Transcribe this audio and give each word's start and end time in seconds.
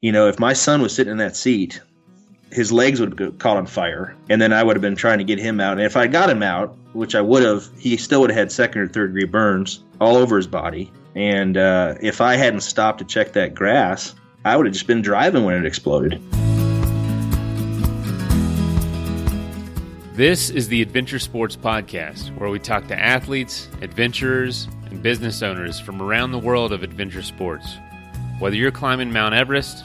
you 0.00 0.12
know, 0.12 0.28
if 0.28 0.38
my 0.38 0.52
son 0.52 0.80
was 0.80 0.94
sitting 0.94 1.10
in 1.10 1.18
that 1.18 1.34
seat, 1.34 1.80
his 2.52 2.70
legs 2.70 3.00
would 3.00 3.18
have 3.18 3.38
caught 3.38 3.56
on 3.56 3.66
fire, 3.66 4.16
and 4.30 4.40
then 4.40 4.52
I 4.52 4.62
would 4.62 4.76
have 4.76 4.80
been 4.80 4.94
trying 4.94 5.18
to 5.18 5.24
get 5.24 5.40
him 5.40 5.60
out. 5.60 5.72
And 5.72 5.82
if 5.82 5.96
I 5.96 6.06
got 6.06 6.30
him 6.30 6.42
out, 6.42 6.76
which 6.92 7.16
I 7.16 7.20
would 7.20 7.42
have, 7.42 7.68
he 7.78 7.96
still 7.96 8.20
would 8.20 8.30
have 8.30 8.38
had 8.38 8.52
second 8.52 8.80
or 8.80 8.88
third 8.88 9.08
degree 9.08 9.24
burns 9.24 9.82
all 10.00 10.16
over 10.16 10.36
his 10.36 10.46
body. 10.46 10.92
And 11.16 11.56
uh, 11.56 11.96
if 12.00 12.20
I 12.20 12.36
hadn't 12.36 12.60
stopped 12.60 13.00
to 13.00 13.04
check 13.04 13.32
that 13.32 13.54
grass, 13.54 14.14
I 14.44 14.56
would 14.56 14.66
have 14.66 14.72
just 14.72 14.86
been 14.86 15.02
driving 15.02 15.44
when 15.44 15.56
it 15.56 15.66
exploded. 15.66 16.22
This 20.14 20.48
is 20.48 20.68
the 20.68 20.80
Adventure 20.80 21.18
Sports 21.18 21.56
Podcast, 21.56 22.36
where 22.38 22.50
we 22.50 22.60
talk 22.60 22.86
to 22.86 22.98
athletes, 22.98 23.68
adventurers, 23.82 24.68
and 24.86 25.02
business 25.02 25.42
owners 25.42 25.80
from 25.80 26.00
around 26.00 26.30
the 26.30 26.38
world 26.38 26.72
of 26.72 26.84
adventure 26.84 27.22
sports. 27.22 27.76
Whether 28.38 28.54
you're 28.54 28.70
climbing 28.70 29.12
Mount 29.12 29.34
Everest, 29.34 29.84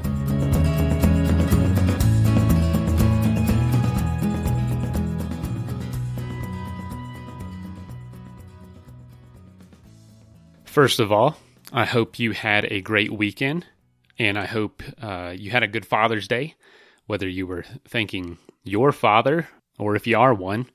First 10.71 11.01
of 11.01 11.11
all, 11.11 11.35
I 11.73 11.83
hope 11.83 12.17
you 12.17 12.31
had 12.31 12.63
a 12.71 12.79
great 12.79 13.11
weekend, 13.11 13.65
and 14.17 14.39
I 14.39 14.45
hope 14.45 14.81
uh, 15.01 15.33
you 15.35 15.51
had 15.51 15.63
a 15.63 15.67
good 15.67 15.85
Father's 15.85 16.29
Day, 16.29 16.55
whether 17.07 17.27
you 17.27 17.45
were 17.45 17.65
thanking 17.89 18.37
your 18.63 18.93
father 18.93 19.49
or 19.77 19.97
if 19.97 20.07
you 20.07 20.17
are 20.17 20.33
one. 20.33 20.67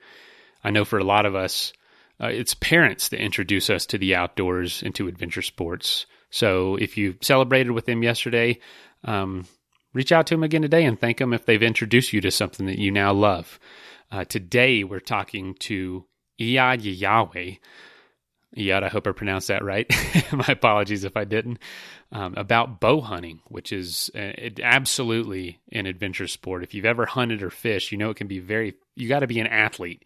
I 0.63 0.71
know 0.71 0.85
for 0.85 0.99
a 0.99 1.05
lot 1.05 1.25
of 1.25 1.35
us, 1.35 1.73
uh, 2.21 2.27
it's 2.27 2.53
parents 2.53 3.09
that 3.09 3.23
introduce 3.23 3.71
us 3.71 3.87
to 3.87 3.97
the 3.97 4.15
outdoors 4.15 4.83
and 4.83 4.95
to 4.97 5.09
adventure 5.09 5.41
sports. 5.41 6.05
So 6.29 6.77
if 6.77 6.99
you 6.99 7.17
celebrated 7.23 7.71
with 7.71 7.87
them 7.87 8.03
yesterday, 8.03 8.59
um, 9.03 9.47
reach 9.95 10.13
out 10.13 10.27
to 10.27 10.35
them 10.35 10.43
again 10.45 10.61
today 10.61 10.85
and 10.85 11.01
thank 11.01 11.17
them 11.17 11.33
if 11.33 11.47
they've 11.47 11.63
introduced 11.63 12.13
you 12.13 12.21
to 12.21 12.31
something 12.31 12.67
that 12.67 12.79
you 12.79 12.91
now 12.91 13.15
love. 13.15 13.59
Uh, 14.13 14.27
today 14.27 14.85
we're 14.85 15.01
talking 15.01 15.55
to 15.61 16.05
Iyad 16.39 16.81
Yahweh. 16.83 17.55
Iyad, 18.57 18.83
I 18.83 18.89
hope 18.89 19.07
I 19.07 19.13
pronounced 19.13 19.49
that 19.49 19.65
right. 19.65 19.87
My 20.33 20.47
apologies 20.49 21.05
if 21.05 21.17
I 21.17 21.25
didn't. 21.25 21.59
Um, 22.13 22.35
about 22.37 22.81
bow 22.81 23.01
hunting, 23.01 23.41
which 23.49 23.73
is 23.73 24.11
uh, 24.15 24.33
it, 24.39 24.61
absolutely 24.61 25.59
an 25.73 25.87
adventure 25.87 26.29
sport. 26.29 26.63
If 26.63 26.73
you've 26.73 26.85
ever 26.85 27.05
hunted 27.05 27.43
or 27.43 27.51
fished, 27.51 27.91
you 27.91 27.99
know 27.99 28.11
it 28.11 28.17
can 28.17 28.29
be 28.29 28.39
very. 28.39 28.75
You 28.95 29.09
got 29.09 29.21
to 29.21 29.27
be 29.27 29.41
an 29.41 29.49
athlete 29.49 30.05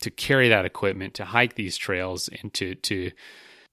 to 0.00 0.10
carry 0.10 0.48
that 0.48 0.64
equipment, 0.64 1.14
to 1.14 1.24
hike 1.24 1.56
these 1.56 1.76
trails, 1.76 2.28
and 2.40 2.54
to 2.54 2.76
to 2.76 3.10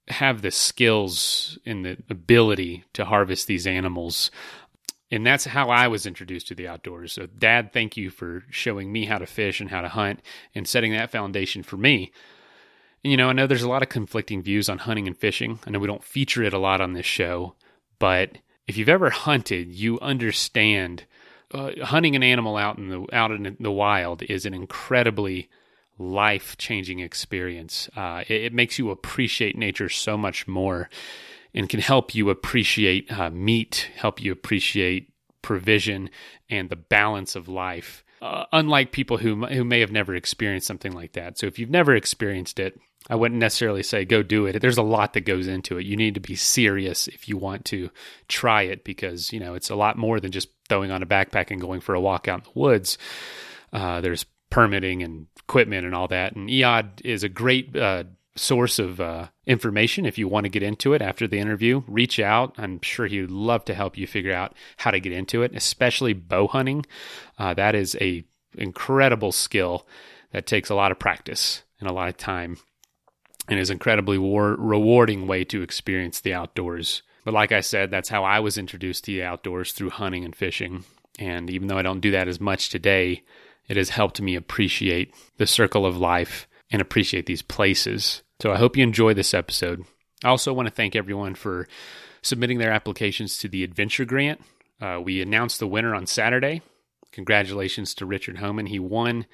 have 0.07 0.41
the 0.41 0.51
skills 0.51 1.59
and 1.65 1.85
the 1.85 1.97
ability 2.09 2.83
to 2.93 3.05
harvest 3.05 3.47
these 3.47 3.67
animals. 3.67 4.31
And 5.11 5.25
that's 5.25 5.45
how 5.45 5.69
I 5.69 5.87
was 5.87 6.05
introduced 6.05 6.47
to 6.47 6.55
the 6.55 6.67
outdoors. 6.67 7.13
So, 7.13 7.25
Dad, 7.25 7.73
thank 7.73 7.97
you 7.97 8.09
for 8.09 8.43
showing 8.49 8.91
me 8.91 9.05
how 9.05 9.17
to 9.17 9.25
fish 9.25 9.59
and 9.59 9.69
how 9.69 9.81
to 9.81 9.89
hunt 9.89 10.21
and 10.53 10.67
setting 10.67 10.91
that 10.93 11.11
foundation 11.11 11.63
for 11.63 11.77
me. 11.77 12.11
You 13.03 13.15
know, 13.15 13.29
I 13.29 13.33
know 13.33 13.47
there's 13.47 13.63
a 13.63 13.69
lot 13.69 13.81
of 13.83 13.89
conflicting 13.89 14.41
views 14.41 14.67
on 14.67 14.79
hunting 14.79 15.07
and 15.07 15.17
fishing. 15.17 15.59
I 15.65 15.69
know 15.69 15.79
we 15.79 15.87
don't 15.87 16.03
feature 16.03 16.43
it 16.43 16.53
a 16.53 16.59
lot 16.59 16.81
on 16.81 16.93
this 16.93 17.05
show, 17.05 17.55
but 17.97 18.37
if 18.67 18.77
you've 18.77 18.89
ever 18.89 19.09
hunted, 19.09 19.73
you 19.73 19.99
understand 20.01 21.05
uh, 21.53 21.71
hunting 21.83 22.15
an 22.15 22.23
animal 22.23 22.57
out 22.57 22.77
in 22.77 22.89
the 22.89 23.05
out 23.11 23.31
in 23.31 23.57
the 23.59 23.71
wild 23.71 24.21
is 24.23 24.45
an 24.45 24.53
incredibly 24.53 25.49
life 25.97 26.57
changing 26.57 26.99
experience. 26.99 27.89
Uh, 27.95 28.23
it, 28.27 28.43
it, 28.43 28.53
makes 28.53 28.77
you 28.77 28.91
appreciate 28.91 29.57
nature 29.57 29.89
so 29.89 30.17
much 30.17 30.47
more 30.47 30.89
and 31.53 31.67
can 31.67 31.79
help 31.79 32.13
you 32.13 32.29
appreciate 32.29 33.11
uh, 33.11 33.29
meat, 33.31 33.89
help 33.95 34.21
you 34.21 34.31
appreciate 34.31 35.11
provision 35.41 36.09
and 36.49 36.69
the 36.69 36.75
balance 36.75 37.35
of 37.35 37.47
life. 37.49 38.03
Uh, 38.21 38.45
unlike 38.51 38.91
people 38.91 39.17
who 39.17 39.45
who 39.47 39.63
may 39.63 39.79
have 39.79 39.91
never 39.91 40.13
experienced 40.13 40.67
something 40.67 40.91
like 40.91 41.13
that. 41.13 41.37
So 41.37 41.47
if 41.47 41.57
you've 41.57 41.69
never 41.69 41.95
experienced 41.95 42.59
it, 42.59 42.79
I 43.07 43.15
wouldn't 43.15 43.39
necessarily 43.39 43.83
say 43.83 44.03
go 44.05 44.21
do 44.21 44.45
it. 44.45 44.59
There's 44.59 44.77
a 44.77 44.83
lot 44.83 45.13
that 45.13 45.21
goes 45.21 45.47
into 45.47 45.77
it. 45.77 45.85
You 45.85 45.95
need 45.95 46.15
to 46.15 46.19
be 46.19 46.35
serious 46.35 47.07
if 47.07 47.29
you 47.29 47.37
want 47.37 47.65
to 47.65 47.89
try 48.27 48.63
it 48.63 48.83
because, 48.83 49.31
you 49.31 49.39
know, 49.39 49.53
it's 49.55 49.69
a 49.69 49.75
lot 49.75 49.97
more 49.97 50.19
than 50.19 50.31
just 50.31 50.49
throwing 50.67 50.91
on 50.91 51.01
a 51.01 51.07
backpack 51.07 51.49
and 51.49 51.61
going 51.61 51.81
for 51.81 51.95
a 51.95 52.01
walk 52.01 52.27
out 52.27 52.39
in 52.39 52.51
the 52.53 52.59
woods. 52.59 52.97
Uh, 53.71 54.01
there's 54.01 54.25
permitting 54.49 55.01
and 55.01 55.27
equipment 55.37 55.85
and 55.85 55.95
all 55.95 56.07
that. 56.09 56.35
And 56.35 56.49
Iyad 56.49 57.01
is 57.05 57.23
a 57.23 57.29
great 57.29 57.75
uh, 57.75 58.03
source 58.35 58.79
of 58.79 58.99
uh, 58.99 59.27
information 59.45 60.05
if 60.05 60.17
you 60.17 60.27
want 60.27 60.43
to 60.43 60.49
get 60.49 60.63
into 60.63 60.93
it 60.93 61.01
after 61.01 61.27
the 61.27 61.39
interview. 61.39 61.81
Reach 61.87 62.19
out. 62.19 62.53
I'm 62.57 62.81
sure 62.81 63.07
he'd 63.07 63.31
love 63.31 63.65
to 63.65 63.73
help 63.73 63.97
you 63.97 64.07
figure 64.07 64.33
out 64.33 64.55
how 64.77 64.91
to 64.91 64.99
get 64.99 65.13
into 65.13 65.41
it, 65.41 65.55
especially 65.55 66.13
bow 66.13 66.47
hunting. 66.47 66.85
Uh, 67.37 67.53
that 67.53 67.75
is 67.75 67.95
a 68.01 68.23
incredible 68.55 69.31
skill 69.31 69.87
that 70.31 70.45
takes 70.45 70.69
a 70.69 70.75
lot 70.75 70.91
of 70.91 70.99
practice 70.99 71.63
and 71.79 71.89
a 71.89 71.93
lot 71.93 72.09
of 72.09 72.17
time 72.17 72.57
and 73.49 73.59
is 73.59 73.69
incredibly 73.69 74.17
war- 74.17 74.55
rewarding 74.57 75.27
way 75.27 75.43
to 75.45 75.61
experience 75.61 76.21
the 76.21 76.33
outdoors. 76.33 77.01
But 77.25 77.33
like 77.33 77.51
I 77.51 77.61
said, 77.61 77.91
that's 77.91 78.09
how 78.09 78.23
I 78.23 78.39
was 78.39 78.57
introduced 78.57 79.03
to 79.05 79.11
the 79.11 79.23
outdoors 79.23 79.73
through 79.73 79.89
hunting 79.89 80.23
and 80.23 80.35
fishing. 80.35 80.85
And 81.17 81.49
even 81.49 81.67
though 81.67 81.77
I 81.77 81.81
don't 81.81 81.99
do 81.99 82.11
that 82.11 82.27
as 82.27 82.39
much 82.39 82.69
today, 82.69 83.23
it 83.67 83.75
has 83.75 83.89
helped 83.89 84.21
me 84.21 84.35
appreciate 84.35 85.13
the 85.37 85.47
circle 85.47 85.85
of 85.85 85.97
life 85.97 86.47
and 86.71 86.81
appreciate 86.81 87.25
these 87.25 87.41
places. 87.41 88.23
So 88.41 88.51
I 88.51 88.57
hope 88.57 88.77
you 88.77 88.83
enjoy 88.83 89.13
this 89.13 89.33
episode. 89.33 89.83
I 90.23 90.29
also 90.29 90.53
want 90.53 90.67
to 90.67 90.73
thank 90.73 90.95
everyone 90.95 91.35
for 91.35 91.67
submitting 92.21 92.57
their 92.57 92.71
applications 92.71 93.37
to 93.39 93.47
the 93.47 93.63
Adventure 93.63 94.05
Grant. 94.05 94.41
Uh, 94.81 94.99
we 95.03 95.21
announced 95.21 95.59
the 95.59 95.67
winner 95.67 95.93
on 95.93 96.05
Saturday. 96.07 96.61
Congratulations 97.11 97.93
to 97.95 98.05
Richard 98.05 98.37
Homan. 98.37 98.67
He 98.67 98.79
won 98.79 99.25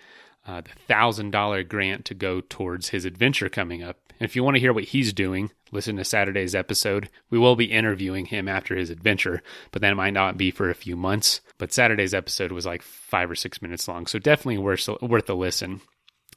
uh, 0.46 0.62
the 0.62 0.94
$1,000 0.94 1.68
grant 1.68 2.06
to 2.06 2.14
go 2.14 2.42
towards 2.42 2.90
his 2.90 3.06
adventure 3.06 3.50
coming 3.50 3.84
up. 3.84 3.98
And 4.20 4.30
if 4.30 4.36
you 4.36 4.44
want 4.44 4.56
to 4.56 4.60
hear 4.62 4.74
what 4.74 4.86
he's 4.86 5.12
doing, 5.12 5.52
listen 5.72 5.98
to 5.98 6.06
Saturday's 6.06 6.56
episode. 6.56 7.10
We 7.30 7.40
will 7.40 7.56
be 7.56 7.66
interviewing 7.66 8.28
him 8.28 8.48
after 8.48 8.76
his 8.76 8.90
adventure, 8.90 9.42
but 9.72 9.82
that 9.82 9.96
might 9.96 10.14
not 10.14 10.38
be 10.38 10.52
for 10.52 10.70
a 10.70 10.76
few 10.76 10.96
months. 10.96 11.42
But 11.58 11.74
Saturday's 11.74 12.14
episode 12.14 12.52
was 12.52 12.66
like 12.66 12.82
five 12.82 13.30
or 13.30 13.36
six 13.36 13.62
minutes 13.62 13.88
long, 13.88 14.08
so 14.08 14.20
definitely 14.20 14.60
worth 14.60 14.88
worth 15.02 15.30
a 15.30 15.34
listen. 15.34 15.82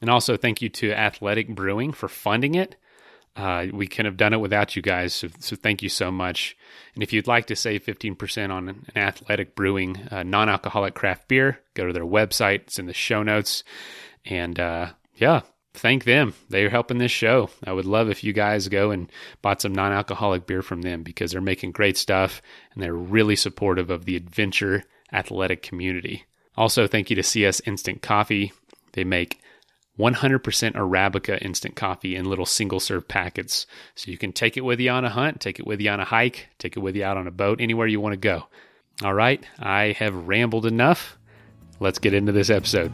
And 0.01 0.09
also, 0.09 0.37
thank 0.37 0.61
you 0.61 0.69
to 0.69 0.93
Athletic 0.93 1.49
Brewing 1.49 1.91
for 1.91 2.07
funding 2.07 2.55
it. 2.55 2.75
Uh, 3.35 3.67
we 3.71 3.87
couldn't 3.87 4.05
have 4.05 4.17
done 4.17 4.33
it 4.33 4.41
without 4.41 4.75
you 4.75 4.81
guys, 4.81 5.13
so, 5.13 5.29
so, 5.39 5.55
thank 5.55 5.81
you 5.81 5.89
so 5.89 6.11
much. 6.11 6.57
And 6.93 7.03
if 7.03 7.13
you'd 7.13 7.27
like 7.27 7.47
to 7.47 7.55
save 7.55 7.85
15% 7.85 8.49
on 8.51 8.69
an 8.69 8.85
Athletic 8.95 9.55
Brewing 9.55 9.97
uh, 10.11 10.23
non 10.23 10.49
alcoholic 10.49 10.93
craft 10.93 11.27
beer, 11.27 11.59
go 11.73 11.87
to 11.87 11.93
their 11.93 12.05
website. 12.05 12.61
It's 12.61 12.79
in 12.79 12.87
the 12.87 12.93
show 12.93 13.23
notes. 13.23 13.63
And 14.25 14.59
uh, 14.59 14.91
yeah, 15.15 15.41
thank 15.73 16.03
them. 16.03 16.33
They're 16.49 16.69
helping 16.69 16.97
this 16.97 17.11
show. 17.11 17.49
I 17.65 17.71
would 17.71 17.85
love 17.85 18.09
if 18.09 18.23
you 18.23 18.33
guys 18.33 18.67
go 18.67 18.91
and 18.91 19.11
bought 19.41 19.61
some 19.61 19.73
non 19.73 19.91
alcoholic 19.93 20.45
beer 20.45 20.61
from 20.61 20.81
them 20.81 21.03
because 21.03 21.31
they're 21.31 21.41
making 21.41 21.71
great 21.71 21.97
stuff 21.97 22.41
and 22.73 22.83
they're 22.83 22.93
really 22.93 23.35
supportive 23.35 23.89
of 23.89 24.05
the 24.05 24.15
adventure 24.15 24.83
athletic 25.13 25.63
community. 25.63 26.25
Also, 26.57 26.87
thank 26.87 27.09
you 27.09 27.15
to 27.15 27.23
CS 27.23 27.61
Instant 27.65 28.01
Coffee. 28.01 28.51
They 28.93 29.03
make 29.03 29.39
100% 29.99 30.41
Arabica 30.73 31.41
instant 31.41 31.75
coffee 31.75 32.15
in 32.15 32.23
little 32.25 32.45
single 32.45 32.79
serve 32.79 33.07
packets. 33.07 33.65
So 33.95 34.09
you 34.09 34.17
can 34.17 34.31
take 34.31 34.55
it 34.55 34.61
with 34.61 34.79
you 34.79 34.89
on 34.91 35.03
a 35.03 35.09
hunt, 35.09 35.41
take 35.41 35.59
it 35.59 35.67
with 35.67 35.81
you 35.81 35.89
on 35.89 35.99
a 35.99 36.05
hike, 36.05 36.47
take 36.57 36.77
it 36.77 36.79
with 36.79 36.95
you 36.95 37.03
out 37.03 37.17
on 37.17 37.27
a 37.27 37.31
boat, 37.31 37.59
anywhere 37.59 37.85
you 37.85 37.99
want 37.99 38.13
to 38.13 38.17
go. 38.17 38.45
All 39.03 39.13
right, 39.13 39.43
I 39.59 39.95
have 39.99 40.27
rambled 40.27 40.65
enough. 40.65 41.17
Let's 41.81 41.99
get 41.99 42.13
into 42.13 42.31
this 42.31 42.49
episode. 42.49 42.93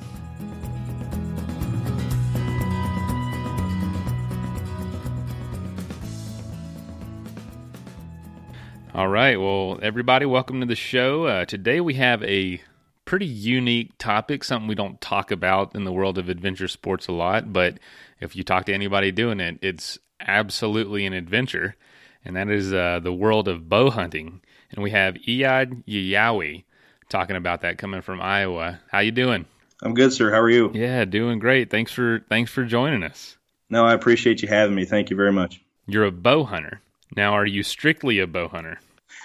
All 8.95 9.09
right. 9.09 9.35
Well, 9.35 9.77
everybody, 9.81 10.25
welcome 10.25 10.62
to 10.62 10.65
the 10.65 10.75
show. 10.75 11.25
Uh, 11.25 11.44
today 11.44 11.81
we 11.81 11.95
have 11.95 12.24
a 12.24 12.62
pretty 13.06 13.25
unique 13.25 13.98
topic, 13.98 14.44
something 14.44 14.68
we 14.68 14.75
don't 14.75 15.00
talk 15.00 15.31
about 15.31 15.75
in 15.75 15.84
the 15.84 15.92
world 15.92 16.18
of 16.18 16.28
adventure 16.28 16.68
sports 16.68 17.07
a 17.07 17.12
lot. 17.12 17.54
But 17.54 17.80
if 18.19 18.36
you 18.36 18.44
talk 18.44 18.66
to 18.66 18.74
anybody 18.74 19.12
doing 19.12 19.40
it, 19.40 19.60
it's 19.62 19.98
absolutely 20.19 21.06
an 21.06 21.13
adventure, 21.13 21.75
and 22.24 22.36
that 22.36 22.50
is 22.50 22.74
uh, 22.74 23.00
the 23.02 23.13
world 23.13 23.48
of 23.48 23.69
bow 23.69 23.90
hunting. 23.90 24.42
And 24.72 24.84
we 24.84 24.92
have 24.92 25.16
Iyad 25.16 25.86
Yayawi 25.86 26.63
talking 27.10 27.36
about 27.36 27.62
that 27.62 27.78
coming 27.78 28.02
from 28.02 28.22
Iowa. 28.22 28.80
How 28.92 29.00
you 29.00 29.12
doing? 29.12 29.46
I'm 29.81 29.94
good, 29.94 30.13
sir. 30.13 30.31
How 30.31 30.40
are 30.40 30.50
you? 30.50 30.72
Yeah, 30.74 31.06
doing 31.06 31.40
great. 31.40 31.69
Thanks 31.69 31.92
for 31.92 32.25
thanks 32.30 32.52
for 32.52 32.63
joining 32.66 33.04
us. 33.04 33.38
No, 33.69 33.86
I 33.86 33.94
appreciate 33.94 34.42
you 34.42 34.48
having 34.48 34.75
me. 34.75 34.86
Thank 34.86 35.10
you 35.10 35.16
very 35.16 35.31
much. 35.31 35.62
You're 35.88 36.06
a 36.06 36.12
bow 36.12 36.44
hunter. 36.44 36.81
Now, 37.16 37.34
are 37.34 37.46
you 37.46 37.63
strictly 37.63 38.19
a 38.19 38.28
bow 38.28 38.48
hunter? 38.48 38.80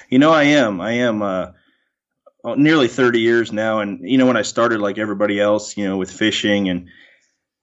You 0.08 0.18
know, 0.18 0.32
I 0.32 0.44
am. 0.44 0.80
I 0.80 0.92
am 0.92 1.22
uh, 1.22 1.52
oh, 2.44 2.54
nearly 2.54 2.88
30 2.88 3.20
years 3.20 3.52
now. 3.52 3.80
And, 3.80 4.00
you 4.02 4.18
know, 4.18 4.26
when 4.26 4.36
I 4.36 4.42
started 4.42 4.80
like 4.80 4.98
everybody 4.98 5.40
else, 5.40 5.76
you 5.76 5.86
know, 5.86 5.96
with 5.96 6.10
fishing 6.10 6.68
and 6.68 6.88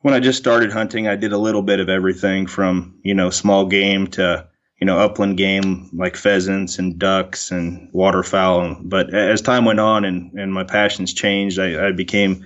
when 0.01 0.13
I 0.13 0.19
just 0.19 0.38
started 0.38 0.71
hunting, 0.71 1.07
I 1.07 1.15
did 1.15 1.33
a 1.33 1.38
little 1.38 1.62
bit 1.62 1.79
of 1.79 1.89
everything 1.89 2.47
from, 2.47 3.00
you 3.03 3.13
know, 3.13 3.29
small 3.29 3.65
game 3.65 4.07
to, 4.07 4.47
you 4.79 4.85
know, 4.85 5.00
upland 5.00 5.38
game 5.38 5.89
like 5.91 6.15
pheasants 6.15 6.79
and 6.79 7.00
ducks 7.00 7.51
and 7.51 7.89
waterfowl. 7.94 8.77
But 8.81 9.13
as 9.13 9.41
time 9.41 9.65
went 9.65 9.79
on 9.79 10.06
and, 10.06 10.33
and 10.33 10.53
my 10.53 10.63
passions 10.63 11.13
changed, 11.13 11.59
I, 11.59 11.88
I 11.88 11.91
became, 11.91 12.45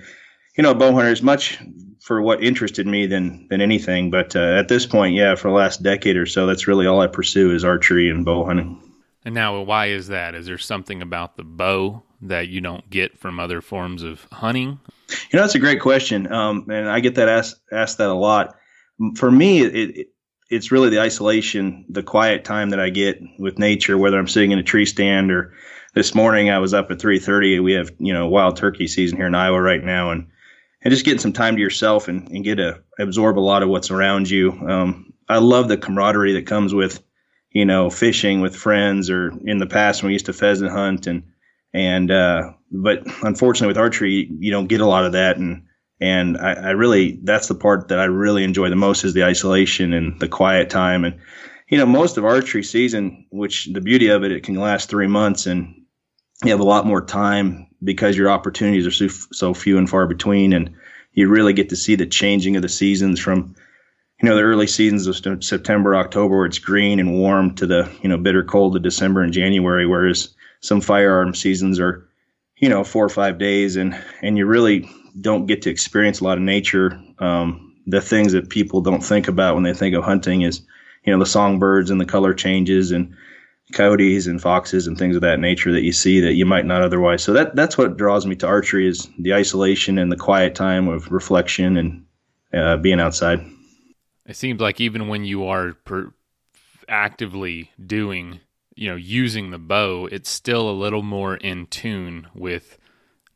you 0.56 0.62
know, 0.62 0.70
a 0.70 0.74
bow 0.74 0.92
hunter 0.92 1.10
as 1.10 1.22
much 1.22 1.58
for 2.00 2.20
what 2.20 2.42
interested 2.42 2.86
me 2.86 3.06
than 3.06 3.46
than 3.48 3.60
anything. 3.60 4.10
But 4.10 4.34
uh, 4.34 4.40
at 4.58 4.68
this 4.68 4.86
point, 4.86 5.14
yeah, 5.14 5.34
for 5.34 5.48
the 5.48 5.54
last 5.54 5.82
decade 5.82 6.16
or 6.16 6.26
so, 6.26 6.46
that's 6.46 6.66
really 6.66 6.86
all 6.86 7.00
I 7.00 7.06
pursue 7.06 7.54
is 7.54 7.64
archery 7.64 8.10
and 8.10 8.24
bow 8.24 8.44
hunting. 8.44 8.80
And 9.24 9.34
now, 9.34 9.62
why 9.62 9.86
is 9.86 10.08
that? 10.08 10.34
Is 10.34 10.46
there 10.46 10.58
something 10.58 11.00
about 11.00 11.36
the 11.36 11.44
bow 11.44 12.02
that 12.22 12.48
you 12.48 12.60
don't 12.60 12.88
get 12.88 13.18
from 13.18 13.38
other 13.38 13.60
forms 13.60 14.02
of 14.02 14.26
hunting? 14.30 14.80
You 15.08 15.36
know, 15.36 15.42
that's 15.42 15.54
a 15.54 15.60
great 15.60 15.80
question, 15.80 16.32
um, 16.32 16.66
and 16.70 16.88
I 16.88 17.00
get 17.00 17.16
that 17.16 17.28
asked 17.28 17.56
asked 17.70 17.98
that 17.98 18.08
a 18.08 18.14
lot. 18.14 18.56
For 19.16 19.30
me, 19.30 19.62
it, 19.62 19.96
it, 19.96 20.06
it's 20.48 20.70
really 20.70 20.90
the 20.90 21.00
isolation, 21.00 21.86
the 21.88 22.02
quiet 22.02 22.44
time 22.44 22.70
that 22.70 22.80
I 22.80 22.90
get 22.90 23.20
with 23.38 23.58
nature, 23.58 23.98
whether 23.98 24.18
I'm 24.18 24.28
sitting 24.28 24.52
in 24.52 24.58
a 24.58 24.62
tree 24.62 24.86
stand 24.86 25.32
or 25.32 25.54
this 25.94 26.14
morning 26.14 26.50
I 26.50 26.58
was 26.58 26.74
up 26.74 26.90
at 26.90 26.98
3:30. 26.98 27.62
We 27.62 27.72
have 27.74 27.90
you 27.98 28.12
know 28.12 28.28
wild 28.28 28.56
turkey 28.56 28.86
season 28.86 29.18
here 29.18 29.26
in 29.26 29.34
Iowa 29.34 29.60
right 29.60 29.82
now, 29.82 30.10
and 30.10 30.28
and 30.82 30.92
just 30.92 31.04
getting 31.04 31.20
some 31.20 31.32
time 31.32 31.56
to 31.56 31.62
yourself 31.62 32.08
and, 32.08 32.28
and 32.28 32.44
get 32.44 32.56
to 32.56 32.82
absorb 32.98 33.38
a 33.38 33.40
lot 33.40 33.62
of 33.62 33.68
what's 33.68 33.90
around 33.90 34.28
you. 34.28 34.52
Um, 34.52 35.12
I 35.28 35.38
love 35.38 35.68
the 35.68 35.76
camaraderie 35.76 36.34
that 36.34 36.46
comes 36.46 36.74
with, 36.74 37.02
you 37.50 37.64
know, 37.64 37.88
fishing 37.88 38.40
with 38.40 38.56
friends 38.56 39.08
or 39.08 39.32
in 39.44 39.58
the 39.58 39.66
past 39.66 40.02
when 40.02 40.08
we 40.08 40.14
used 40.14 40.26
to 40.26 40.32
pheasant 40.32 40.72
hunt 40.72 41.06
and, 41.06 41.31
and, 41.72 42.10
uh, 42.10 42.52
but 42.70 43.02
unfortunately 43.22 43.68
with 43.68 43.78
archery, 43.78 44.30
you 44.38 44.50
don't 44.50 44.68
get 44.68 44.80
a 44.80 44.86
lot 44.86 45.04
of 45.04 45.12
that. 45.12 45.36
And, 45.36 45.64
and 46.00 46.36
I, 46.38 46.52
I 46.52 46.70
really, 46.70 47.20
that's 47.22 47.48
the 47.48 47.54
part 47.54 47.88
that 47.88 47.98
I 47.98 48.04
really 48.04 48.44
enjoy 48.44 48.68
the 48.70 48.76
most 48.76 49.04
is 49.04 49.14
the 49.14 49.24
isolation 49.24 49.92
and 49.92 50.18
the 50.20 50.28
quiet 50.28 50.70
time. 50.70 51.04
And, 51.04 51.20
you 51.68 51.78
know, 51.78 51.86
most 51.86 52.16
of 52.16 52.24
archery 52.24 52.62
season, 52.62 53.26
which 53.30 53.66
the 53.72 53.80
beauty 53.80 54.08
of 54.08 54.24
it, 54.24 54.32
it 54.32 54.42
can 54.42 54.54
last 54.56 54.88
three 54.88 55.06
months 55.06 55.46
and 55.46 55.82
you 56.44 56.50
have 56.50 56.60
a 56.60 56.64
lot 56.64 56.86
more 56.86 57.04
time 57.04 57.68
because 57.82 58.16
your 58.16 58.30
opportunities 58.30 58.86
are 58.86 58.90
so, 58.90 59.08
so 59.32 59.54
few 59.54 59.78
and 59.78 59.88
far 59.88 60.06
between, 60.06 60.52
and 60.52 60.74
you 61.12 61.28
really 61.28 61.52
get 61.52 61.68
to 61.68 61.76
see 61.76 61.94
the 61.94 62.06
changing 62.06 62.56
of 62.56 62.62
the 62.62 62.68
seasons 62.68 63.20
from 63.20 63.54
you 64.20 64.28
know 64.28 64.36
the 64.36 64.42
early 64.42 64.66
seasons 64.66 65.06
of 65.06 65.44
September, 65.44 65.96
October, 65.96 66.36
where 66.36 66.46
it's 66.46 66.58
green 66.58 67.00
and 67.00 67.12
warm, 67.12 67.54
to 67.56 67.66
the 67.66 67.90
you 68.02 68.08
know 68.08 68.18
bitter 68.18 68.44
cold 68.44 68.76
of 68.76 68.82
December 68.82 69.22
and 69.22 69.32
January. 69.32 69.86
Whereas 69.86 70.34
some 70.62 70.80
firearm 70.80 71.34
seasons 71.34 71.78
are 71.78 72.08
you 72.56 72.68
know 72.68 72.82
four 72.84 73.04
or 73.04 73.10
five 73.10 73.38
days, 73.38 73.76
and 73.76 73.94
and 74.22 74.38
you 74.38 74.46
really 74.46 74.88
don't 75.20 75.46
get 75.46 75.62
to 75.62 75.70
experience 75.70 76.20
a 76.20 76.24
lot 76.24 76.38
of 76.38 76.44
nature. 76.44 76.98
Um, 77.18 77.74
the 77.86 78.00
things 78.00 78.32
that 78.32 78.48
people 78.48 78.80
don't 78.80 79.04
think 79.04 79.28
about 79.28 79.54
when 79.54 79.64
they 79.64 79.74
think 79.74 79.94
of 79.94 80.04
hunting 80.04 80.42
is 80.42 80.62
you 81.04 81.12
know 81.12 81.18
the 81.18 81.26
songbirds 81.26 81.90
and 81.90 82.00
the 82.00 82.06
color 82.06 82.32
changes 82.32 82.90
and 82.92 83.14
coyotes 83.72 84.26
and 84.26 84.40
foxes 84.40 84.86
and 84.86 84.98
things 84.98 85.16
of 85.16 85.22
that 85.22 85.40
nature 85.40 85.72
that 85.72 85.82
you 85.82 85.92
see 85.92 86.20
that 86.20 86.34
you 86.34 86.46
might 86.46 86.66
not 86.66 86.82
otherwise. 86.82 87.22
So 87.22 87.32
that 87.32 87.56
that's 87.56 87.76
what 87.76 87.96
draws 87.96 88.26
me 88.26 88.36
to 88.36 88.46
archery 88.46 88.86
is 88.86 89.08
the 89.18 89.34
isolation 89.34 89.98
and 89.98 90.10
the 90.10 90.16
quiet 90.16 90.54
time 90.54 90.88
of 90.88 91.10
reflection 91.10 91.76
and 91.76 92.06
uh, 92.54 92.76
being 92.76 93.00
outside. 93.00 93.44
It 94.26 94.36
seems 94.36 94.60
like 94.60 94.80
even 94.80 95.08
when 95.08 95.24
you 95.24 95.46
are 95.46 95.72
per- 95.84 96.12
actively 96.88 97.70
doing, 97.84 98.40
you 98.74 98.88
know, 98.88 98.96
using 98.96 99.50
the 99.50 99.58
bow, 99.58 100.08
it's 100.10 100.30
still 100.30 100.68
a 100.68 100.72
little 100.72 101.02
more 101.02 101.36
in 101.36 101.66
tune 101.66 102.28
with 102.34 102.78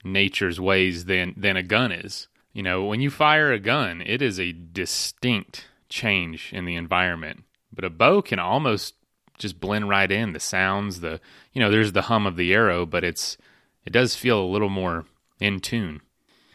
nature's 0.05 0.61
ways 0.61 1.07
than 1.07 1.35
than 1.37 1.57
a 1.57 1.63
gun 1.63 1.93
is. 1.93 2.29
You 2.53 2.63
know, 2.63 2.85
when 2.85 3.01
you 3.01 3.11
fire 3.11 3.53
a 3.53 3.59
gun, 3.59 4.01
it 4.01 4.23
is 4.23 4.41
a 4.41 4.53
distinct 4.53 5.67
change 5.89 6.53
in 6.53 6.65
the 6.65 6.77
environment. 6.77 7.45
But 7.73 7.85
a 7.85 7.91
bow 7.91 8.23
can 8.23 8.39
almost 8.39 8.95
just 9.39 9.61
blend 9.61 9.89
right 9.89 10.11
in. 10.11 10.33
The 10.33 10.41
sounds, 10.41 11.01
the 11.01 11.21
you 11.53 11.61
know, 11.61 11.71
there's 11.71 11.93
the 11.93 12.03
hum 12.03 12.27
of 12.27 12.37
the 12.37 12.55
arrow, 12.55 12.87
but 12.87 13.05
it's 13.05 13.37
it 13.85 13.93
does 13.93 14.17
feel 14.17 14.43
a 14.43 14.47
little 14.47 14.71
more 14.71 15.05
in 15.39 15.61
tune. 15.61 16.01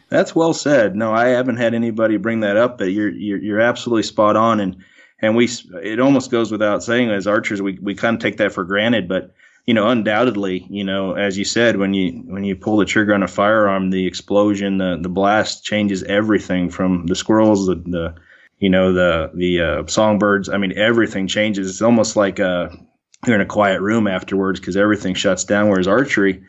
That's 0.08 0.34
well 0.34 0.52
said. 0.52 0.94
No, 0.94 1.12
I 1.12 1.28
haven't 1.28 1.56
had 1.56 1.72
anybody 1.72 2.16
bring 2.18 2.40
that 2.40 2.56
up, 2.56 2.78
but 2.78 2.92
you're 2.92 3.08
you're, 3.08 3.38
you're 3.38 3.60
absolutely 3.60 4.02
spot 4.02 4.36
on, 4.36 4.60
and 4.60 4.84
and 5.22 5.36
we 5.36 5.48
it 5.82 6.00
almost 6.00 6.30
goes 6.30 6.50
without 6.50 6.82
saying 6.82 7.10
as 7.10 7.26
archers 7.26 7.62
we 7.62 7.78
we 7.80 7.94
kind 7.94 8.16
of 8.16 8.20
take 8.20 8.36
that 8.36 8.52
for 8.52 8.64
granted, 8.64 9.08
but 9.08 9.32
you 9.66 9.74
know, 9.74 9.88
undoubtedly, 9.88 10.66
you 10.70 10.82
know, 10.82 11.12
as 11.12 11.38
you 11.38 11.44
said, 11.44 11.76
when 11.76 11.94
you 11.94 12.12
when 12.26 12.42
you 12.42 12.56
pull 12.56 12.76
the 12.76 12.84
trigger 12.84 13.14
on 13.14 13.22
a 13.22 13.28
firearm, 13.28 13.90
the 13.90 14.06
explosion, 14.06 14.78
the 14.78 14.98
the 15.00 15.08
blast 15.08 15.64
changes 15.64 16.02
everything 16.04 16.68
from 16.68 17.06
the 17.06 17.14
squirrels, 17.14 17.66
the, 17.66 17.76
the 17.76 18.14
you 18.58 18.68
know 18.68 18.92
the 18.92 19.30
the 19.34 19.60
uh, 19.60 19.86
songbirds. 19.86 20.48
I 20.48 20.58
mean, 20.58 20.76
everything 20.76 21.28
changes. 21.28 21.70
It's 21.70 21.82
almost 21.82 22.16
like 22.16 22.40
uh, 22.40 22.70
you're 23.24 23.36
in 23.36 23.40
a 23.40 23.46
quiet 23.46 23.80
room 23.80 24.08
afterwards 24.08 24.58
because 24.58 24.76
everything 24.76 25.14
shuts 25.14 25.44
down. 25.44 25.68
Whereas 25.68 25.86
archery, 25.86 26.42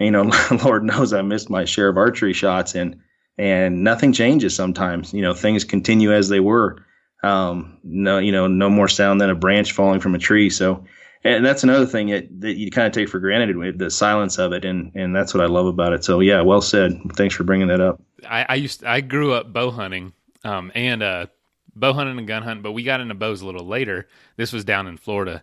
you 0.00 0.10
know, 0.10 0.30
Lord 0.64 0.84
knows 0.84 1.12
I 1.12 1.20
missed 1.20 1.50
my 1.50 1.66
share 1.66 1.88
of 1.88 1.98
archery 1.98 2.32
shots, 2.32 2.74
and 2.74 2.96
and 3.36 3.84
nothing 3.84 4.14
changes. 4.14 4.56
Sometimes, 4.56 5.12
you 5.12 5.20
know, 5.20 5.34
things 5.34 5.64
continue 5.64 6.14
as 6.14 6.30
they 6.30 6.40
were. 6.40 6.78
Um, 7.24 7.78
no, 7.82 8.18
you 8.18 8.32
know, 8.32 8.46
no 8.46 8.68
more 8.68 8.88
sound 8.88 9.20
than 9.20 9.30
a 9.30 9.34
branch 9.34 9.72
falling 9.72 10.00
from 10.00 10.14
a 10.14 10.18
tree. 10.18 10.50
So, 10.50 10.84
and 11.24 11.44
that's 11.44 11.64
another 11.64 11.86
thing 11.86 12.08
that, 12.08 12.28
that 12.40 12.56
you 12.58 12.70
kind 12.70 12.86
of 12.86 12.92
take 12.92 13.08
for 13.08 13.18
granted 13.18 13.56
with 13.56 13.78
the 13.78 13.90
silence 13.90 14.38
of 14.38 14.52
it, 14.52 14.64
and 14.64 14.92
and 14.94 15.16
that's 15.16 15.32
what 15.32 15.42
I 15.42 15.46
love 15.46 15.66
about 15.66 15.94
it. 15.94 16.04
So, 16.04 16.20
yeah, 16.20 16.42
well 16.42 16.60
said. 16.60 17.00
Thanks 17.14 17.34
for 17.34 17.44
bringing 17.44 17.68
that 17.68 17.80
up. 17.80 18.02
I, 18.28 18.46
I 18.48 18.54
used 18.56 18.84
I 18.84 19.00
grew 19.00 19.32
up 19.32 19.52
bow 19.52 19.70
hunting, 19.70 20.12
um, 20.44 20.70
and 20.74 21.02
uh, 21.02 21.26
bow 21.74 21.92
hunting 21.94 22.18
and 22.18 22.26
gun 22.26 22.42
hunting, 22.42 22.62
but 22.62 22.72
we 22.72 22.82
got 22.82 23.00
into 23.00 23.14
bows 23.14 23.40
a 23.40 23.46
little 23.46 23.66
later. 23.66 24.06
This 24.36 24.52
was 24.52 24.64
down 24.64 24.86
in 24.86 24.96
Florida. 24.96 25.42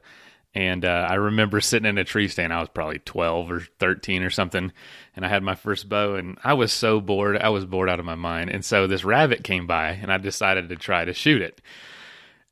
And 0.53 0.83
uh, 0.83 1.07
I 1.09 1.15
remember 1.15 1.61
sitting 1.61 1.87
in 1.87 1.97
a 1.97 2.03
tree 2.03 2.27
stand. 2.27 2.51
I 2.51 2.59
was 2.59 2.69
probably 2.69 2.99
12 2.99 3.51
or 3.51 3.61
13 3.79 4.23
or 4.23 4.29
something. 4.29 4.71
And 5.15 5.25
I 5.25 5.29
had 5.29 5.43
my 5.43 5.55
first 5.55 5.87
bow, 5.87 6.15
and 6.15 6.37
I 6.43 6.53
was 6.53 6.73
so 6.73 6.99
bored. 6.99 7.37
I 7.37 7.49
was 7.49 7.65
bored 7.65 7.89
out 7.89 7.99
of 7.99 8.05
my 8.05 8.15
mind. 8.15 8.49
And 8.49 8.63
so 8.63 8.85
this 8.85 9.05
rabbit 9.05 9.43
came 9.43 9.65
by, 9.65 9.91
and 9.91 10.11
I 10.11 10.17
decided 10.17 10.69
to 10.69 10.75
try 10.75 11.05
to 11.05 11.13
shoot 11.13 11.41
it. 11.41 11.61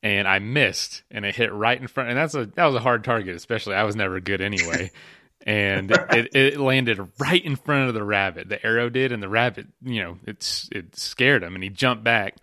And 0.01 0.27
I 0.27 0.39
missed, 0.39 1.03
and 1.11 1.25
it 1.25 1.35
hit 1.35 1.51
right 1.51 1.79
in 1.79 1.87
front. 1.87 2.09
And 2.09 2.17
that's 2.17 2.35
a 2.35 2.45
that 2.45 2.65
was 2.65 2.75
a 2.75 2.79
hard 2.79 3.03
target, 3.03 3.35
especially 3.35 3.75
I 3.75 3.83
was 3.83 3.97
never 3.97 4.21
good 4.21 4.39
anyway. 4.39 4.91
and 5.45 5.91
it, 5.91 6.35
it 6.35 6.57
landed 6.57 7.05
right 7.19 7.43
in 7.43 7.57
front 7.57 7.89
of 7.89 7.95
the 7.95 8.03
rabbit. 8.03 8.47
The 8.47 8.65
arrow 8.65 8.89
did, 8.89 9.11
and 9.11 9.21
the 9.21 9.27
rabbit, 9.27 9.67
you 9.83 10.01
know, 10.01 10.17
it's 10.25 10.69
it 10.71 10.95
scared 10.95 11.43
him, 11.43 11.53
and 11.55 11.63
he 11.63 11.69
jumped 11.69 12.05
back 12.05 12.37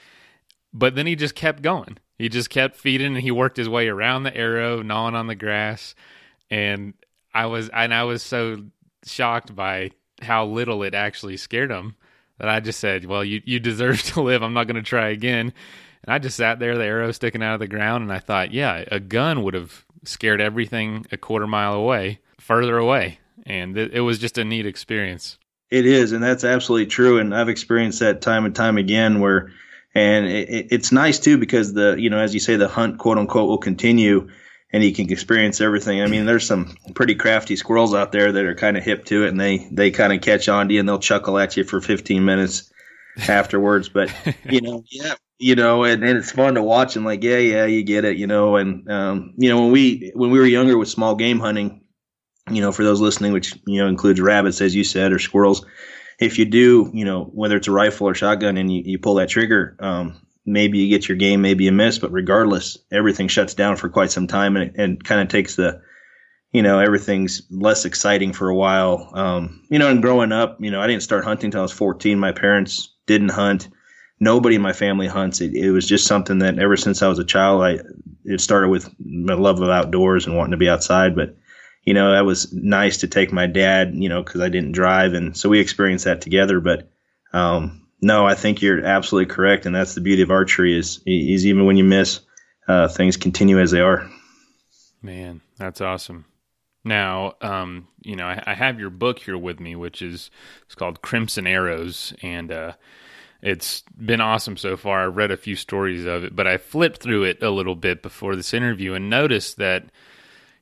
but 0.76 0.94
then 0.94 1.06
he 1.06 1.16
just 1.16 1.34
kept 1.34 1.62
going. 1.62 1.98
He 2.18 2.28
just 2.28 2.50
kept 2.50 2.76
feeding 2.76 3.14
and 3.14 3.20
he 3.20 3.30
worked 3.30 3.56
his 3.56 3.68
way 3.68 3.88
around 3.88 4.22
the 4.22 4.36
arrow, 4.36 4.82
gnawing 4.82 5.14
on 5.14 5.26
the 5.26 5.34
grass. 5.34 5.94
And 6.50 6.94
I 7.34 7.46
was 7.46 7.68
and 7.68 7.92
I 7.92 8.04
was 8.04 8.22
so 8.22 8.64
shocked 9.04 9.54
by 9.54 9.90
how 10.22 10.46
little 10.46 10.82
it 10.82 10.94
actually 10.94 11.36
scared 11.36 11.70
him 11.70 11.96
that 12.38 12.48
I 12.48 12.60
just 12.60 12.80
said, 12.80 13.04
Well, 13.04 13.24
you, 13.24 13.42
you 13.44 13.60
deserve 13.60 14.02
to 14.14 14.22
live. 14.22 14.42
I'm 14.42 14.54
not 14.54 14.66
gonna 14.66 14.82
try 14.82 15.08
again. 15.08 15.52
And 16.06 16.12
I 16.12 16.18
just 16.18 16.36
sat 16.36 16.58
there, 16.58 16.78
the 16.78 16.84
arrow 16.84 17.10
sticking 17.10 17.42
out 17.42 17.54
of 17.54 17.60
the 17.60 17.66
ground, 17.66 18.02
and 18.02 18.12
I 18.12 18.20
thought, 18.20 18.52
yeah, 18.52 18.84
a 18.92 19.00
gun 19.00 19.42
would 19.42 19.54
have 19.54 19.84
scared 20.04 20.40
everything 20.40 21.04
a 21.10 21.16
quarter 21.16 21.48
mile 21.48 21.74
away, 21.74 22.20
further 22.38 22.78
away. 22.78 23.18
And 23.44 23.76
it, 23.76 23.92
it 23.92 24.00
was 24.00 24.18
just 24.18 24.38
a 24.38 24.44
neat 24.44 24.66
experience. 24.66 25.36
It 25.70 25.84
is, 25.84 26.12
and 26.12 26.22
that's 26.22 26.44
absolutely 26.44 26.86
true. 26.86 27.18
And 27.18 27.34
I've 27.34 27.48
experienced 27.48 27.98
that 28.00 28.22
time 28.22 28.44
and 28.44 28.54
time 28.54 28.78
again 28.78 29.18
where 29.18 29.50
and 29.96 30.26
it, 30.26 30.68
it's 30.70 30.92
nice 30.92 31.18
too 31.18 31.38
because 31.38 31.72
the 31.72 31.96
you 31.98 32.10
know 32.10 32.18
as 32.18 32.34
you 32.34 32.40
say 32.40 32.56
the 32.56 32.68
hunt 32.68 32.98
quote 32.98 33.18
unquote 33.18 33.48
will 33.48 33.58
continue 33.58 34.28
and 34.72 34.82
you 34.82 34.92
can 34.92 35.10
experience 35.10 35.60
everything. 35.60 36.02
I 36.02 36.06
mean, 36.06 36.26
there's 36.26 36.46
some 36.46 36.76
pretty 36.94 37.14
crafty 37.14 37.56
squirrels 37.56 37.94
out 37.94 38.12
there 38.12 38.32
that 38.32 38.44
are 38.44 38.54
kind 38.54 38.76
of 38.76 38.84
hip 38.84 39.04
to 39.06 39.24
it, 39.24 39.28
and 39.28 39.40
they 39.40 39.68
they 39.70 39.90
kind 39.90 40.12
of 40.12 40.20
catch 40.20 40.48
on 40.48 40.68
to 40.68 40.74
you, 40.74 40.80
and 40.80 40.88
they'll 40.88 40.98
chuckle 40.98 41.38
at 41.38 41.56
you 41.56 41.64
for 41.64 41.80
15 41.80 42.24
minutes 42.24 42.70
afterwards. 43.28 43.88
But 43.88 44.12
you 44.50 44.60
know, 44.60 44.84
yeah, 44.90 45.14
you 45.38 45.54
know, 45.54 45.84
and, 45.84 46.04
and 46.04 46.18
it's 46.18 46.32
fun 46.32 46.54
to 46.54 46.62
watch. 46.62 46.96
And 46.96 47.04
like, 47.04 47.22
yeah, 47.22 47.38
yeah, 47.38 47.64
you 47.66 47.84
get 47.84 48.04
it, 48.04 48.16
you 48.16 48.26
know. 48.26 48.56
And 48.56 48.90
um, 48.90 49.34
you 49.38 49.48
know, 49.48 49.62
when 49.62 49.72
we 49.72 50.12
when 50.14 50.30
we 50.30 50.38
were 50.38 50.46
younger 50.46 50.76
with 50.76 50.88
small 50.88 51.14
game 51.14 51.38
hunting, 51.38 51.82
you 52.50 52.60
know, 52.60 52.72
for 52.72 52.84
those 52.84 53.00
listening, 53.00 53.32
which 53.32 53.54
you 53.66 53.80
know 53.80 53.88
includes 53.88 54.20
rabbits, 54.20 54.60
as 54.60 54.74
you 54.74 54.84
said, 54.84 55.12
or 55.12 55.18
squirrels 55.18 55.64
if 56.18 56.38
you 56.38 56.44
do, 56.44 56.90
you 56.94 57.04
know, 57.04 57.24
whether 57.24 57.56
it's 57.56 57.68
a 57.68 57.72
rifle 57.72 58.08
or 58.08 58.14
shotgun 58.14 58.56
and 58.56 58.72
you, 58.72 58.82
you 58.84 58.98
pull 58.98 59.14
that 59.14 59.28
trigger, 59.28 59.76
um, 59.80 60.26
maybe 60.44 60.78
you 60.78 60.88
get 60.88 61.08
your 61.08 61.16
game, 61.16 61.42
maybe 61.42 61.64
you 61.64 61.72
miss, 61.72 61.98
but 61.98 62.12
regardless, 62.12 62.78
everything 62.90 63.28
shuts 63.28 63.54
down 63.54 63.76
for 63.76 63.88
quite 63.88 64.10
some 64.10 64.26
time 64.26 64.56
and 64.56 64.76
and 64.76 65.04
kind 65.04 65.20
of 65.20 65.28
takes 65.28 65.56
the, 65.56 65.82
you 66.52 66.62
know, 66.62 66.78
everything's 66.78 67.42
less 67.50 67.84
exciting 67.84 68.32
for 68.32 68.48
a 68.48 68.54
while. 68.54 69.10
Um, 69.12 69.62
you 69.68 69.78
know, 69.78 69.90
and 69.90 70.00
growing 70.00 70.32
up, 70.32 70.58
you 70.60 70.70
know, 70.70 70.80
I 70.80 70.86
didn't 70.86 71.02
start 71.02 71.24
hunting 71.24 71.48
until 71.48 71.60
I 71.60 71.62
was 71.62 71.72
14. 71.72 72.18
My 72.18 72.32
parents 72.32 72.94
didn't 73.06 73.30
hunt. 73.30 73.68
Nobody 74.18 74.56
in 74.56 74.62
my 74.62 74.72
family 74.72 75.08
hunts. 75.08 75.42
It, 75.42 75.54
it 75.54 75.70
was 75.70 75.86
just 75.86 76.06
something 76.06 76.38
that 76.38 76.58
ever 76.58 76.76
since 76.78 77.02
I 77.02 77.08
was 77.08 77.18
a 77.18 77.24
child, 77.24 77.62
I 77.62 77.80
it 78.24 78.40
started 78.40 78.68
with 78.70 78.88
my 78.98 79.34
love 79.34 79.60
of 79.60 79.68
outdoors 79.68 80.26
and 80.26 80.36
wanting 80.36 80.52
to 80.52 80.56
be 80.56 80.70
outside. 80.70 81.14
But 81.14 81.36
you 81.86 81.94
know, 81.94 82.12
that 82.12 82.26
was 82.26 82.52
nice 82.52 82.98
to 82.98 83.08
take 83.08 83.32
my 83.32 83.46
dad, 83.46 83.94
you 83.94 84.08
know, 84.08 84.22
because 84.22 84.40
I 84.40 84.48
didn't 84.48 84.72
drive, 84.72 85.14
and 85.14 85.36
so 85.36 85.48
we 85.48 85.60
experienced 85.60 86.04
that 86.04 86.20
together. 86.20 86.60
But 86.60 86.90
um, 87.32 87.86
no, 88.02 88.26
I 88.26 88.34
think 88.34 88.60
you're 88.60 88.84
absolutely 88.84 89.32
correct, 89.32 89.64
and 89.64 89.74
that's 89.74 89.94
the 89.94 90.00
beauty 90.00 90.22
of 90.22 90.30
archery 90.30 90.76
is 90.76 91.00
is 91.06 91.46
even 91.46 91.64
when 91.64 91.76
you 91.76 91.84
miss, 91.84 92.20
uh, 92.66 92.88
things 92.88 93.16
continue 93.16 93.60
as 93.60 93.70
they 93.70 93.80
are. 93.80 94.10
Man, 95.00 95.40
that's 95.56 95.80
awesome. 95.80 96.24
Now, 96.84 97.34
um, 97.40 97.88
you 98.02 98.16
know, 98.16 98.26
I, 98.26 98.42
I, 98.46 98.54
have 98.54 98.78
your 98.78 98.90
book 98.90 99.18
here 99.18 99.36
with 99.36 99.58
me, 99.58 99.74
which 99.74 100.02
is 100.02 100.30
it's 100.66 100.74
called 100.76 101.02
Crimson 101.02 101.46
Arrows, 101.46 102.14
and 102.22 102.52
uh, 102.52 102.72
it's 103.42 103.82
been 103.96 104.20
awesome 104.20 104.56
so 104.56 104.76
far. 104.76 105.02
I 105.02 105.06
read 105.06 105.30
a 105.30 105.36
few 105.36 105.56
stories 105.56 106.04
of 106.04 106.24
it, 106.24 106.34
but 106.34 106.46
I 106.46 106.58
flipped 106.58 107.00
through 107.00 107.24
it 107.24 107.42
a 107.42 107.50
little 107.50 107.74
bit 107.74 108.02
before 108.02 108.36
this 108.36 108.54
interview 108.54 108.94
and 108.94 109.10
noticed 109.10 109.56
that 109.56 109.86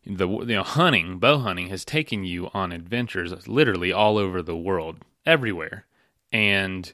the 0.07 0.29
you 0.29 0.57
know 0.57 0.63
hunting, 0.63 1.19
bow 1.19 1.39
hunting, 1.39 1.69
has 1.69 1.85
taken 1.85 2.25
you 2.25 2.51
on 2.53 2.73
adventures 2.73 3.49
literally 3.49 3.93
all 3.93 4.19
over 4.19 4.43
the 4.43 4.57
world, 4.57 4.99
everywhere, 5.25 5.87
and 6.33 6.93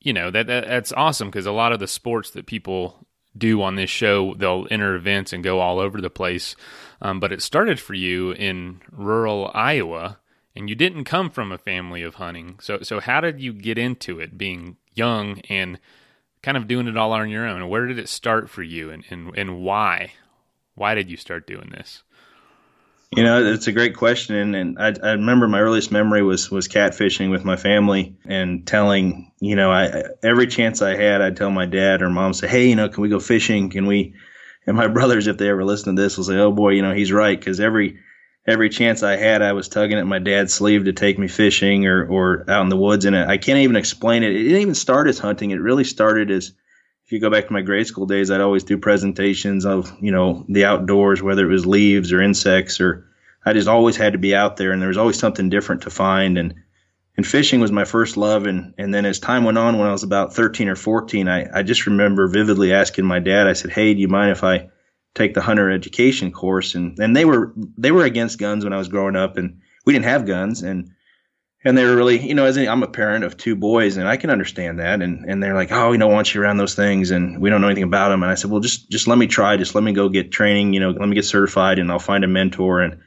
you 0.00 0.12
know 0.12 0.30
that, 0.30 0.46
that 0.46 0.66
that's 0.66 0.92
awesome 0.92 1.28
because 1.28 1.46
a 1.46 1.52
lot 1.52 1.72
of 1.72 1.80
the 1.80 1.88
sports 1.88 2.30
that 2.30 2.46
people 2.46 3.06
do 3.36 3.62
on 3.62 3.76
this 3.76 3.90
show. 3.90 4.34
They'll 4.34 4.66
enter 4.70 4.94
events 4.94 5.32
and 5.32 5.42
go 5.42 5.60
all 5.60 5.78
over 5.78 6.00
the 6.00 6.10
place. 6.10 6.56
Um, 7.00 7.20
but 7.20 7.32
it 7.32 7.42
started 7.42 7.80
for 7.80 7.94
you 7.94 8.32
in 8.32 8.80
rural 8.90 9.50
Iowa, 9.54 10.18
and 10.54 10.68
you 10.68 10.74
didn't 10.74 11.04
come 11.04 11.30
from 11.30 11.52
a 11.52 11.58
family 11.58 12.02
of 12.02 12.16
hunting. 12.16 12.58
So, 12.60 12.80
so 12.82 13.00
how 13.00 13.20
did 13.20 13.40
you 13.40 13.52
get 13.52 13.78
into 13.78 14.20
it, 14.20 14.38
being 14.38 14.76
young 14.94 15.40
and 15.48 15.78
kind 16.42 16.56
of 16.56 16.68
doing 16.68 16.86
it 16.86 16.96
all 16.96 17.12
on 17.12 17.28
your 17.28 17.46
own? 17.46 17.68
Where 17.68 17.86
did 17.86 17.98
it 17.98 18.08
start 18.08 18.48
for 18.48 18.62
you, 18.62 18.90
and 18.90 19.04
and, 19.10 19.36
and 19.36 19.62
why? 19.62 20.12
Why 20.74 20.94
did 20.94 21.10
you 21.10 21.16
start 21.16 21.46
doing 21.46 21.70
this? 21.70 22.02
You 23.12 23.22
know, 23.22 23.44
it's 23.44 23.68
a 23.68 23.72
great 23.72 23.96
question, 23.96 24.54
and, 24.54 24.78
I, 24.78 24.92
I, 25.00 25.12
remember 25.12 25.46
my 25.46 25.60
earliest 25.60 25.92
memory 25.92 26.22
was 26.22 26.50
was 26.50 26.66
catfishing 26.66 27.30
with 27.30 27.44
my 27.44 27.56
family 27.56 28.16
and 28.24 28.66
telling, 28.66 29.30
you 29.40 29.54
know, 29.54 29.70
I 29.70 30.04
every 30.22 30.48
chance 30.48 30.82
I 30.82 30.96
had, 30.96 31.20
I'd 31.20 31.36
tell 31.36 31.50
my 31.50 31.66
dad 31.66 32.02
or 32.02 32.10
mom, 32.10 32.32
say, 32.32 32.48
hey, 32.48 32.68
you 32.68 32.74
know, 32.74 32.88
can 32.88 33.02
we 33.02 33.08
go 33.08 33.20
fishing? 33.20 33.70
Can 33.70 33.86
we? 33.86 34.14
And 34.66 34.76
my 34.76 34.86
brothers, 34.96 35.26
if 35.28 35.36
they 35.36 35.48
ever 35.48 35.64
listen 35.64 35.94
to 35.94 36.02
this, 36.02 36.16
will 36.16 36.24
say, 36.24 36.38
oh 36.38 36.50
boy, 36.50 36.70
you 36.70 36.82
know, 36.82 36.92
he's 36.92 37.12
right, 37.12 37.38
because 37.38 37.60
every 37.60 38.00
every 38.46 38.68
chance 38.68 39.02
I 39.02 39.16
had, 39.16 39.42
I 39.42 39.52
was 39.52 39.68
tugging 39.68 39.98
at 39.98 40.06
my 40.06 40.18
dad's 40.18 40.52
sleeve 40.52 40.84
to 40.86 40.92
take 40.92 41.18
me 41.18 41.28
fishing 41.28 41.86
or 41.86 42.06
or 42.06 42.44
out 42.50 42.62
in 42.62 42.68
the 42.68 42.76
woods, 42.76 43.04
and 43.04 43.16
I 43.16 43.38
can't 43.38 43.60
even 43.60 43.76
explain 43.76 44.24
it. 44.24 44.32
It 44.32 44.42
didn't 44.42 44.62
even 44.62 44.74
start 44.74 45.08
as 45.08 45.18
hunting; 45.20 45.52
it 45.52 45.60
really 45.60 45.84
started 45.84 46.32
as 46.32 46.52
if 47.04 47.12
you 47.12 47.20
go 47.20 47.30
back 47.30 47.46
to 47.46 47.52
my 47.52 47.60
grade 47.60 47.86
school 47.86 48.06
days, 48.06 48.30
I'd 48.30 48.40
always 48.40 48.64
do 48.64 48.78
presentations 48.78 49.66
of, 49.66 49.92
you 50.00 50.10
know, 50.10 50.44
the 50.48 50.64
outdoors, 50.64 51.22
whether 51.22 51.44
it 51.44 51.52
was 51.52 51.66
leaves 51.66 52.12
or 52.12 52.22
insects 52.22 52.80
or 52.80 53.06
I 53.44 53.52
just 53.52 53.68
always 53.68 53.96
had 53.96 54.14
to 54.14 54.18
be 54.18 54.34
out 54.34 54.56
there 54.56 54.72
and 54.72 54.80
there 54.80 54.88
was 54.88 54.96
always 54.96 55.18
something 55.18 55.50
different 55.50 55.82
to 55.82 55.90
find. 55.90 56.38
And, 56.38 56.54
and 57.16 57.26
fishing 57.26 57.60
was 57.60 57.70
my 57.70 57.84
first 57.84 58.16
love. 58.16 58.46
And, 58.46 58.72
and 58.78 58.92
then 58.92 59.04
as 59.04 59.18
time 59.18 59.44
went 59.44 59.58
on, 59.58 59.78
when 59.78 59.86
I 59.86 59.92
was 59.92 60.02
about 60.02 60.34
13 60.34 60.68
or 60.70 60.76
14, 60.76 61.28
I, 61.28 61.58
I 61.58 61.62
just 61.62 61.86
remember 61.86 62.26
vividly 62.26 62.72
asking 62.72 63.04
my 63.04 63.18
dad, 63.18 63.46
I 63.46 63.52
said, 63.52 63.70
Hey, 63.70 63.92
do 63.92 64.00
you 64.00 64.08
mind 64.08 64.30
if 64.30 64.42
I 64.42 64.70
take 65.14 65.34
the 65.34 65.42
hunter 65.42 65.70
education 65.70 66.32
course? 66.32 66.74
And, 66.74 66.98
and 66.98 67.14
they 67.14 67.26
were, 67.26 67.52
they 67.76 67.92
were 67.92 68.04
against 68.04 68.38
guns 68.38 68.64
when 68.64 68.72
I 68.72 68.78
was 68.78 68.88
growing 68.88 69.14
up 69.14 69.36
and 69.36 69.60
we 69.84 69.92
didn't 69.92 70.06
have 70.06 70.26
guns. 70.26 70.62
And, 70.62 70.93
and 71.64 71.78
they 71.78 71.84
were 71.84 71.96
really, 71.96 72.24
you 72.24 72.34
know, 72.34 72.44
as 72.44 72.58
i 72.58 72.66
I'm 72.66 72.82
a 72.82 72.88
parent 72.88 73.24
of 73.24 73.36
two 73.36 73.56
boys, 73.56 73.96
and 73.96 74.06
I 74.06 74.16
can 74.16 74.30
understand 74.30 74.78
that. 74.80 75.00
And 75.00 75.24
and 75.24 75.42
they're 75.42 75.54
like, 75.54 75.72
oh, 75.72 75.90
we 75.90 75.98
don't 75.98 76.12
want 76.12 76.34
you 76.34 76.42
around 76.42 76.58
those 76.58 76.74
things, 76.74 77.10
and 77.10 77.40
we 77.40 77.48
don't 77.48 77.62
know 77.62 77.68
anything 77.68 77.84
about 77.84 78.10
them. 78.10 78.22
And 78.22 78.30
I 78.30 78.34
said, 78.34 78.50
well, 78.50 78.60
just 78.60 78.90
just 78.90 79.06
let 79.06 79.16
me 79.16 79.26
try, 79.26 79.56
just 79.56 79.74
let 79.74 79.82
me 79.82 79.92
go 79.92 80.08
get 80.08 80.30
training, 80.30 80.74
you 80.74 80.80
know, 80.80 80.90
let 80.90 81.08
me 81.08 81.14
get 81.14 81.24
certified, 81.24 81.78
and 81.78 81.90
I'll 81.90 81.98
find 81.98 82.22
a 82.22 82.28
mentor. 82.28 82.80
And 82.80 83.00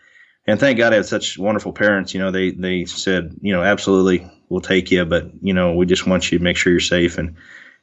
and 0.47 0.59
thank 0.59 0.77
God 0.77 0.93
I 0.93 0.97
had 0.97 1.05
such 1.05 1.37
wonderful 1.37 1.71
parents. 1.71 2.13
You 2.13 2.19
know, 2.19 2.31
they 2.31 2.51
they 2.51 2.85
said, 2.85 3.37
you 3.41 3.53
know, 3.53 3.61
absolutely, 3.61 4.29
we'll 4.49 4.61
take 4.61 4.89
you, 4.89 5.05
but 5.05 5.29
you 5.41 5.53
know, 5.53 5.73
we 5.73 5.85
just 5.85 6.07
want 6.07 6.31
you 6.31 6.39
to 6.39 6.43
make 6.43 6.57
sure 6.57 6.71
you're 6.71 6.79
safe. 6.79 7.19
And 7.19 7.35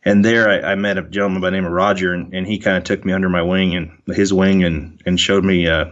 and 0.04 0.24
there 0.24 0.50
I, 0.50 0.72
I 0.72 0.74
met 0.74 0.98
a 0.98 1.02
gentleman 1.02 1.40
by 1.40 1.48
the 1.48 1.56
name 1.56 1.66
of 1.66 1.72
Roger, 1.72 2.12
and, 2.12 2.34
and 2.34 2.46
he 2.46 2.58
kind 2.58 2.76
of 2.76 2.84
took 2.84 3.04
me 3.04 3.12
under 3.12 3.28
my 3.28 3.42
wing 3.42 3.76
and 3.76 4.16
his 4.16 4.32
wing 4.32 4.64
and 4.64 5.00
and 5.06 5.20
showed 5.20 5.44
me 5.44 5.68
uh, 5.68 5.86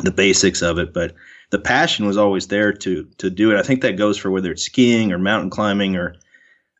the 0.00 0.12
basics 0.12 0.62
of 0.62 0.78
it. 0.78 0.94
But 0.94 1.14
the 1.50 1.58
passion 1.58 2.06
was 2.06 2.16
always 2.16 2.48
there 2.48 2.72
to 2.72 3.04
to 3.18 3.30
do 3.30 3.52
it. 3.52 3.58
I 3.58 3.62
think 3.62 3.82
that 3.82 3.96
goes 3.96 4.18
for 4.18 4.30
whether 4.30 4.50
it's 4.50 4.64
skiing 4.64 5.12
or 5.12 5.18
mountain 5.18 5.50
climbing 5.50 5.96
or 5.96 6.16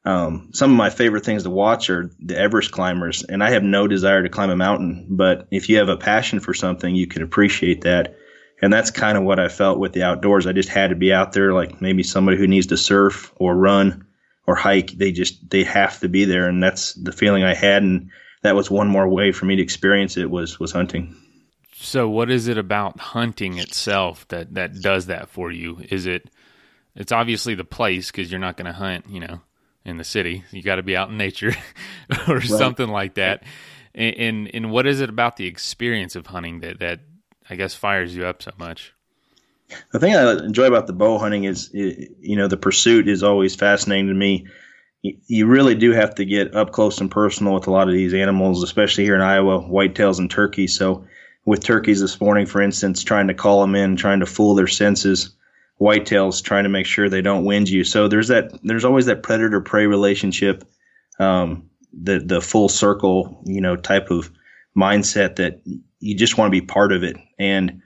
um, 0.04 0.50
some 0.52 0.70
of 0.70 0.76
my 0.76 0.88
favorite 0.88 1.24
things 1.24 1.42
to 1.42 1.50
watch 1.50 1.90
are 1.90 2.10
the 2.20 2.38
Everest 2.38 2.70
climbers, 2.70 3.24
and 3.24 3.42
I 3.42 3.50
have 3.50 3.64
no 3.64 3.88
desire 3.88 4.22
to 4.22 4.28
climb 4.28 4.50
a 4.50 4.56
mountain. 4.56 5.06
But 5.10 5.48
if 5.50 5.68
you 5.68 5.78
have 5.78 5.88
a 5.88 5.96
passion 5.96 6.38
for 6.38 6.54
something, 6.54 6.94
you 6.94 7.08
can 7.08 7.22
appreciate 7.22 7.82
that. 7.82 8.16
And 8.62 8.72
that's 8.72 8.92
kind 8.92 9.18
of 9.18 9.24
what 9.24 9.40
I 9.40 9.48
felt 9.48 9.80
with 9.80 9.92
the 9.92 10.04
outdoors. 10.04 10.46
I 10.46 10.52
just 10.52 10.68
had 10.68 10.90
to 10.90 10.96
be 10.96 11.12
out 11.12 11.32
there, 11.32 11.52
like 11.52 11.82
maybe 11.82 12.04
somebody 12.04 12.38
who 12.38 12.46
needs 12.46 12.68
to 12.68 12.76
surf 12.76 13.32
or 13.36 13.54
run 13.54 14.06
or 14.46 14.54
hike. 14.54 14.92
They 14.92 15.10
just 15.10 15.50
they 15.50 15.64
have 15.64 15.98
to 16.00 16.08
be 16.08 16.24
there, 16.24 16.48
and 16.48 16.62
that's 16.62 16.94
the 16.94 17.12
feeling 17.12 17.42
I 17.42 17.54
had. 17.54 17.82
And 17.82 18.10
that 18.42 18.54
was 18.54 18.70
one 18.70 18.88
more 18.88 19.08
way 19.08 19.32
for 19.32 19.44
me 19.44 19.56
to 19.56 19.62
experience 19.62 20.16
it 20.16 20.30
was 20.30 20.60
was 20.60 20.70
hunting. 20.70 21.16
So, 21.78 22.08
what 22.08 22.30
is 22.30 22.48
it 22.48 22.56
about 22.56 22.98
hunting 22.98 23.58
itself 23.58 24.26
that 24.28 24.54
that 24.54 24.80
does 24.80 25.06
that 25.06 25.28
for 25.28 25.52
you? 25.52 25.82
Is 25.90 26.06
it? 26.06 26.30
It's 26.94 27.12
obviously 27.12 27.54
the 27.54 27.64
place 27.64 28.10
because 28.10 28.30
you're 28.30 28.40
not 28.40 28.56
going 28.56 28.66
to 28.66 28.72
hunt, 28.72 29.04
you 29.10 29.20
know, 29.20 29.40
in 29.84 29.98
the 29.98 30.04
city. 30.04 30.44
You 30.50 30.62
got 30.62 30.76
to 30.76 30.82
be 30.82 30.96
out 30.96 31.10
in 31.10 31.18
nature 31.18 31.54
or 32.28 32.36
right. 32.36 32.44
something 32.44 32.88
like 32.88 33.14
that. 33.14 33.42
And, 33.94 34.16
and 34.16 34.50
and 34.54 34.70
what 34.70 34.86
is 34.86 35.02
it 35.02 35.10
about 35.10 35.36
the 35.36 35.46
experience 35.46 36.16
of 36.16 36.26
hunting 36.26 36.60
that 36.60 36.80
that 36.80 37.00
I 37.50 37.56
guess 37.56 37.74
fires 37.74 38.16
you 38.16 38.24
up 38.24 38.42
so 38.42 38.52
much? 38.56 38.94
The 39.92 39.98
thing 39.98 40.16
I 40.16 40.32
enjoy 40.32 40.66
about 40.66 40.86
the 40.86 40.94
bow 40.94 41.18
hunting 41.18 41.44
is, 41.44 41.70
you 41.74 42.36
know, 42.36 42.48
the 42.48 42.56
pursuit 42.56 43.06
is 43.06 43.22
always 43.22 43.54
fascinating 43.54 44.08
to 44.08 44.14
me. 44.14 44.46
You 45.02 45.46
really 45.46 45.74
do 45.74 45.92
have 45.92 46.14
to 46.14 46.24
get 46.24 46.54
up 46.54 46.72
close 46.72 47.00
and 47.00 47.10
personal 47.10 47.52
with 47.52 47.66
a 47.66 47.70
lot 47.70 47.88
of 47.88 47.94
these 47.94 48.14
animals, 48.14 48.62
especially 48.62 49.04
here 49.04 49.14
in 49.14 49.20
Iowa, 49.20 49.60
whitetails 49.60 50.18
and 50.18 50.30
turkeys. 50.30 50.74
So 50.74 51.04
with 51.46 51.64
turkeys 51.64 52.00
this 52.00 52.20
morning, 52.20 52.44
for 52.44 52.60
instance, 52.60 53.02
trying 53.02 53.28
to 53.28 53.34
call 53.34 53.62
them 53.62 53.74
in, 53.74 53.96
trying 53.96 54.20
to 54.20 54.26
fool 54.26 54.54
their 54.54 54.66
senses. 54.66 55.30
Whitetails 55.80 56.42
trying 56.42 56.64
to 56.64 56.70
make 56.70 56.86
sure 56.86 57.08
they 57.08 57.20
don't 57.20 57.44
wind 57.44 57.68
you. 57.68 57.84
So 57.84 58.08
there's 58.08 58.28
that. 58.28 58.58
There's 58.62 58.84
always 58.84 59.06
that 59.06 59.22
predator 59.22 59.60
prey 59.60 59.86
relationship, 59.86 60.64
um, 61.18 61.68
the 61.92 62.18
the 62.18 62.40
full 62.40 62.70
circle, 62.70 63.42
you 63.44 63.60
know, 63.60 63.76
type 63.76 64.10
of 64.10 64.30
mindset 64.76 65.36
that 65.36 65.60
you 66.00 66.16
just 66.16 66.38
want 66.38 66.48
to 66.48 66.60
be 66.60 66.66
part 66.66 66.92
of 66.92 67.02
it. 67.02 67.18
And 67.38 67.82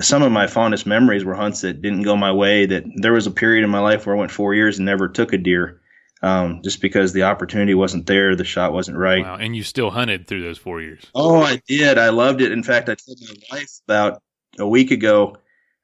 some 0.00 0.22
of 0.22 0.32
my 0.32 0.48
fondest 0.48 0.84
memories 0.84 1.24
were 1.24 1.34
hunts 1.34 1.60
that 1.60 1.82
didn't 1.82 2.02
go 2.02 2.16
my 2.16 2.32
way. 2.32 2.66
That 2.66 2.82
there 2.96 3.12
was 3.12 3.28
a 3.28 3.32
period 3.32 3.62
in 3.62 3.70
my 3.70 3.80
life 3.80 4.04
where 4.04 4.16
I 4.16 4.18
went 4.18 4.32
four 4.32 4.52
years 4.52 4.78
and 4.78 4.86
never 4.86 5.08
took 5.08 5.32
a 5.32 5.38
deer 5.38 5.81
um, 6.22 6.60
just 6.62 6.80
because 6.80 7.12
the 7.12 7.24
opportunity 7.24 7.74
wasn't 7.74 8.06
there, 8.06 8.36
the 8.36 8.44
shot 8.44 8.72
wasn't 8.72 8.96
right. 8.96 9.24
Wow. 9.24 9.36
And 9.36 9.56
you 9.56 9.64
still 9.64 9.90
hunted 9.90 10.28
through 10.28 10.42
those 10.42 10.58
four 10.58 10.80
years. 10.80 11.02
Oh, 11.14 11.42
I 11.42 11.60
did. 11.66 11.98
I 11.98 12.10
loved 12.10 12.40
it. 12.40 12.52
In 12.52 12.62
fact, 12.62 12.88
I 12.88 12.94
told 12.94 13.18
my 13.20 13.34
wife 13.58 13.80
about 13.88 14.22
a 14.58 14.66
week 14.66 14.92
ago. 14.92 15.36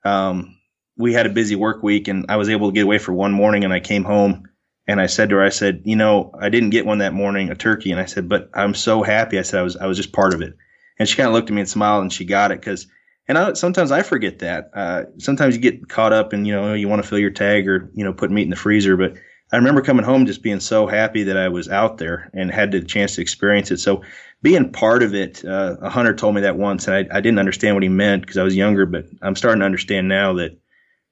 Um, 0.04 0.56
we 0.96 1.12
had 1.12 1.26
a 1.26 1.30
busy 1.30 1.56
work 1.56 1.82
week, 1.82 2.08
and 2.08 2.26
I 2.28 2.36
was 2.36 2.48
able 2.48 2.68
to 2.68 2.74
get 2.74 2.84
away 2.84 2.98
for 2.98 3.12
one 3.12 3.32
morning. 3.32 3.64
And 3.64 3.72
I 3.72 3.80
came 3.80 4.04
home, 4.04 4.48
and 4.86 5.00
I 5.00 5.06
said 5.06 5.30
to 5.30 5.36
her, 5.36 5.42
I 5.42 5.48
said, 5.48 5.82
you 5.84 5.96
know, 5.96 6.32
I 6.40 6.48
didn't 6.50 6.70
get 6.70 6.86
one 6.86 6.98
that 6.98 7.12
morning, 7.12 7.50
a 7.50 7.56
turkey, 7.56 7.90
and 7.90 8.00
I 8.00 8.06
said, 8.06 8.28
but 8.28 8.48
I'm 8.54 8.74
so 8.74 9.02
happy. 9.02 9.38
I 9.38 9.42
said 9.42 9.60
I 9.60 9.62
was 9.62 9.76
I 9.76 9.86
was 9.86 9.96
just 9.96 10.12
part 10.12 10.34
of 10.34 10.40
it. 10.40 10.54
And 11.00 11.08
she 11.08 11.16
kind 11.16 11.28
of 11.28 11.34
looked 11.34 11.50
at 11.50 11.54
me 11.54 11.62
and 11.62 11.68
smiled, 11.68 12.02
and 12.02 12.12
she 12.12 12.24
got 12.24 12.52
it 12.52 12.60
because. 12.60 12.86
And 13.30 13.36
I, 13.36 13.52
sometimes 13.52 13.92
I 13.92 14.02
forget 14.02 14.38
that. 14.38 14.70
Uh, 14.74 15.02
sometimes 15.18 15.54
you 15.54 15.60
get 15.60 15.86
caught 15.86 16.14
up 16.14 16.32
and 16.32 16.46
you 16.46 16.54
know, 16.54 16.72
you 16.72 16.88
want 16.88 17.02
to 17.02 17.06
fill 17.06 17.18
your 17.18 17.28
tag 17.28 17.68
or, 17.68 17.90
you 17.92 18.02
know, 18.02 18.14
put 18.14 18.30
meat 18.30 18.44
in 18.44 18.48
the 18.48 18.56
freezer, 18.56 18.96
but 18.96 19.18
I 19.50 19.56
remember 19.56 19.80
coming 19.80 20.04
home 20.04 20.26
just 20.26 20.42
being 20.42 20.60
so 20.60 20.86
happy 20.86 21.24
that 21.24 21.36
I 21.36 21.48
was 21.48 21.68
out 21.68 21.98
there 21.98 22.30
and 22.34 22.50
had 22.50 22.70
the 22.72 22.82
chance 22.82 23.14
to 23.14 23.22
experience 23.22 23.70
it. 23.70 23.78
So 23.78 24.02
being 24.42 24.72
part 24.72 25.02
of 25.02 25.14
it, 25.14 25.44
uh, 25.44 25.76
a 25.80 25.88
hunter 25.88 26.14
told 26.14 26.34
me 26.34 26.42
that 26.42 26.58
once, 26.58 26.86
and 26.86 26.94
I, 26.94 27.16
I 27.16 27.20
didn't 27.20 27.38
understand 27.38 27.74
what 27.74 27.82
he 27.82 27.88
meant 27.88 28.22
because 28.22 28.36
I 28.36 28.42
was 28.42 28.54
younger, 28.54 28.86
but 28.86 29.06
I'm 29.22 29.36
starting 29.36 29.60
to 29.60 29.66
understand 29.66 30.08
now 30.08 30.34
that, 30.34 30.58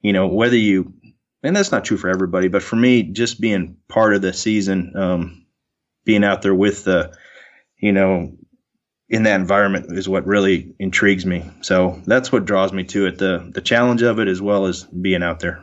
you 0.00 0.12
know, 0.12 0.28
whether 0.28 0.56
you, 0.56 0.92
and 1.42 1.56
that's 1.56 1.72
not 1.72 1.84
true 1.84 1.96
for 1.96 2.10
everybody, 2.10 2.48
but 2.48 2.62
for 2.62 2.76
me, 2.76 3.04
just 3.04 3.40
being 3.40 3.78
part 3.88 4.14
of 4.14 4.22
the 4.22 4.32
season, 4.32 4.92
um, 4.96 5.46
being 6.04 6.24
out 6.24 6.42
there 6.42 6.54
with 6.54 6.84
the, 6.84 7.16
you 7.78 7.92
know, 7.92 8.36
in 9.08 9.22
that 9.22 9.40
environment 9.40 9.86
is 9.96 10.08
what 10.08 10.26
really 10.26 10.74
intrigues 10.78 11.24
me. 11.24 11.48
So 11.62 12.02
that's 12.06 12.32
what 12.32 12.44
draws 12.44 12.72
me 12.72 12.84
to 12.84 13.06
it, 13.06 13.18
the 13.18 13.48
the 13.54 13.60
challenge 13.60 14.02
of 14.02 14.18
it 14.18 14.28
as 14.28 14.42
well 14.42 14.66
as 14.66 14.82
being 14.84 15.22
out 15.22 15.40
there. 15.40 15.62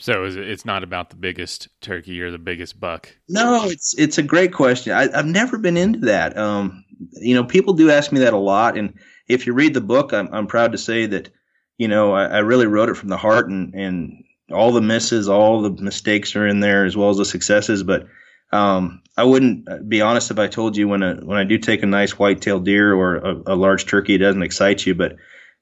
So 0.00 0.24
it's 0.24 0.64
not 0.64 0.82
about 0.82 1.10
the 1.10 1.16
biggest 1.16 1.68
turkey 1.82 2.22
or 2.22 2.30
the 2.30 2.38
biggest 2.38 2.80
buck. 2.80 3.14
No, 3.28 3.66
it's 3.66 3.94
it's 3.98 4.16
a 4.16 4.22
great 4.22 4.54
question. 4.54 4.94
I, 4.94 5.14
have 5.14 5.26
never 5.26 5.58
been 5.58 5.76
into 5.76 5.98
that. 6.06 6.38
Um, 6.38 6.86
you 7.12 7.34
know, 7.34 7.44
people 7.44 7.74
do 7.74 7.90
ask 7.90 8.10
me 8.10 8.20
that 8.20 8.32
a 8.32 8.38
lot, 8.38 8.78
and 8.78 8.94
if 9.28 9.46
you 9.46 9.52
read 9.52 9.74
the 9.74 9.82
book, 9.82 10.14
I'm 10.14 10.32
I'm 10.32 10.46
proud 10.46 10.72
to 10.72 10.78
say 10.78 11.04
that 11.04 11.28
you 11.76 11.86
know 11.86 12.14
I, 12.14 12.24
I 12.24 12.38
really 12.38 12.66
wrote 12.66 12.88
it 12.88 12.96
from 12.96 13.10
the 13.10 13.18
heart, 13.18 13.50
and 13.50 13.74
and 13.74 14.24
all 14.50 14.72
the 14.72 14.80
misses, 14.80 15.28
all 15.28 15.60
the 15.60 15.82
mistakes 15.82 16.34
are 16.34 16.46
in 16.46 16.60
there 16.60 16.86
as 16.86 16.96
well 16.96 17.10
as 17.10 17.18
the 17.18 17.26
successes. 17.26 17.82
But 17.82 18.06
um, 18.52 19.02
I 19.18 19.24
wouldn't 19.24 19.86
be 19.86 20.00
honest 20.00 20.30
if 20.30 20.38
I 20.38 20.46
told 20.46 20.78
you 20.78 20.88
when 20.88 21.02
a, 21.02 21.16
when 21.16 21.36
I 21.36 21.44
do 21.44 21.58
take 21.58 21.82
a 21.82 21.86
nice 21.86 22.18
white-tailed 22.18 22.64
deer 22.64 22.94
or 22.94 23.16
a, 23.16 23.42
a 23.48 23.54
large 23.54 23.84
turkey, 23.84 24.14
it 24.14 24.18
doesn't 24.18 24.42
excite 24.42 24.86
you, 24.86 24.94
but 24.94 25.16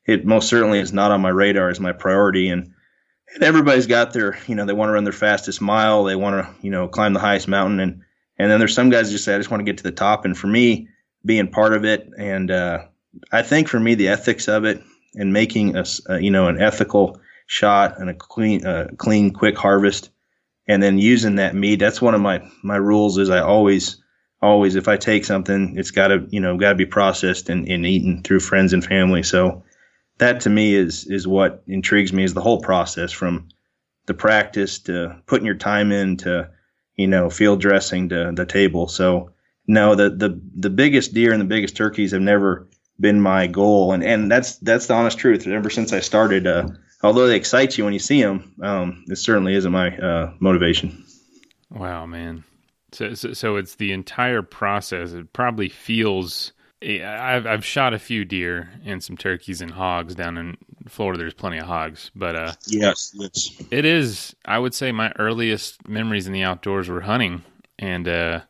it 0.07 0.25
most 0.25 0.49
certainly 0.49 0.79
is 0.79 0.93
not 0.93 1.11
on 1.11 1.21
my 1.21 1.29
radar 1.29 1.71
as 1.71 1.81
my 1.81 1.93
priority. 1.93 2.51
And, 2.51 2.73
and 3.35 3.43
everybody's 3.43 3.87
got 3.87 4.13
their, 4.13 4.39
you 4.47 4.55
know, 4.55 4.65
they 4.65 4.73
want 4.73 4.89
to 4.89 4.93
run 4.93 5.05
their 5.05 5.13
fastest 5.13 5.61
mile, 5.61 6.05
they 6.05 6.17
want 6.17 6.45
to, 6.45 6.55
you 6.65 6.71
know, 6.71 6.89
climb 6.89 7.13
the 7.13 7.21
highest 7.21 7.49
mountain, 7.49 7.81
and 7.81 8.03
and 8.39 8.51
then 8.51 8.59
there's 8.61 8.75
some 8.75 8.91
guys 8.91 9.11
just 9.11 9.25
say, 9.25 9.35
I 9.35 9.39
just 9.39 9.51
want 9.51 9.61
to 9.61 9.65
get 9.65 9.79
to 9.79 9.83
the 9.83 9.93
top. 9.93 10.25
And 10.25 10.39
for 10.39 10.47
me, 10.47 10.89
being 11.25 11.49
part 11.51 11.75
of 11.75 11.85
it, 11.85 12.09
and 12.17 12.51
uh, 12.51 12.85
I 13.33 13.43
think 13.43 13.69
for 13.69 13.81
me, 13.81 13.95
the 13.95 14.09
ethics 14.09 14.49
of 14.49 14.65
it 14.65 14.83
and 15.15 15.33
making 15.33 15.77
a, 15.77 15.85
a 16.07 16.21
you 16.21 16.31
know 16.31 16.49
an 16.49 16.61
ethical 16.61 17.21
shot 17.47 17.99
and 18.01 18.11
a 18.11 18.15
clean, 18.15 18.65
uh, 18.65 18.89
clean, 18.97 19.33
quick 19.33 19.57
harvest, 19.57 20.11
and 20.67 20.83
then 20.83 20.99
using 20.99 21.37
that 21.37 21.55
meat. 21.55 21.77
That's 21.77 22.01
one 22.01 22.15
of 22.15 22.21
my 22.21 22.49
my 22.63 22.77
rules. 22.77 23.19
Is 23.19 23.31
I 23.31 23.41
always 23.41 24.03
always 24.41 24.77
if 24.77 24.89
I 24.89 24.97
take 24.97 25.25
something, 25.25 25.77
it's 25.77 25.91
got 25.91 26.09
to 26.09 26.27
you 26.31 26.41
know 26.41 26.57
got 26.57 26.71
to 26.71 26.77
be 26.77 26.87
processed 26.87 27.49
and, 27.49 27.69
and 27.69 27.85
eaten 27.85 28.23
through 28.23 28.41
friends 28.41 28.73
and 28.73 28.85
family. 28.85 29.23
So 29.23 29.65
that 30.19 30.41
to 30.43 30.51
me 30.51 30.75
is 30.75 31.07
is 31.07 31.27
what 31.27 31.63
intrigues 31.67 32.13
me 32.13 32.25
is 32.25 32.35
the 32.35 32.41
whole 32.41 32.61
process 32.61 33.13
from 33.13 33.49
the 34.07 34.15
practice 34.15 34.81
to 34.81 35.21
putting 35.27 35.47
your 35.47 35.55
time 35.55 35.93
into 35.93 36.49
you 36.97 37.07
know 37.07 37.31
field 37.31 37.61
dressing 37.61 38.09
to 38.11 38.33
the 38.35 38.47
table. 38.47 38.89
So 38.89 39.31
no, 39.67 39.95
the 39.95 40.11
the 40.11 40.41
the 40.57 40.71
biggest 40.71 41.15
deer 41.15 41.33
and 41.33 41.41
the 41.41 41.47
biggest 41.47 41.77
turkeys 41.77 42.13
have 42.13 42.23
never 42.23 42.69
been 42.99 43.21
my 43.21 43.47
goal, 43.47 43.93
and 43.93 44.03
and 44.03 44.31
that's 44.31 44.57
that's 44.57 44.87
the 44.87 44.95
honest 44.95 45.19
truth. 45.19 45.47
Ever 45.47 45.71
since 45.71 45.93
I 45.93 46.01
started, 46.01 46.47
uh, 46.47 46.69
although 47.03 47.27
they 47.27 47.37
excite 47.37 47.79
you 47.79 47.85
when 47.85 47.93
you 47.93 47.99
see 47.99 48.23
them, 48.23 48.55
um, 48.63 49.05
it 49.09 49.17
certainly 49.17 49.55
isn't 49.55 49.71
my 49.71 49.97
uh, 49.97 50.33
motivation. 50.41 51.05
Wow, 51.71 52.07
man. 52.07 52.45
So, 52.93 53.13
so, 53.13 53.35
so 53.35 53.57
it's 53.57 53.75
the 53.75 53.93
entire 53.93 54.43
process. 54.43 55.13
It 55.13 55.33
probably 55.33 55.69
feels. 55.69 56.53
I've 56.81 57.47
I've 57.47 57.65
shot 57.65 57.93
a 57.93 57.99
few 57.99 58.25
deer 58.25 58.71
and 58.85 59.03
some 59.03 59.17
turkeys 59.17 59.61
and 59.61 59.73
hogs 59.73 60.15
down 60.15 60.39
in 60.39 60.57
Florida. 60.89 61.19
There's 61.19 61.35
plenty 61.35 61.59
of 61.59 61.67
hogs, 61.67 62.11
but 62.15 62.37
uh, 62.37 62.53
yes, 62.67 63.13
yes, 63.15 63.63
it 63.71 63.85
is. 63.85 64.37
I 64.45 64.59
would 64.59 64.75
say 64.75 64.93
my 64.93 65.13
earliest 65.19 65.89
memories 65.89 66.27
in 66.27 66.33
the 66.33 66.45
outdoors 66.45 66.89
were 66.89 67.01
hunting, 67.01 67.43
and 67.79 68.07
uh, 68.07 68.41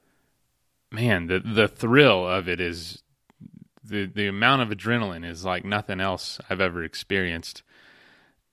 man, 0.90 1.26
the 1.26 1.40
the 1.40 1.68
thrill 1.68 2.28
of 2.28 2.49
it 2.49 2.61
is 2.61 3.02
the 3.82 4.04
the 4.06 4.26
amount 4.26 4.61
of 4.62 4.68
adrenaline 4.76 5.25
is 5.25 5.44
like 5.44 5.64
nothing 5.64 6.00
else 6.00 6.38
I've 6.50 6.61
ever 6.61 6.85
experienced. 6.85 7.62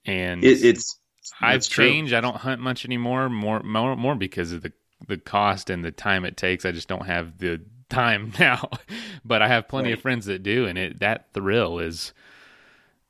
And 0.06 0.44
it, 0.44 0.64
it's 0.64 1.00
I've 1.42 1.64
changed. 1.64 2.12
True. 2.12 2.18
I 2.18 2.22
don't 2.22 2.38
hunt 2.38 2.62
much 2.62 2.86
anymore. 2.86 3.28
More 3.28 3.62
more 3.62 3.98
more 3.98 4.16
because 4.16 4.54
of 4.54 4.62
the 4.62 4.72
the 5.06 5.18
cost 5.18 5.70
and 5.70 5.84
the 5.84 5.92
time 5.92 6.24
it 6.24 6.38
takes. 6.38 6.64
I 6.64 6.72
just 6.72 6.88
don't 6.88 7.06
have 7.08 7.40
the 7.40 7.62
time 7.90 8.34
now. 8.40 8.70
but 9.24 9.42
I 9.42 9.48
have 9.48 9.68
plenty 9.68 9.90
right. 9.90 9.98
of 9.98 10.02
friends 10.02 10.26
that 10.26 10.44
do, 10.44 10.66
and 10.66 10.78
it 10.78 11.00
that 11.00 11.34
thrill 11.34 11.80
is 11.80 12.14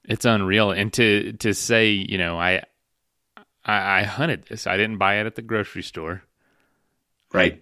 it's 0.03 0.25
unreal. 0.25 0.71
And 0.71 0.91
to 0.93 1.33
to 1.33 1.53
say, 1.53 1.89
you 1.91 2.17
know, 2.17 2.39
I 2.39 2.63
I, 3.65 3.99
I 3.99 4.03
hunted 4.03 4.45
this. 4.49 4.67
I 4.67 4.77
didn't 4.77 4.97
buy 4.97 5.15
it 5.15 5.25
at 5.25 5.35
the 5.35 5.41
grocery 5.41 5.83
store. 5.83 6.23
Right. 7.33 7.61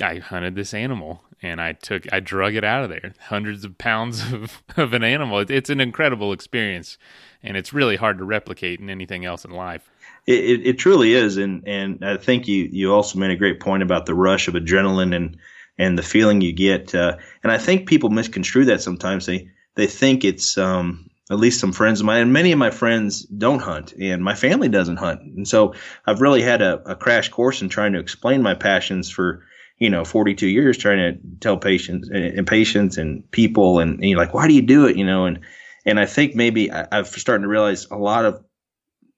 I 0.00 0.16
hunted 0.16 0.56
this 0.56 0.72
animal 0.72 1.22
and 1.42 1.60
I 1.60 1.72
took 1.72 2.10
I 2.12 2.20
drug 2.20 2.54
it 2.54 2.64
out 2.64 2.84
of 2.84 2.90
there. 2.90 3.12
Hundreds 3.20 3.64
of 3.64 3.76
pounds 3.76 4.22
of, 4.32 4.62
of 4.76 4.94
an 4.94 5.04
animal. 5.04 5.40
it's 5.40 5.70
an 5.70 5.80
incredible 5.80 6.32
experience, 6.32 6.96
and 7.42 7.56
it's 7.56 7.72
really 7.72 7.96
hard 7.96 8.18
to 8.18 8.24
replicate 8.24 8.80
in 8.80 8.88
anything 8.88 9.24
else 9.24 9.44
in 9.44 9.50
life. 9.50 9.90
It, 10.24 10.44
it, 10.44 10.66
it, 10.66 10.78
truly 10.78 11.14
is, 11.14 11.36
and 11.36 11.66
and 11.66 12.04
I 12.04 12.16
think 12.16 12.46
you 12.46 12.68
you 12.70 12.94
also 12.94 13.18
made 13.18 13.32
a 13.32 13.36
great 13.36 13.60
point 13.60 13.82
about 13.82 14.06
the 14.06 14.14
rush 14.14 14.48
of 14.48 14.54
adrenaline 14.54 15.14
and 15.14 15.36
and 15.78 15.98
the 15.98 16.02
feeling 16.02 16.40
you 16.40 16.52
get. 16.52 16.94
Uh, 16.94 17.16
and 17.42 17.52
I 17.52 17.58
think 17.58 17.88
people 17.88 18.10
misconstrue 18.10 18.66
that 18.66 18.82
sometimes. 18.82 19.26
They 19.26 19.48
they 19.74 19.86
think 19.86 20.24
it's 20.24 20.58
um, 20.58 21.08
at 21.30 21.38
least 21.38 21.60
some 21.60 21.72
friends 21.72 22.00
of 22.00 22.06
mine, 22.06 22.22
and 22.22 22.32
many 22.32 22.52
of 22.52 22.58
my 22.58 22.70
friends 22.70 23.22
don't 23.22 23.60
hunt, 23.60 23.92
and 23.92 24.22
my 24.22 24.34
family 24.34 24.68
doesn't 24.68 24.98
hunt, 24.98 25.22
and 25.22 25.48
so 25.48 25.74
I've 26.06 26.20
really 26.20 26.42
had 26.42 26.62
a, 26.62 26.90
a 26.90 26.96
crash 26.96 27.28
course 27.28 27.62
in 27.62 27.68
trying 27.68 27.92
to 27.94 28.00
explain 28.00 28.42
my 28.42 28.54
passions 28.54 29.10
for 29.10 29.44
you 29.78 29.90
know 29.90 30.04
42 30.04 30.46
years 30.46 30.78
trying 30.78 30.98
to 30.98 31.20
tell 31.40 31.56
patients 31.56 32.08
and 32.08 32.46
patients 32.46 32.98
and 32.98 33.28
people 33.32 33.80
and, 33.80 33.94
and, 33.94 34.08
you're 34.08 34.18
like 34.18 34.32
why 34.32 34.46
do 34.46 34.54
you 34.54 34.62
do 34.62 34.86
it 34.86 34.96
you 34.96 35.04
know 35.04 35.26
and 35.26 35.40
and 35.84 35.98
I 35.98 36.06
think 36.06 36.36
maybe 36.36 36.70
I, 36.70 36.86
I'm 36.92 37.04
starting 37.04 37.42
to 37.42 37.48
realize 37.48 37.86
a 37.90 37.96
lot 37.96 38.24
of 38.24 38.44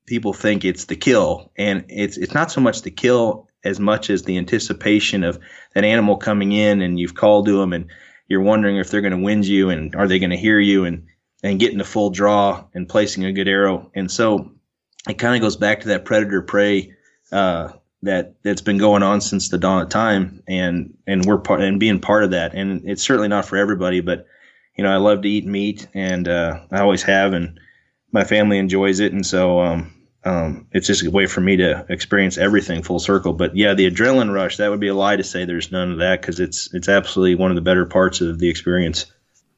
people 0.07 0.33
think 0.33 0.65
it's 0.65 0.87
the 0.87 0.97
kill 0.97 1.53
and 1.59 1.85
it's 1.89 2.17
it's 2.17 2.33
not 2.33 2.51
so 2.51 2.63
much 2.63 2.81
the 2.81 2.91
kill 2.91 3.49
as 3.65 3.81
much 3.81 4.11
as 4.11 4.23
the 4.23 4.39
anticipation 4.39 5.25
of 5.25 5.39
that 5.75 5.85
animal 5.85 6.17
coming 6.17 6.53
in 6.53 6.83
and 6.83 6.99
you've 6.99 7.15
called 7.15 7.47
to 7.47 7.59
them 7.59 7.73
and 7.73 7.87
you're 8.29 8.41
wondering 8.41 8.77
if 8.77 8.91
they're 8.91 9.01
going 9.01 9.17
to 9.17 9.25
wind 9.25 9.47
you 9.47 9.71
and 9.71 9.95
are 9.95 10.09
they 10.09 10.19
going 10.19 10.31
to 10.31 10.37
hear 10.37 10.59
you 10.59 10.85
and 10.85 11.07
and 11.43 11.61
getting 11.61 11.79
the 11.79 11.85
full 11.85 12.11
draw 12.11 12.65
and 12.75 12.89
placing 12.89 13.25
a 13.25 13.33
good 13.33 13.49
arrow 13.49 13.91
and 13.95 14.11
so 14.11 14.51
it 15.09 15.19
kind 15.19 15.35
of 15.35 15.43
goes 15.43 15.57
back 15.57 15.81
to 15.81 15.89
that 15.89 16.05
predator 16.05 16.43
prey 16.43 16.95
uh, 17.33 17.73
that 18.03 18.35
that's 18.43 18.61
been 18.61 18.79
going 18.79 19.03
on 19.03 19.21
since 19.21 19.49
the 19.49 19.59
dawn 19.59 19.83
of 19.83 19.89
time, 19.89 20.43
and 20.47 20.97
and 21.07 21.25
we're 21.25 21.39
part 21.39 21.63
and 21.63 21.81
being 21.81 22.01
part 22.01 22.25
of 22.25 22.31
that. 22.31 22.55
And 22.55 22.89
it's 22.89 23.03
certainly 23.03 23.29
not 23.29 23.47
for 23.47 23.57
everybody, 23.57 24.01
but 24.01 24.27
you 24.77 24.85
know, 24.85 24.93
I 24.93 24.97
love 24.97 25.23
to 25.23 25.29
eat 25.29 25.47
meat, 25.47 25.89
and 25.95 26.29
uh, 26.29 26.61
I 26.71 26.81
always 26.81 27.03
have, 27.03 27.33
and 27.33 27.59
my 28.13 28.25
family 28.25 28.59
enjoys 28.59 29.01
it, 29.01 29.13
and 29.13 29.25
so 29.25 29.61
um, 29.61 29.94
um, 30.25 30.69
it's 30.73 30.87
just 30.87 31.05
a 31.05 31.11
way 31.11 31.27
for 31.27 31.41
me 31.41 31.57
to 31.59 31.85
experience 31.89 32.39
everything 32.39 32.83
full 32.83 32.99
circle. 32.99 33.35
But 33.35 33.57
yeah, 33.57 33.75
the 33.75 33.91
adrenaline 33.91 34.33
rush 34.33 34.57
that 34.57 34.71
would 34.71 34.81
be 34.81 34.89
a 34.89 34.95
lie 34.95 35.17
to 35.17 35.25
say 35.25 35.45
there's 35.45 35.71
none 35.71 35.93
of 35.93 35.99
that 35.99 36.21
because 36.21 36.41
it's 36.41 36.73
it's 36.73 36.89
absolutely 36.89 37.35
one 37.35 37.51
of 37.51 37.57
the 37.57 37.63
better 37.63 37.85
parts 37.85 38.21
of 38.21 38.39
the 38.39 38.49
experience. 38.49 39.07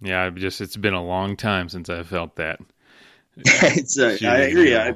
Yeah, 0.01 0.23
I've 0.23 0.35
just 0.35 0.61
it's 0.61 0.77
been 0.77 0.95
a 0.95 1.05
long 1.05 1.37
time 1.37 1.69
since 1.69 1.89
I 1.89 2.03
felt 2.03 2.37
that. 2.37 2.61
it's 3.37 3.99
uh, 3.99 4.17
I 4.23 4.39
agree. 4.39 4.77
I 4.77 4.95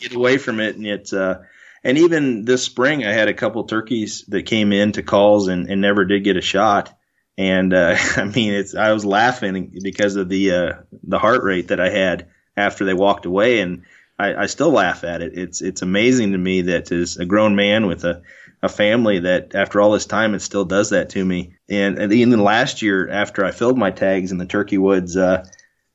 get 0.00 0.14
away 0.14 0.36
from 0.36 0.60
it, 0.60 0.76
and 0.76 0.86
it's 0.86 1.12
uh, 1.12 1.42
and 1.82 1.98
even 1.98 2.44
this 2.44 2.64
spring, 2.64 3.06
I 3.06 3.12
had 3.12 3.28
a 3.28 3.34
couple 3.34 3.64
turkeys 3.64 4.24
that 4.28 4.44
came 4.44 4.72
in 4.72 4.92
to 4.92 5.02
calls 5.02 5.48
and, 5.48 5.70
and 5.70 5.80
never 5.80 6.04
did 6.04 6.24
get 6.24 6.36
a 6.36 6.42
shot. 6.42 6.94
And 7.36 7.72
uh, 7.72 7.96
I 8.16 8.24
mean, 8.24 8.52
it's 8.52 8.74
I 8.74 8.92
was 8.92 9.04
laughing 9.04 9.78
because 9.82 10.16
of 10.16 10.28
the 10.28 10.52
uh, 10.52 10.72
the 11.02 11.18
heart 11.18 11.42
rate 11.44 11.68
that 11.68 11.80
I 11.80 11.88
had 11.88 12.28
after 12.56 12.84
they 12.84 12.94
walked 12.94 13.24
away, 13.24 13.60
and 13.60 13.84
I, 14.18 14.34
I 14.34 14.46
still 14.46 14.70
laugh 14.70 15.04
at 15.04 15.22
it. 15.22 15.36
It's 15.38 15.62
it's 15.62 15.82
amazing 15.82 16.32
to 16.32 16.38
me 16.38 16.62
that 16.62 16.90
as 16.90 17.16
a 17.16 17.24
grown 17.24 17.54
man 17.54 17.86
with 17.86 18.04
a 18.04 18.22
a 18.62 18.68
family 18.68 19.20
that 19.20 19.54
after 19.54 19.80
all 19.80 19.92
this 19.92 20.06
time 20.06 20.34
it 20.34 20.42
still 20.42 20.64
does 20.64 20.90
that 20.90 21.10
to 21.10 21.24
me. 21.24 21.54
And, 21.68 21.98
and 21.98 22.12
even 22.12 22.42
last 22.42 22.82
year, 22.82 23.08
after 23.08 23.44
I 23.44 23.52
filled 23.52 23.78
my 23.78 23.90
tags 23.90 24.32
in 24.32 24.38
the 24.38 24.46
turkey 24.46 24.78
woods, 24.78 25.16
uh, 25.16 25.46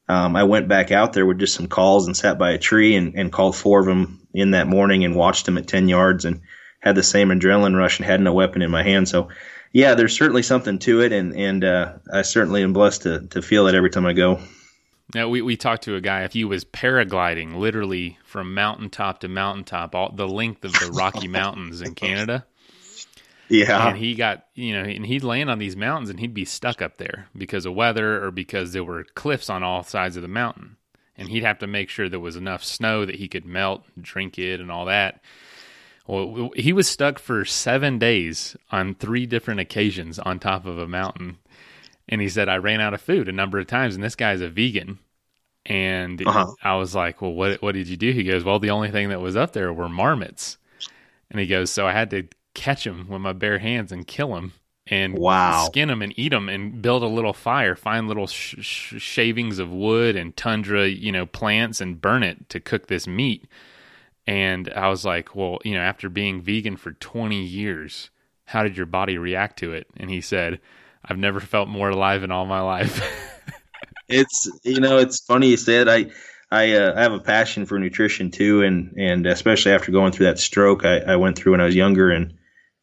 um, 0.07 0.35
I 0.35 0.43
went 0.43 0.67
back 0.67 0.91
out 0.91 1.13
there 1.13 1.25
with 1.25 1.39
just 1.39 1.55
some 1.55 1.67
calls 1.67 2.07
and 2.07 2.15
sat 2.15 2.37
by 2.37 2.51
a 2.51 2.57
tree 2.57 2.95
and, 2.95 3.15
and 3.15 3.31
called 3.31 3.55
four 3.55 3.79
of 3.79 3.85
them 3.85 4.27
in 4.33 4.51
that 4.51 4.67
morning 4.67 5.03
and 5.03 5.15
watched 5.15 5.45
them 5.45 5.57
at 5.57 5.67
10 5.67 5.89
yards 5.89 6.25
and 6.25 6.41
had 6.79 6.95
the 6.95 7.03
same 7.03 7.29
adrenaline 7.29 7.77
rush 7.77 7.99
and 7.99 8.05
had 8.05 8.21
no 8.21 8.33
weapon 8.33 8.61
in 8.61 8.71
my 8.71 8.83
hand. 8.83 9.07
So, 9.07 9.29
yeah, 9.71 9.95
there's 9.95 10.15
certainly 10.15 10.43
something 10.43 10.77
to 10.79 11.01
it, 11.01 11.11
and 11.11 11.35
and 11.35 11.63
uh, 11.63 11.93
I 12.11 12.21
certainly 12.21 12.61
am 12.61 12.73
blessed 12.73 13.03
to 13.03 13.21
to 13.31 13.41
feel 13.41 13.65
it 13.67 13.73
every 13.73 13.89
time 13.89 14.05
I 14.05 14.13
go. 14.13 14.39
Now 15.15 15.29
we, 15.29 15.41
we 15.41 15.55
talked 15.57 15.83
to 15.83 15.95
a 15.95 16.01
guy. 16.01 16.23
If 16.23 16.33
he 16.33 16.43
was 16.43 16.65
paragliding, 16.65 17.55
literally 17.55 18.17
from 18.23 18.53
mountaintop 18.53 19.19
to 19.19 19.27
mountaintop, 19.27 19.93
all 19.95 20.11
the 20.11 20.27
length 20.27 20.65
of 20.65 20.73
the 20.73 20.91
Rocky 20.93 21.27
Mountains 21.29 21.81
in 21.81 21.95
Canada. 21.95 22.45
Yeah, 23.49 23.89
and 23.89 23.97
he 23.97 24.15
got 24.15 24.47
you 24.55 24.73
know, 24.73 24.83
and 24.83 25.05
he'd 25.05 25.23
land 25.23 25.49
on 25.49 25.59
these 25.59 25.75
mountains, 25.75 26.09
and 26.09 26.19
he'd 26.19 26.33
be 26.33 26.45
stuck 26.45 26.81
up 26.81 26.97
there 26.97 27.27
because 27.37 27.65
of 27.65 27.75
weather 27.75 28.23
or 28.23 28.31
because 28.31 28.73
there 28.73 28.83
were 28.83 29.03
cliffs 29.03 29.49
on 29.49 29.63
all 29.63 29.83
sides 29.83 30.15
of 30.15 30.21
the 30.21 30.27
mountain 30.27 30.77
and 31.17 31.29
he'd 31.29 31.43
have 31.43 31.59
to 31.59 31.67
make 31.67 31.89
sure 31.89 32.09
there 32.09 32.19
was 32.19 32.35
enough 32.35 32.63
snow 32.63 33.05
that 33.05 33.15
he 33.15 33.27
could 33.27 33.45
melt, 33.45 33.83
drink 33.99 34.39
it, 34.39 34.59
and 34.59 34.71
all 34.71 34.85
that. 34.85 35.21
Well, 36.07 36.49
he 36.55 36.73
was 36.73 36.89
stuck 36.89 37.17
for 37.17 37.45
seven 37.45 37.97
days 37.97 38.57
on 38.71 38.95
three 38.95 39.25
different 39.25 39.61
occasions 39.61 40.19
on 40.19 40.39
top 40.39 40.65
of 40.65 40.77
a 40.77 40.87
mountain. 40.87 41.37
And 42.09 42.21
he 42.21 42.29
said, 42.29 42.49
I 42.49 42.57
ran 42.57 42.81
out 42.81 42.93
of 42.93 43.01
food 43.01 43.29
a 43.29 43.33
number 43.33 43.59
of 43.59 43.67
times. 43.67 43.95
And 43.95 44.03
this 44.03 44.15
guy's 44.15 44.41
a 44.41 44.49
vegan. 44.49 44.99
And 45.65 46.25
uh-huh. 46.25 46.53
I 46.61 46.75
was 46.75 46.93
like, 46.93 47.21
Well, 47.21 47.33
what, 47.33 47.61
what 47.61 47.73
did 47.73 47.87
you 47.87 47.97
do? 47.97 48.11
He 48.11 48.23
goes, 48.23 48.43
Well, 48.43 48.59
the 48.59 48.71
only 48.71 48.91
thing 48.91 49.09
that 49.09 49.21
was 49.21 49.35
up 49.35 49.53
there 49.53 49.71
were 49.71 49.89
marmots. 49.89 50.57
And 51.31 51.39
he 51.39 51.47
goes, 51.47 51.71
So 51.71 51.87
I 51.87 51.93
had 51.93 52.09
to 52.11 52.27
catch 52.53 52.83
them 52.83 53.07
with 53.09 53.21
my 53.21 53.33
bare 53.33 53.59
hands 53.59 53.91
and 53.91 54.05
kill 54.05 54.33
them 54.33 54.53
and 54.87 55.17
wow. 55.17 55.65
skin 55.65 55.87
them 55.87 56.01
and 56.01 56.13
eat 56.17 56.29
them 56.29 56.49
and 56.49 56.81
build 56.81 57.03
a 57.03 57.07
little 57.07 57.33
fire, 57.33 57.75
find 57.75 58.07
little 58.07 58.27
sh- 58.27 58.55
sh- 58.59 59.01
shavings 59.01 59.57
of 59.59 59.71
wood 59.71 60.15
and 60.15 60.35
tundra, 60.35 60.87
you 60.87 61.11
know, 61.11 61.25
plants 61.25 61.79
and 61.79 62.01
burn 62.01 62.23
it 62.23 62.49
to 62.49 62.59
cook 62.59 62.87
this 62.87 63.07
meat. 63.07 63.47
And 64.27 64.71
I 64.75 64.89
was 64.89 65.05
like, 65.05 65.35
well, 65.35 65.59
you 65.63 65.73
know, 65.73 65.81
after 65.81 66.09
being 66.09 66.41
vegan 66.41 66.77
for 66.77 66.91
20 66.93 67.41
years, 67.41 68.09
how 68.45 68.63
did 68.63 68.77
your 68.77 68.85
body 68.85 69.17
react 69.17 69.57
to 69.59 69.73
it? 69.73 69.87
And 69.97 70.09
he 70.09 70.21
said, 70.21 70.59
I've 71.05 71.17
never 71.17 71.39
felt 71.39 71.67
more 71.67 71.89
alive 71.89 72.23
in 72.23 72.31
all 72.31 72.45
my 72.45 72.61
life. 72.61 73.01
it's, 74.07 74.49
you 74.63 74.79
know, 74.79 74.97
it's 74.97 75.21
funny 75.21 75.49
you 75.49 75.57
said, 75.57 75.87
I, 75.87 76.11
I, 76.53 76.73
uh, 76.73 76.93
I 76.95 77.01
have 77.01 77.13
a 77.13 77.19
passion 77.19 77.65
for 77.65 77.79
nutrition 77.79 78.29
too, 78.29 78.61
and 78.61 78.93
and 78.95 79.25
especially 79.25 79.71
after 79.71 79.91
going 79.91 80.11
through 80.11 80.27
that 80.27 80.37
stroke 80.37 80.85
I, 80.85 80.99
I 80.99 81.15
went 81.15 81.35
through 81.35 81.53
when 81.53 81.61
I 81.61 81.65
was 81.65 81.75
younger, 81.75 82.11
and 82.11 82.35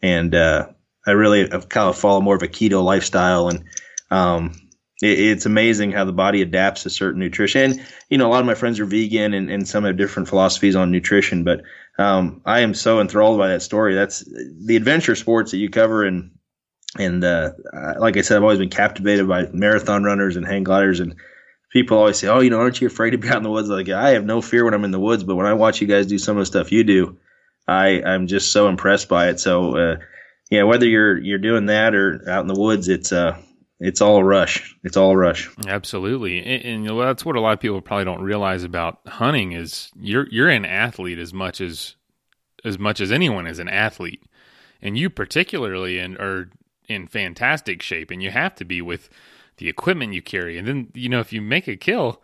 and 0.02 0.34
uh, 0.34 0.66
I 1.06 1.12
really 1.12 1.48
have 1.48 1.68
kind 1.68 1.88
of 1.88 1.96
follow 1.96 2.20
more 2.20 2.34
of 2.34 2.42
a 2.42 2.48
keto 2.48 2.82
lifestyle, 2.82 3.48
and 3.48 3.64
um, 4.10 4.54
it, 5.00 5.20
it's 5.20 5.46
amazing 5.46 5.92
how 5.92 6.04
the 6.04 6.12
body 6.12 6.42
adapts 6.42 6.82
to 6.82 6.90
certain 6.90 7.20
nutrition. 7.20 7.62
And, 7.72 7.86
you 8.08 8.18
know, 8.18 8.26
a 8.26 8.32
lot 8.32 8.40
of 8.40 8.46
my 8.46 8.54
friends 8.54 8.80
are 8.80 8.86
vegan, 8.86 9.34
and, 9.34 9.48
and 9.48 9.68
some 9.68 9.84
have 9.84 9.96
different 9.96 10.28
philosophies 10.28 10.74
on 10.74 10.90
nutrition, 10.90 11.44
but 11.44 11.62
um, 11.96 12.42
I 12.44 12.60
am 12.60 12.74
so 12.74 13.00
enthralled 13.00 13.38
by 13.38 13.48
that 13.48 13.62
story. 13.62 13.94
That's 13.94 14.24
the 14.24 14.74
adventure 14.74 15.14
sports 15.14 15.52
that 15.52 15.58
you 15.58 15.70
cover, 15.70 16.04
and 16.04 16.32
and 16.98 17.22
uh, 17.24 17.52
like 17.98 18.16
I 18.16 18.22
said, 18.22 18.36
I've 18.36 18.42
always 18.42 18.58
been 18.58 18.70
captivated 18.70 19.28
by 19.28 19.46
marathon 19.52 20.04
runners 20.04 20.36
and 20.36 20.46
hang 20.46 20.64
gliders 20.64 21.00
and 21.00 21.14
people 21.70 21.96
always 21.96 22.18
say, 22.18 22.28
"Oh, 22.28 22.40
you 22.40 22.50
know, 22.50 22.58
aren't 22.58 22.80
you 22.80 22.86
afraid 22.86 23.10
to 23.10 23.18
be 23.18 23.28
out 23.28 23.38
in 23.38 23.42
the 23.42 23.50
woods?" 23.50 23.68
Like 23.68 23.88
I 23.88 24.10
have 24.10 24.24
no 24.24 24.42
fear 24.42 24.64
when 24.64 24.74
I'm 24.74 24.84
in 24.84 24.90
the 24.90 25.00
woods, 25.00 25.24
but 25.24 25.36
when 25.36 25.46
I 25.46 25.54
watch 25.54 25.80
you 25.80 25.86
guys 25.86 26.06
do 26.06 26.18
some 26.18 26.36
of 26.36 26.42
the 26.42 26.46
stuff 26.46 26.72
you 26.72 26.84
do, 26.84 27.18
I 27.66 28.02
I'm 28.02 28.26
just 28.26 28.52
so 28.52 28.68
impressed 28.68 29.08
by 29.08 29.28
it. 29.28 29.40
So 29.40 29.76
uh, 29.76 29.96
yeah, 30.50 30.64
whether 30.64 30.86
you're 30.86 31.18
you're 31.18 31.38
doing 31.38 31.66
that 31.66 31.94
or 31.94 32.28
out 32.28 32.42
in 32.42 32.48
the 32.48 32.60
woods, 32.60 32.88
it's 32.88 33.12
uh 33.12 33.40
it's 33.78 34.02
all 34.02 34.22
rush. 34.22 34.76
It's 34.84 34.96
all 34.96 35.16
rush. 35.16 35.48
Absolutely, 35.66 36.38
and, 36.38 36.64
and 36.64 36.82
you 36.84 36.90
know, 36.90 37.00
that's 37.00 37.24
what 37.24 37.36
a 37.36 37.40
lot 37.40 37.54
of 37.54 37.60
people 37.60 37.80
probably 37.80 38.04
don't 38.04 38.22
realize 38.22 38.62
about 38.62 38.98
hunting 39.06 39.52
is 39.52 39.90
you're 39.96 40.28
you're 40.30 40.48
an 40.48 40.66
athlete 40.66 41.18
as 41.18 41.32
much 41.32 41.60
as 41.60 41.96
as 42.64 42.78
much 42.78 43.00
as 43.00 43.10
anyone 43.10 43.46
is 43.46 43.58
an 43.58 43.68
athlete, 43.68 44.22
and 44.82 44.98
you 44.98 45.08
particularly 45.08 45.98
and 45.98 46.18
are 46.18 46.50
in 46.90 47.06
fantastic 47.06 47.80
shape, 47.82 48.10
and 48.10 48.22
you 48.22 48.30
have 48.30 48.54
to 48.56 48.64
be 48.64 48.82
with 48.82 49.08
the 49.58 49.68
equipment 49.68 50.12
you 50.12 50.20
carry, 50.20 50.58
and 50.58 50.66
then 50.66 50.88
you 50.92 51.08
know 51.08 51.20
if 51.20 51.32
you 51.32 51.40
make 51.40 51.68
a 51.68 51.76
kill, 51.76 52.20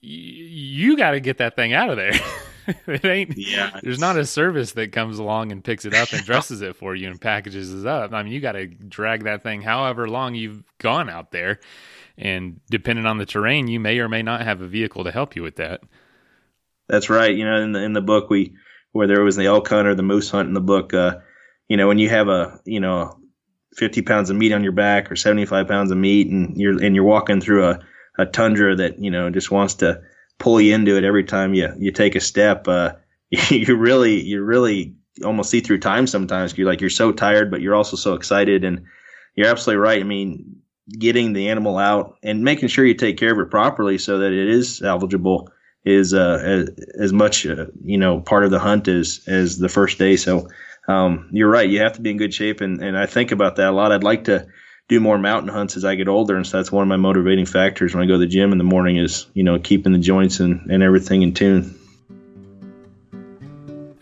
you, 0.00 0.44
you 0.44 0.96
got 0.96 1.12
to 1.12 1.20
get 1.20 1.38
that 1.38 1.54
thing 1.54 1.72
out 1.72 1.88
of 1.88 1.96
there. 1.96 2.12
it 2.86 3.04
ain't. 3.04 3.38
Yeah. 3.38 3.78
There's 3.82 4.00
not 4.00 4.18
a 4.18 4.26
service 4.26 4.72
that 4.72 4.90
comes 4.92 5.18
along 5.18 5.52
and 5.52 5.62
picks 5.62 5.84
it 5.84 5.94
up 5.94 6.12
and 6.12 6.24
dresses 6.24 6.62
it 6.62 6.76
for 6.76 6.94
you 6.96 7.08
and 7.08 7.20
packages 7.20 7.72
it 7.72 7.86
up. 7.86 8.12
I 8.12 8.22
mean, 8.22 8.32
you 8.32 8.40
got 8.40 8.52
to 8.52 8.66
drag 8.66 9.24
that 9.24 9.44
thing 9.44 9.62
however 9.62 10.08
long 10.08 10.34
you've 10.34 10.64
gone 10.78 11.08
out 11.08 11.30
there, 11.30 11.60
and 12.18 12.60
depending 12.70 13.06
on 13.06 13.18
the 13.18 13.26
terrain, 13.26 13.68
you 13.68 13.78
may 13.78 14.00
or 14.00 14.08
may 14.08 14.22
not 14.22 14.42
have 14.42 14.60
a 14.60 14.66
vehicle 14.66 15.04
to 15.04 15.12
help 15.12 15.36
you 15.36 15.44
with 15.44 15.56
that. 15.56 15.80
That's 16.88 17.08
right. 17.08 17.34
You 17.34 17.44
know, 17.44 17.62
in 17.62 17.70
the 17.70 17.82
in 17.84 17.92
the 17.92 18.00
book 18.00 18.30
we 18.30 18.56
where 18.90 19.06
there 19.06 19.22
was 19.22 19.36
the 19.36 19.46
elk 19.46 19.68
hunt 19.68 19.86
or 19.86 19.94
the 19.94 20.02
moose 20.02 20.28
hunt 20.28 20.48
in 20.48 20.54
the 20.54 20.60
book, 20.60 20.92
uh, 20.92 21.18
you 21.68 21.76
know, 21.76 21.86
when 21.86 21.98
you 21.98 22.08
have 22.08 22.26
a 22.26 22.60
you 22.64 22.80
know 22.80 23.19
50 23.76 24.02
pounds 24.02 24.30
of 24.30 24.36
meat 24.36 24.52
on 24.52 24.62
your 24.62 24.72
back 24.72 25.10
or 25.10 25.16
75 25.16 25.68
pounds 25.68 25.90
of 25.90 25.98
meat 25.98 26.28
and 26.28 26.56
you're 26.56 26.82
and 26.82 26.94
you're 26.94 27.04
walking 27.04 27.40
through 27.40 27.66
a, 27.66 27.78
a 28.18 28.26
tundra 28.26 28.74
that 28.76 28.98
you 28.98 29.10
know 29.10 29.30
just 29.30 29.50
wants 29.50 29.74
to 29.74 30.00
pull 30.38 30.60
you 30.60 30.74
into 30.74 30.96
it 30.96 31.04
every 31.04 31.24
time 31.24 31.54
you 31.54 31.72
you 31.78 31.92
take 31.92 32.14
a 32.14 32.20
step 32.20 32.66
uh, 32.66 32.92
you 33.30 33.76
really 33.76 34.20
you 34.20 34.42
really 34.42 34.94
almost 35.24 35.50
see 35.50 35.60
through 35.60 35.78
time 35.78 36.06
sometimes. 36.06 36.56
You're 36.56 36.66
like 36.66 36.80
you're 36.80 36.90
so 36.90 37.12
tired 37.12 37.50
but 37.50 37.60
you're 37.60 37.74
also 37.74 37.96
so 37.96 38.14
excited 38.14 38.64
and 38.64 38.84
you're 39.36 39.48
absolutely 39.48 39.80
right. 39.80 40.00
I 40.00 40.04
mean 40.04 40.56
getting 40.98 41.32
the 41.32 41.48
animal 41.48 41.78
out 41.78 42.18
and 42.22 42.42
making 42.42 42.68
sure 42.68 42.84
you 42.84 42.94
take 42.94 43.16
care 43.16 43.32
of 43.32 43.38
it 43.38 43.50
properly 43.50 43.96
so 43.96 44.18
that 44.18 44.32
it 44.32 44.48
is 44.48 44.80
salvageable 44.80 45.46
is 45.84 46.12
uh, 46.12 46.40
as, 46.42 46.68
as 46.98 47.12
much 47.12 47.46
uh, 47.46 47.66
you 47.84 47.96
know 47.96 48.20
part 48.20 48.44
of 48.44 48.50
the 48.50 48.58
hunt 48.58 48.88
as 48.88 49.20
as 49.26 49.58
the 49.58 49.68
first 49.68 49.98
day. 49.98 50.16
So 50.16 50.48
um, 50.88 51.28
you're 51.32 51.50
right. 51.50 51.68
You 51.68 51.80
have 51.80 51.94
to 51.94 52.00
be 52.00 52.10
in 52.10 52.16
good 52.16 52.34
shape, 52.34 52.60
and, 52.60 52.82
and 52.82 52.96
I 52.96 53.06
think 53.06 53.32
about 53.32 53.56
that 53.56 53.68
a 53.68 53.72
lot. 53.72 53.92
I'd 53.92 54.04
like 54.04 54.24
to 54.24 54.48
do 54.88 55.00
more 55.00 55.18
mountain 55.18 55.48
hunts 55.48 55.76
as 55.76 55.84
I 55.84 55.94
get 55.94 56.08
older, 56.08 56.36
and 56.36 56.46
so 56.46 56.56
that's 56.56 56.72
one 56.72 56.82
of 56.82 56.88
my 56.88 56.96
motivating 56.96 57.46
factors 57.46 57.94
when 57.94 58.02
I 58.02 58.06
go 58.06 58.14
to 58.14 58.18
the 58.18 58.26
gym 58.26 58.52
in 58.52 58.58
the 58.58 58.64
morning 58.64 58.96
is 58.96 59.26
you 59.34 59.44
know 59.44 59.58
keeping 59.58 59.92
the 59.92 59.98
joints 59.98 60.40
and, 60.40 60.70
and 60.70 60.82
everything 60.82 61.22
in 61.22 61.32
tune. 61.32 61.76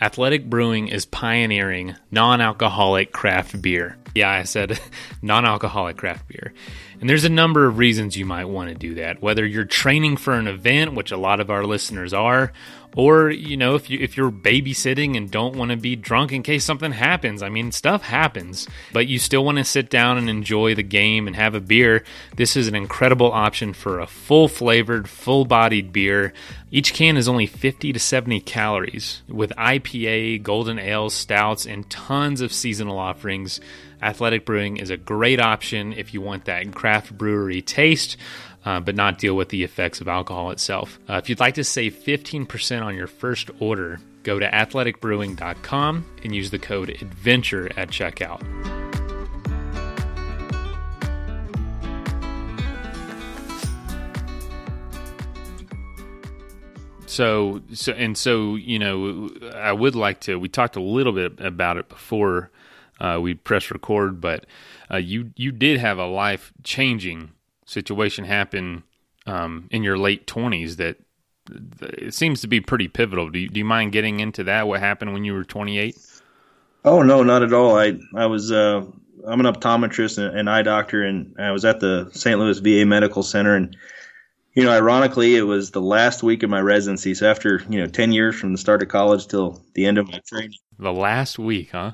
Athletic 0.01 0.49
Brewing 0.49 0.89
is 0.89 1.05
pioneering 1.05 1.97
non 2.11 2.41
alcoholic 2.41 3.13
craft 3.13 3.61
beer. 3.61 3.97
Yeah, 4.15 4.31
I 4.31 4.45
said 4.45 4.81
non 5.23 5.45
alcoholic 5.45 5.97
craft 5.97 6.29
beer. 6.29 6.53
And 7.01 7.09
there's 7.09 7.25
a 7.25 7.31
number 7.31 7.67
of 7.67 7.79
reasons 7.79 8.17
you 8.17 8.27
might 8.27 8.47
want 8.47 8.71
to 8.71 8.75
do 8.75 8.95
that. 8.95 9.21
Whether 9.21 9.45
you're 9.45 9.65
training 9.65 10.17
for 10.17 10.35
an 10.35 10.49
event, 10.49 10.95
which 10.95 11.13
a 11.13 11.17
lot 11.17 11.41
of 11.41 11.51
our 11.51 11.65
listeners 11.65 12.13
are, 12.13 12.53
or 12.97 13.31
you 13.31 13.57
know 13.57 13.75
if 13.75 13.91
you 13.91 13.99
if 14.01 14.17
you're 14.17 14.31
babysitting 14.31 15.17
and 15.17 15.31
don't 15.31 15.57
want 15.57 15.71
to 15.71 15.77
be 15.77 15.97
drunk 15.97 16.33
in 16.33 16.43
case 16.43 16.65
something 16.65 16.93
happens. 16.93 17.43
I 17.43 17.49
mean 17.49 17.73
stuff 17.73 18.03
happens 18.03 18.67
but 18.93 19.07
you 19.07 19.19
still 19.19 19.45
want 19.45 19.59
to 19.59 19.65
sit 19.65 19.91
down 19.91 20.19
and 20.19 20.29
enjoy 20.29 20.75
the 20.75 20.83
game 20.83 21.27
and 21.27 21.37
have 21.37 21.55
a 21.55 21.61
beer. 21.61 22.05
This 22.37 22.57
is 22.57 22.69
an 22.69 22.75
incredible 22.75 23.33
option 23.33 23.73
for 23.73 24.01
a 24.01 24.07
full 24.07 24.49
flavored 24.49 25.09
full 25.09 25.45
bodied 25.45 25.93
beer. 25.93 26.33
Each 26.71 26.93
can 26.93 27.17
is 27.17 27.29
only 27.29 27.47
50 27.47 27.93
to 27.93 27.99
70 27.99 28.41
calories 28.41 29.23
with 29.29 29.53
ipa 29.57 30.43
golden 30.43 30.79
ales 30.79 31.15
stouts 31.15 31.67
and 31.67 31.89
tons 31.89 32.41
of 32.41 32.53
seasonal 32.53 32.99
offerings. 32.99 33.61
Athletic 34.01 34.45
brewing 34.45 34.77
is 34.77 34.91
a 34.91 34.97
great 34.97 35.41
option 35.41 35.93
if 35.93 36.15
you 36.15 36.21
want 36.21 36.45
that 36.45 36.73
craft 36.73 37.17
brewery 37.17 37.63
taste 37.63 38.17
uh, 38.65 38.81
but 38.81 38.95
not 38.95 39.19
deal 39.19 39.35
with 39.35 39.49
the 39.51 39.65
effects 39.65 40.01
of 40.01 40.09
alcohol 40.09 40.51
itself. 40.51 40.99
Uh, 41.09 41.15
if 41.15 41.29
you'd 41.29 41.41
like 41.41 41.55
to 41.55 41.65
save 41.65 41.95
15% 41.95 42.83
on 42.83 42.95
your 42.95 43.07
first 43.07 43.51
order, 43.61 44.01
go 44.23 44.39
to 44.39 44.49
athleticbrewing.com 44.51 46.07
and 46.23 46.35
use 46.35 46.51
the 46.51 46.59
code 46.59 46.91
ADVENTURE 46.91 47.71
at 47.77 47.89
checkout. 47.89 48.43
So, 57.07 57.63
so, 57.73 57.93
and 57.95 58.17
so, 58.17 58.55
you 58.55 58.79
know, 58.79 59.31
I 59.55 59.73
would 59.73 59.97
like 59.97 60.21
to. 60.21 60.39
We 60.39 60.49
talked 60.49 60.77
a 60.77 60.81
little 60.81 61.13
bit 61.13 61.41
about 61.41 61.77
it 61.77 61.89
before 61.89 62.51
uh, 63.01 63.19
we 63.21 63.35
press 63.35 63.71
record, 63.71 64.21
but 64.21 64.47
uh, 64.91 64.99
you 64.99 65.33
you 65.35 65.51
did 65.51 65.81
have 65.81 65.99
a 65.99 66.07
life 66.07 66.53
changing 66.63 67.31
situation 67.69 68.25
happen 68.25 68.83
um, 69.27 69.69
in 69.71 69.83
your 69.83 69.99
late 69.99 70.27
20s 70.27 70.77
that 70.77 70.97
it 71.81 72.15
seems 72.15 72.41
to 72.41 72.47
be 72.47 72.61
pretty 72.61 72.89
pivotal. 72.89 73.31
Do 73.31 73.39
you, 73.39 73.49
do 73.49 73.59
you 73.59 73.65
mind 73.65 73.93
getting 73.93 74.21
into 74.21 74.45
that? 74.45 74.67
What 74.67 74.81
happened 74.81 75.13
when 75.13 75.25
you 75.25 75.35
were 75.35 75.45
28? 75.45 75.97
Oh 76.85 77.03
no, 77.03 77.23
not 77.23 77.43
at 77.43 77.53
all. 77.53 77.77
I 77.77 77.99
I 78.15 78.27
was 78.27 78.53
uh, 78.53 78.85
I'm 79.27 79.41
an 79.45 79.53
optometrist 79.53 80.19
and 80.19 80.39
an 80.39 80.49
eye 80.49 80.63
doctor, 80.63 81.03
and 81.03 81.35
I 81.39 81.51
was 81.51 81.65
at 81.65 81.81
the 81.81 82.09
St. 82.13 82.39
Louis 82.39 82.61
VA 82.61 82.87
Medical 82.87 83.23
Center, 83.23 83.57
and 83.57 83.77
you 84.55 84.65
know, 84.65 84.71
ironically, 84.71 85.37
it 85.37 85.43
was 85.43 85.73
the 85.73 85.81
last 85.81 86.23
week 86.23 86.43
of 86.43 86.51
my 86.51 86.61
residency. 86.61 87.15
So 87.15 87.29
after 87.29 87.63
you 87.69 87.81
know 87.81 87.87
10 87.87 88.13
years 88.13 88.37
from 88.37 88.53
the 88.53 88.59
start 88.59 88.83
of 88.83 88.89
college 88.89 89.27
till 89.27 89.63
the 89.75 89.87
end 89.87 89.99
of 89.99 90.09
my 90.09 90.21
training, 90.27 90.59
the 90.79 90.93
last 90.93 91.39
week, 91.39 91.71
huh? 91.73 91.93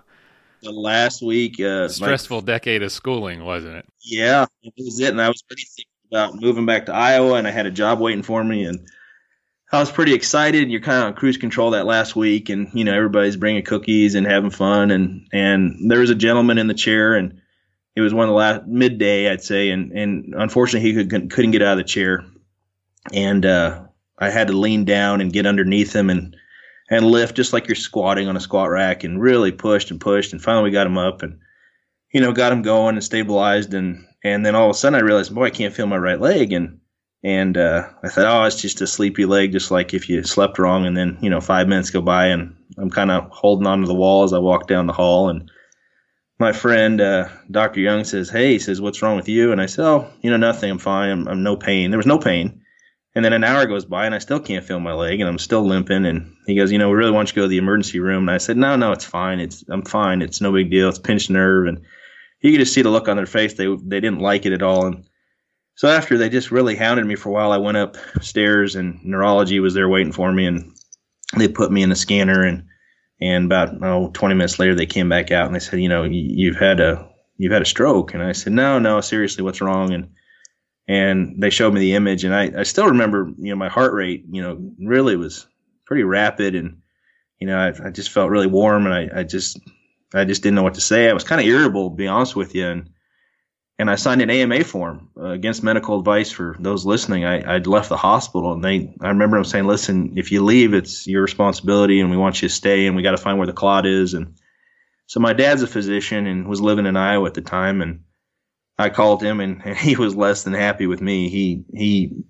The 0.64 0.72
last 0.72 1.22
week. 1.22 1.60
Uh, 1.60 1.88
Stressful 1.88 2.40
my, 2.40 2.46
decade 2.46 2.82
of 2.82 2.90
schooling, 2.90 3.44
wasn't 3.44 3.76
it? 3.76 3.86
Yeah, 4.02 4.46
it 4.62 4.72
was 4.76 4.98
it. 5.00 5.10
And 5.10 5.20
I 5.20 5.28
was 5.28 5.42
pretty 5.42 5.64
thinking 5.64 5.90
about 6.10 6.34
moving 6.40 6.66
back 6.66 6.86
to 6.86 6.94
Iowa, 6.94 7.34
and 7.34 7.46
I 7.46 7.50
had 7.50 7.66
a 7.66 7.70
job 7.70 8.00
waiting 8.00 8.22
for 8.22 8.42
me, 8.42 8.64
and 8.64 8.88
I 9.72 9.78
was 9.78 9.90
pretty 9.90 10.14
excited. 10.14 10.62
And 10.62 10.72
you're 10.72 10.80
kind 10.80 11.02
of 11.02 11.06
on 11.08 11.14
cruise 11.14 11.36
control 11.36 11.70
that 11.72 11.86
last 11.86 12.16
week, 12.16 12.48
and 12.48 12.68
you 12.74 12.84
know 12.84 12.94
everybody's 12.94 13.36
bringing 13.36 13.62
cookies 13.62 14.14
and 14.14 14.26
having 14.26 14.50
fun, 14.50 14.90
and 14.90 15.28
and 15.32 15.90
there 15.90 16.00
was 16.00 16.10
a 16.10 16.16
gentleman 16.16 16.58
in 16.58 16.66
the 16.66 16.74
chair, 16.74 17.14
and 17.14 17.40
it 17.94 18.00
was 18.00 18.12
one 18.12 18.24
of 18.24 18.30
the 18.30 18.34
last 18.34 18.66
midday, 18.66 19.30
I'd 19.30 19.42
say, 19.42 19.70
and 19.70 19.92
and 19.92 20.34
unfortunately 20.36 20.92
he 20.92 21.06
could, 21.06 21.30
couldn't 21.30 21.52
get 21.52 21.62
out 21.62 21.72
of 21.72 21.78
the 21.78 21.84
chair, 21.84 22.24
and 23.12 23.46
uh, 23.46 23.84
I 24.18 24.30
had 24.30 24.48
to 24.48 24.52
lean 24.52 24.84
down 24.84 25.20
and 25.20 25.32
get 25.32 25.46
underneath 25.46 25.94
him 25.94 26.10
and 26.10 26.36
and 26.90 27.06
lift 27.06 27.36
just 27.36 27.52
like 27.52 27.68
you're 27.68 27.74
squatting 27.74 28.28
on 28.28 28.36
a 28.36 28.40
squat 28.40 28.70
rack 28.70 29.04
and 29.04 29.20
really 29.20 29.52
pushed 29.52 29.90
and 29.90 30.00
pushed 30.00 30.32
and 30.32 30.42
finally 30.42 30.64
we 30.64 30.70
got 30.70 30.86
him 30.86 30.98
up 30.98 31.22
and 31.22 31.38
you 32.14 32.20
know 32.20 32.32
got 32.32 32.52
him 32.52 32.62
going 32.62 32.94
and 32.94 33.04
stabilized. 33.04 33.74
And 33.74 34.06
and 34.22 34.46
then 34.46 34.54
all 34.54 34.70
of 34.70 34.70
a 34.70 34.74
sudden 34.78 34.98
I 34.98 35.02
realized 35.02 35.34
boy 35.34 35.44
I 35.44 35.50
can't 35.50 35.74
feel 35.74 35.86
my 35.86 35.98
right 35.98 36.20
leg. 36.20 36.52
And 36.52 36.80
and 37.22 37.58
uh, 37.58 37.88
I 38.02 38.08
thought 38.08 38.26
oh 38.26 38.44
it's 38.44 38.62
just 38.62 38.80
a 38.80 38.86
sleepy 38.86 39.26
leg 39.26 39.52
just 39.52 39.70
like 39.70 39.92
if 39.92 40.08
you 40.08 40.22
slept 40.22 40.58
wrong. 40.58 40.86
And 40.86 40.96
then 40.96 41.18
you 41.20 41.28
know 41.28 41.40
five 41.40 41.68
minutes 41.68 41.90
go 41.90 42.00
by 42.00 42.28
and 42.28 42.56
I'm 42.78 42.90
kind 42.90 43.10
of 43.10 43.28
holding 43.30 43.66
onto 43.66 43.86
the 43.86 43.94
wall 43.94 44.24
as 44.24 44.32
I 44.32 44.38
walk 44.38 44.68
down 44.68 44.86
the 44.86 44.92
hall. 44.94 45.28
And 45.28 45.50
my 46.38 46.52
friend 46.52 47.00
uh, 47.00 47.28
Dr. 47.50 47.80
Young 47.80 48.04
says 48.04 48.30
hey 48.30 48.52
he 48.52 48.58
says 48.60 48.80
what's 48.80 49.02
wrong 49.02 49.16
with 49.16 49.28
you? 49.28 49.52
And 49.52 49.60
I 49.60 49.66
said 49.66 49.84
oh 49.84 50.08
you 50.22 50.30
know 50.30 50.36
nothing. 50.36 50.70
I'm 50.70 50.78
fine. 50.78 51.10
I'm, 51.10 51.28
I'm 51.28 51.42
no 51.42 51.56
pain. 51.56 51.90
There 51.90 51.98
was 51.98 52.06
no 52.06 52.18
pain 52.18 52.62
and 53.14 53.24
then 53.24 53.32
an 53.32 53.44
hour 53.44 53.66
goes 53.66 53.84
by 53.84 54.06
and 54.06 54.14
I 54.14 54.18
still 54.18 54.40
can't 54.40 54.64
feel 54.64 54.80
my 54.80 54.92
leg 54.92 55.20
and 55.20 55.28
I'm 55.28 55.38
still 55.38 55.64
limping. 55.64 56.04
And 56.04 56.34
he 56.46 56.56
goes, 56.56 56.72
you 56.72 56.78
know, 56.78 56.88
we 56.88 56.96
really 56.96 57.12
want 57.12 57.28
you 57.28 57.34
to 57.34 57.36
go 57.36 57.42
to 57.42 57.48
the 57.48 57.58
emergency 57.58 58.00
room. 58.00 58.28
And 58.28 58.34
I 58.34 58.38
said, 58.38 58.56
no, 58.56 58.74
no, 58.74 58.90
it's 58.92 59.04
fine. 59.04 59.38
It's 59.38 59.64
I'm 59.68 59.82
fine. 59.82 60.20
It's 60.20 60.40
no 60.40 60.52
big 60.52 60.70
deal. 60.70 60.88
It's 60.88 60.98
pinched 60.98 61.30
nerve. 61.30 61.68
And 61.68 61.82
you 62.40 62.50
could 62.50 62.60
just 62.60 62.74
see 62.74 62.82
the 62.82 62.90
look 62.90 63.08
on 63.08 63.16
their 63.16 63.26
face. 63.26 63.54
They 63.54 63.66
they 63.66 64.00
didn't 64.00 64.18
like 64.18 64.46
it 64.46 64.52
at 64.52 64.62
all. 64.62 64.86
And 64.86 65.04
so 65.76 65.88
after 65.88 66.18
they 66.18 66.28
just 66.28 66.50
really 66.50 66.74
hounded 66.74 67.06
me 67.06 67.14
for 67.14 67.28
a 67.28 67.32
while, 67.32 67.52
I 67.52 67.58
went 67.58 67.76
upstairs 67.76 68.74
and 68.74 69.00
neurology 69.04 69.60
was 69.60 69.74
there 69.74 69.88
waiting 69.88 70.12
for 70.12 70.32
me. 70.32 70.46
And 70.46 70.72
they 71.36 71.48
put 71.48 71.70
me 71.70 71.82
in 71.82 71.92
a 71.92 71.96
scanner 71.96 72.42
and 72.42 72.64
and 73.20 73.44
about 73.44 73.80
oh 73.80 74.10
20 74.12 74.34
minutes 74.34 74.58
later 74.58 74.74
they 74.74 74.86
came 74.86 75.08
back 75.08 75.30
out 75.30 75.46
and 75.46 75.54
they 75.54 75.60
said, 75.60 75.80
you 75.80 75.88
know, 75.88 76.02
you've 76.02 76.56
had 76.56 76.80
a 76.80 77.08
you've 77.36 77.52
had 77.52 77.62
a 77.62 77.66
stroke. 77.66 78.12
And 78.12 78.24
I 78.24 78.32
said, 78.32 78.52
no, 78.52 78.80
no, 78.80 79.00
seriously, 79.00 79.44
what's 79.44 79.60
wrong? 79.60 79.92
And 79.92 80.10
and 80.86 81.42
they 81.42 81.50
showed 81.50 81.72
me 81.72 81.80
the 81.80 81.94
image, 81.94 82.24
and 82.24 82.34
I, 82.34 82.52
I 82.58 82.62
still 82.64 82.88
remember, 82.88 83.30
you 83.38 83.50
know, 83.50 83.56
my 83.56 83.68
heart 83.68 83.94
rate, 83.94 84.24
you 84.30 84.42
know, 84.42 84.72
really 84.78 85.16
was 85.16 85.46
pretty 85.86 86.02
rapid, 86.02 86.54
and 86.54 86.82
you 87.38 87.46
know, 87.46 87.58
I, 87.58 87.86
I 87.86 87.90
just 87.90 88.10
felt 88.10 88.30
really 88.30 88.46
warm, 88.46 88.86
and 88.86 88.94
I, 88.94 89.20
I 89.20 89.22
just, 89.24 89.58
I 90.14 90.24
just 90.24 90.42
didn't 90.42 90.56
know 90.56 90.62
what 90.62 90.74
to 90.74 90.80
say. 90.80 91.08
I 91.08 91.14
was 91.14 91.24
kind 91.24 91.40
of 91.40 91.46
irritable, 91.46 91.90
to 91.90 91.96
be 91.96 92.06
honest 92.06 92.36
with 92.36 92.54
you, 92.54 92.66
and 92.66 92.90
and 93.78 93.90
I 93.90 93.96
signed 93.96 94.22
an 94.22 94.30
AMA 94.30 94.62
form 94.62 95.10
uh, 95.16 95.30
against 95.30 95.64
medical 95.64 95.98
advice 95.98 96.30
for 96.30 96.56
those 96.60 96.86
listening. 96.86 97.24
I, 97.24 97.56
I'd 97.56 97.66
left 97.66 97.88
the 97.88 97.96
hospital, 97.96 98.52
and 98.52 98.62
they, 98.62 98.94
I 99.00 99.08
remember 99.08 99.36
them 99.36 99.44
saying, 99.44 99.64
"Listen, 99.64 100.14
if 100.16 100.30
you 100.30 100.44
leave, 100.44 100.74
it's 100.74 101.06
your 101.06 101.22
responsibility, 101.22 102.00
and 102.00 102.10
we 102.10 102.16
want 102.16 102.40
you 102.40 102.48
to 102.48 102.54
stay, 102.54 102.86
and 102.86 102.94
we 102.94 103.02
got 103.02 103.12
to 103.12 103.16
find 103.16 103.38
where 103.38 103.46
the 103.46 103.52
clot 103.52 103.86
is." 103.86 104.14
And 104.14 104.36
so 105.06 105.18
my 105.18 105.32
dad's 105.32 105.62
a 105.62 105.66
physician 105.66 106.26
and 106.26 106.46
was 106.46 106.60
living 106.60 106.86
in 106.86 106.96
Iowa 106.96 107.26
at 107.26 107.34
the 107.34 107.40
time, 107.40 107.80
and 107.80 108.04
I 108.78 108.90
called 108.90 109.22
him 109.22 109.40
and, 109.40 109.62
and 109.64 109.76
he 109.76 109.96
was 109.96 110.16
less 110.16 110.42
than 110.42 110.52
happy 110.52 110.86
with 110.86 111.00
me. 111.00 111.28
He 111.28 111.64
he 111.72 112.24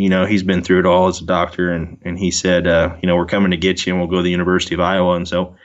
you 0.00 0.08
know, 0.08 0.24
he's 0.24 0.42
been 0.42 0.62
through 0.62 0.80
it 0.80 0.86
all 0.86 1.08
as 1.08 1.20
a 1.20 1.26
doctor 1.26 1.70
and, 1.70 1.98
and 2.02 2.18
he 2.18 2.30
said, 2.30 2.66
uh, 2.66 2.96
you 3.02 3.06
know, 3.06 3.16
we're 3.16 3.26
coming 3.26 3.50
to 3.50 3.58
get 3.58 3.84
you 3.84 3.92
and 3.92 4.00
we'll 4.00 4.10
go 4.10 4.16
to 4.16 4.22
the 4.22 4.30
University 4.30 4.74
of 4.74 4.80
Iowa. 4.80 5.14
And 5.14 5.28
so 5.28 5.56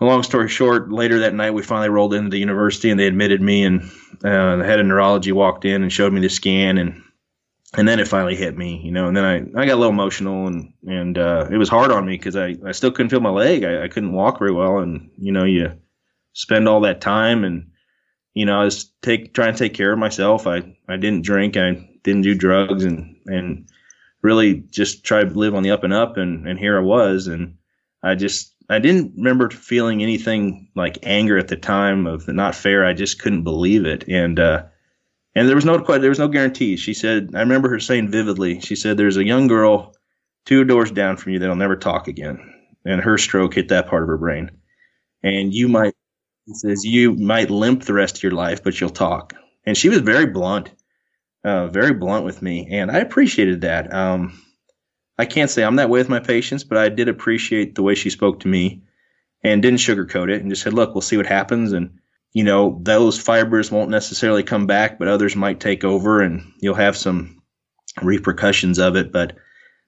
long 0.00 0.22
story 0.22 0.48
short, 0.48 0.92
later 0.92 1.20
that 1.20 1.34
night 1.34 1.50
we 1.50 1.62
finally 1.64 1.88
rolled 1.88 2.14
into 2.14 2.30
the 2.30 2.38
university 2.38 2.90
and 2.90 3.00
they 3.00 3.08
admitted 3.08 3.42
me 3.42 3.64
and 3.64 3.82
uh, 4.22 4.56
the 4.56 4.64
head 4.64 4.78
of 4.78 4.86
neurology 4.86 5.32
walked 5.32 5.64
in 5.64 5.82
and 5.82 5.92
showed 5.92 6.12
me 6.12 6.20
the 6.20 6.28
scan 6.28 6.78
and 6.78 7.02
and 7.76 7.86
then 7.86 8.00
it 8.00 8.08
finally 8.08 8.34
hit 8.36 8.56
me, 8.56 8.80
you 8.82 8.90
know, 8.90 9.08
and 9.08 9.16
then 9.16 9.24
I, 9.24 9.60
I 9.60 9.66
got 9.66 9.74
a 9.74 9.76
little 9.76 9.92
emotional 9.92 10.46
and, 10.46 10.72
and, 10.86 11.18
uh, 11.18 11.48
it 11.52 11.58
was 11.58 11.68
hard 11.68 11.90
on 11.90 12.06
me 12.06 12.16
cause 12.16 12.34
I, 12.34 12.56
I 12.64 12.72
still 12.72 12.90
couldn't 12.90 13.10
feel 13.10 13.20
my 13.20 13.28
leg. 13.28 13.62
I, 13.62 13.84
I 13.84 13.88
couldn't 13.88 14.12
walk 14.12 14.38
very 14.38 14.52
well. 14.52 14.78
And, 14.78 15.10
you 15.18 15.32
know, 15.32 15.44
you 15.44 15.72
spend 16.32 16.66
all 16.66 16.80
that 16.82 17.02
time 17.02 17.44
and, 17.44 17.72
you 18.38 18.46
know, 18.46 18.60
I 18.60 18.64
was 18.64 18.84
take 19.02 19.34
trying 19.34 19.52
to 19.52 19.58
take 19.58 19.74
care 19.74 19.92
of 19.92 19.98
myself. 19.98 20.46
I, 20.46 20.58
I 20.88 20.96
didn't 20.96 21.24
drink. 21.24 21.56
I 21.56 21.72
didn't 22.04 22.22
do 22.22 22.36
drugs 22.36 22.84
and, 22.84 23.16
and 23.26 23.68
really 24.22 24.62
just 24.70 25.02
tried 25.02 25.30
to 25.30 25.38
live 25.38 25.56
on 25.56 25.64
the 25.64 25.72
up 25.72 25.82
and 25.82 25.92
up. 25.92 26.16
And, 26.16 26.46
and 26.46 26.56
here 26.56 26.78
I 26.78 26.82
was. 26.82 27.26
And 27.26 27.56
I 28.04 28.14
just, 28.14 28.54
I 28.70 28.78
didn't 28.78 29.14
remember 29.16 29.50
feeling 29.50 30.04
anything 30.04 30.68
like 30.76 30.98
anger 31.02 31.36
at 31.36 31.48
the 31.48 31.56
time 31.56 32.06
of 32.06 32.28
not 32.28 32.54
fair. 32.54 32.86
I 32.86 32.92
just 32.92 33.20
couldn't 33.20 33.42
believe 33.42 33.84
it. 33.84 34.04
And, 34.06 34.38
uh, 34.38 34.66
and 35.34 35.48
there 35.48 35.56
was 35.56 35.64
no 35.64 35.78
there 35.78 36.08
was 36.08 36.20
no 36.20 36.28
guarantee. 36.28 36.76
She 36.76 36.94
said, 36.94 37.30
I 37.34 37.40
remember 37.40 37.68
her 37.70 37.80
saying 37.80 38.10
vividly. 38.10 38.60
She 38.60 38.76
said, 38.76 38.96
"There's 38.96 39.16
a 39.16 39.24
young 39.24 39.46
girl 39.46 39.94
two 40.46 40.64
doors 40.64 40.90
down 40.90 41.16
from 41.16 41.32
you 41.32 41.38
that'll 41.38 41.54
never 41.54 41.76
talk 41.76 42.08
again." 42.08 42.54
And 42.84 43.00
her 43.00 43.18
stroke 43.18 43.54
hit 43.54 43.68
that 43.68 43.86
part 43.86 44.02
of 44.02 44.08
her 44.08 44.16
brain, 44.16 44.50
and 45.22 45.54
you 45.54 45.68
might 45.68 45.94
he 46.48 46.54
says 46.54 46.84
you 46.84 47.14
might 47.14 47.50
limp 47.50 47.82
the 47.82 47.92
rest 47.92 48.16
of 48.16 48.22
your 48.22 48.32
life, 48.32 48.64
but 48.64 48.80
you'll 48.80 48.88
talk. 48.88 49.34
And 49.66 49.76
she 49.76 49.90
was 49.90 49.98
very 49.98 50.24
blunt, 50.24 50.70
uh, 51.44 51.66
very 51.66 51.92
blunt 51.92 52.24
with 52.24 52.40
me, 52.40 52.66
and 52.70 52.90
I 52.90 52.98
appreciated 52.98 53.60
that. 53.60 53.92
Um, 53.92 54.42
I 55.18 55.26
can't 55.26 55.50
say 55.50 55.62
I'm 55.62 55.76
that 55.76 55.90
way 55.90 56.00
with 56.00 56.08
my 56.08 56.20
patients, 56.20 56.64
but 56.64 56.78
I 56.78 56.88
did 56.88 57.08
appreciate 57.08 57.74
the 57.74 57.82
way 57.82 57.94
she 57.94 58.08
spoke 58.08 58.40
to 58.40 58.48
me 58.48 58.82
and 59.44 59.60
didn't 59.60 59.80
sugarcoat 59.80 60.30
it 60.30 60.40
and 60.40 60.50
just 60.50 60.62
said, 60.62 60.72
"Look, 60.72 60.94
we'll 60.94 61.02
see 61.02 61.18
what 61.18 61.26
happens." 61.26 61.72
And 61.72 61.98
you 62.32 62.44
know, 62.44 62.80
those 62.82 63.18
fibers 63.18 63.70
won't 63.70 63.90
necessarily 63.90 64.42
come 64.42 64.66
back, 64.66 64.98
but 64.98 65.08
others 65.08 65.36
might 65.36 65.60
take 65.60 65.84
over, 65.84 66.22
and 66.22 66.50
you'll 66.60 66.74
have 66.76 66.96
some 66.96 67.42
repercussions 68.02 68.78
of 68.78 68.96
it. 68.96 69.12
But 69.12 69.36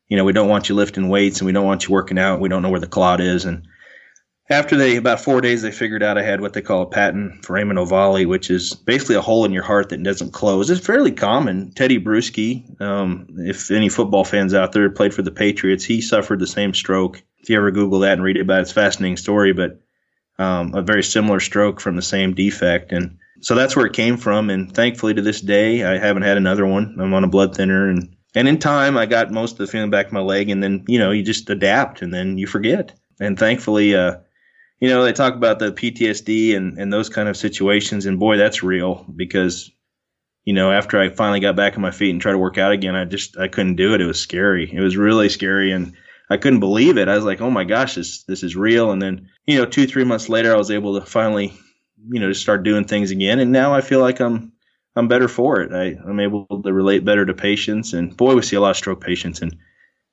you 0.08 0.18
know, 0.18 0.24
we 0.24 0.34
don't 0.34 0.48
want 0.48 0.68
you 0.68 0.74
lifting 0.74 1.08
weights, 1.08 1.40
and 1.40 1.46
we 1.46 1.52
don't 1.52 1.66
want 1.66 1.88
you 1.88 1.94
working 1.94 2.18
out. 2.18 2.40
We 2.40 2.50
don't 2.50 2.60
know 2.60 2.70
where 2.70 2.80
the 2.80 2.86
clot 2.86 3.22
is, 3.22 3.46
and 3.46 3.66
after 4.50 4.76
they 4.76 4.96
about 4.96 5.20
four 5.20 5.40
days 5.40 5.62
they 5.62 5.70
figured 5.70 6.02
out 6.02 6.18
I 6.18 6.22
had 6.22 6.40
what 6.40 6.52
they 6.52 6.60
call 6.60 6.82
a 6.82 6.86
patent 6.86 7.44
foramen 7.44 7.76
ovale, 7.76 8.26
which 8.26 8.50
is 8.50 8.74
basically 8.74 9.14
a 9.14 9.20
hole 9.20 9.44
in 9.44 9.52
your 9.52 9.62
heart 9.62 9.88
that 9.88 10.02
doesn't 10.02 10.32
close. 10.32 10.68
It's 10.68 10.84
fairly 10.84 11.12
common. 11.12 11.70
Tedy 11.70 12.02
Bruschi, 12.02 12.80
um, 12.80 13.26
if 13.38 13.70
any 13.70 13.88
football 13.88 14.24
fans 14.24 14.52
out 14.52 14.72
there 14.72 14.90
played 14.90 15.14
for 15.14 15.22
the 15.22 15.30
Patriots, 15.30 15.84
he 15.84 16.00
suffered 16.00 16.40
the 16.40 16.46
same 16.46 16.74
stroke. 16.74 17.22
If 17.38 17.48
you 17.48 17.56
ever 17.56 17.70
Google 17.70 18.00
that 18.00 18.14
and 18.14 18.22
read 18.22 18.36
about 18.36 18.58
it, 18.58 18.62
it's 18.62 18.72
a 18.72 18.74
fascinating 18.74 19.16
story, 19.16 19.52
but 19.52 19.80
um, 20.38 20.74
a 20.74 20.82
very 20.82 21.02
similar 21.02 21.40
stroke 21.40 21.80
from 21.80 21.96
the 21.96 22.02
same 22.02 22.34
defect. 22.34 22.92
And 22.92 23.18
so 23.40 23.54
that's 23.54 23.76
where 23.76 23.86
it 23.86 23.94
came 23.94 24.16
from. 24.16 24.50
And 24.50 24.74
thankfully 24.74 25.14
to 25.14 25.22
this 25.22 25.40
day, 25.40 25.84
I 25.84 25.98
haven't 25.98 26.22
had 26.22 26.36
another 26.36 26.66
one. 26.66 26.96
I'm 27.00 27.14
on 27.14 27.24
a 27.24 27.28
blood 27.28 27.54
thinner 27.54 27.88
and 27.88 28.14
and 28.34 28.46
in 28.46 28.58
time, 28.58 28.96
I 28.96 29.06
got 29.06 29.32
most 29.32 29.52
of 29.52 29.58
the 29.58 29.66
feeling 29.66 29.90
back 29.90 30.06
in 30.06 30.14
my 30.14 30.20
leg, 30.20 30.50
and 30.50 30.62
then 30.62 30.84
you 30.86 30.98
know 30.98 31.10
you 31.10 31.22
just 31.22 31.50
adapt, 31.50 32.00
and 32.02 32.14
then 32.14 32.38
you 32.38 32.46
forget. 32.46 32.92
And 33.18 33.38
thankfully, 33.38 33.94
uh, 33.94 34.18
you 34.80 34.88
know, 34.88 35.04
they 35.04 35.12
talk 35.12 35.34
about 35.34 35.58
the 35.58 35.72
PTSD 35.72 36.56
and, 36.56 36.78
and 36.78 36.92
those 36.92 37.10
kind 37.10 37.28
of 37.28 37.36
situations, 37.36 38.06
and 38.06 38.18
boy, 38.18 38.38
that's 38.38 38.62
real 38.62 39.04
because, 39.14 39.70
you 40.44 40.54
know, 40.54 40.72
after 40.72 40.98
I 40.98 41.10
finally 41.10 41.40
got 41.40 41.54
back 41.54 41.74
on 41.74 41.82
my 41.82 41.90
feet 41.90 42.10
and 42.10 42.20
tried 42.20 42.32
to 42.32 42.38
work 42.38 42.56
out 42.56 42.72
again, 42.72 42.96
I 42.96 43.04
just 43.04 43.36
I 43.36 43.48
couldn't 43.48 43.76
do 43.76 43.94
it. 43.94 44.00
It 44.00 44.06
was 44.06 44.18
scary. 44.18 44.72
It 44.72 44.80
was 44.80 44.96
really 44.96 45.28
scary, 45.28 45.70
and 45.72 45.94
I 46.30 46.38
couldn't 46.38 46.60
believe 46.60 46.96
it. 46.96 47.08
I 47.08 47.16
was 47.16 47.26
like, 47.26 47.42
oh 47.42 47.50
my 47.50 47.64
gosh, 47.64 47.94
this 47.94 48.22
this 48.24 48.42
is 48.42 48.56
real. 48.56 48.90
And 48.90 49.02
then, 49.02 49.28
you 49.46 49.58
know, 49.58 49.66
two 49.66 49.86
three 49.86 50.04
months 50.04 50.30
later, 50.30 50.54
I 50.54 50.58
was 50.58 50.70
able 50.70 50.98
to 50.98 51.04
finally, 51.04 51.52
you 52.10 52.18
know, 52.18 52.28
just 52.28 52.40
start 52.40 52.62
doing 52.62 52.86
things 52.86 53.10
again, 53.10 53.38
and 53.38 53.52
now 53.52 53.74
I 53.74 53.82
feel 53.82 54.00
like 54.00 54.18
I'm 54.18 54.52
I'm 54.96 55.08
better 55.08 55.28
for 55.28 55.60
it. 55.60 55.72
I, 55.72 56.00
I'm 56.08 56.20
able 56.20 56.46
to 56.46 56.72
relate 56.72 57.04
better 57.04 57.26
to 57.26 57.34
patients, 57.34 57.92
and 57.92 58.16
boy, 58.16 58.34
we 58.34 58.42
see 58.42 58.56
a 58.56 58.60
lot 58.60 58.70
of 58.70 58.76
stroke 58.78 59.04
patients, 59.04 59.42
and 59.42 59.54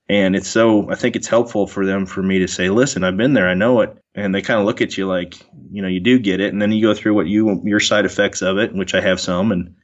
and 0.10 0.36
it's 0.36 0.48
so, 0.48 0.89
I 0.89 0.96
think 0.96 1.15
it's 1.15 1.28
helpful 1.28 1.67
for 1.67 1.86
them 1.86 2.06
for 2.06 2.24
me 2.24 2.39
to 2.39 2.48
say, 2.48 2.70
listen, 2.70 3.04
I've 3.04 3.17
been 3.17 3.34
there, 3.34 3.50
I 3.50 3.56
know 3.56 3.82
it. 3.82 3.98
And 4.15 4.34
they 4.34 4.41
kind 4.41 4.60
of 4.60 4.65
look 4.65 4.82
at 4.82 4.98
you 4.98 5.06
like, 5.06 5.36
you 5.70 5.82
know, 5.82 5.88
you 5.88 6.00
do 6.00 6.17
get 6.17 6.39
it. 6.39 6.54
And 6.54 6.62
then 6.62 6.72
you 6.72 6.82
go 6.82 6.93
through 6.93 7.13
what 7.13 7.28
you, 7.28 7.62
your 7.65 7.82
side 7.82 8.06
effects 8.06 8.41
of 8.41 8.58
it, 8.58 8.74
which 8.74 8.96
I 8.96 9.02
have 9.02 9.20
some, 9.20 9.52
and 9.52 9.76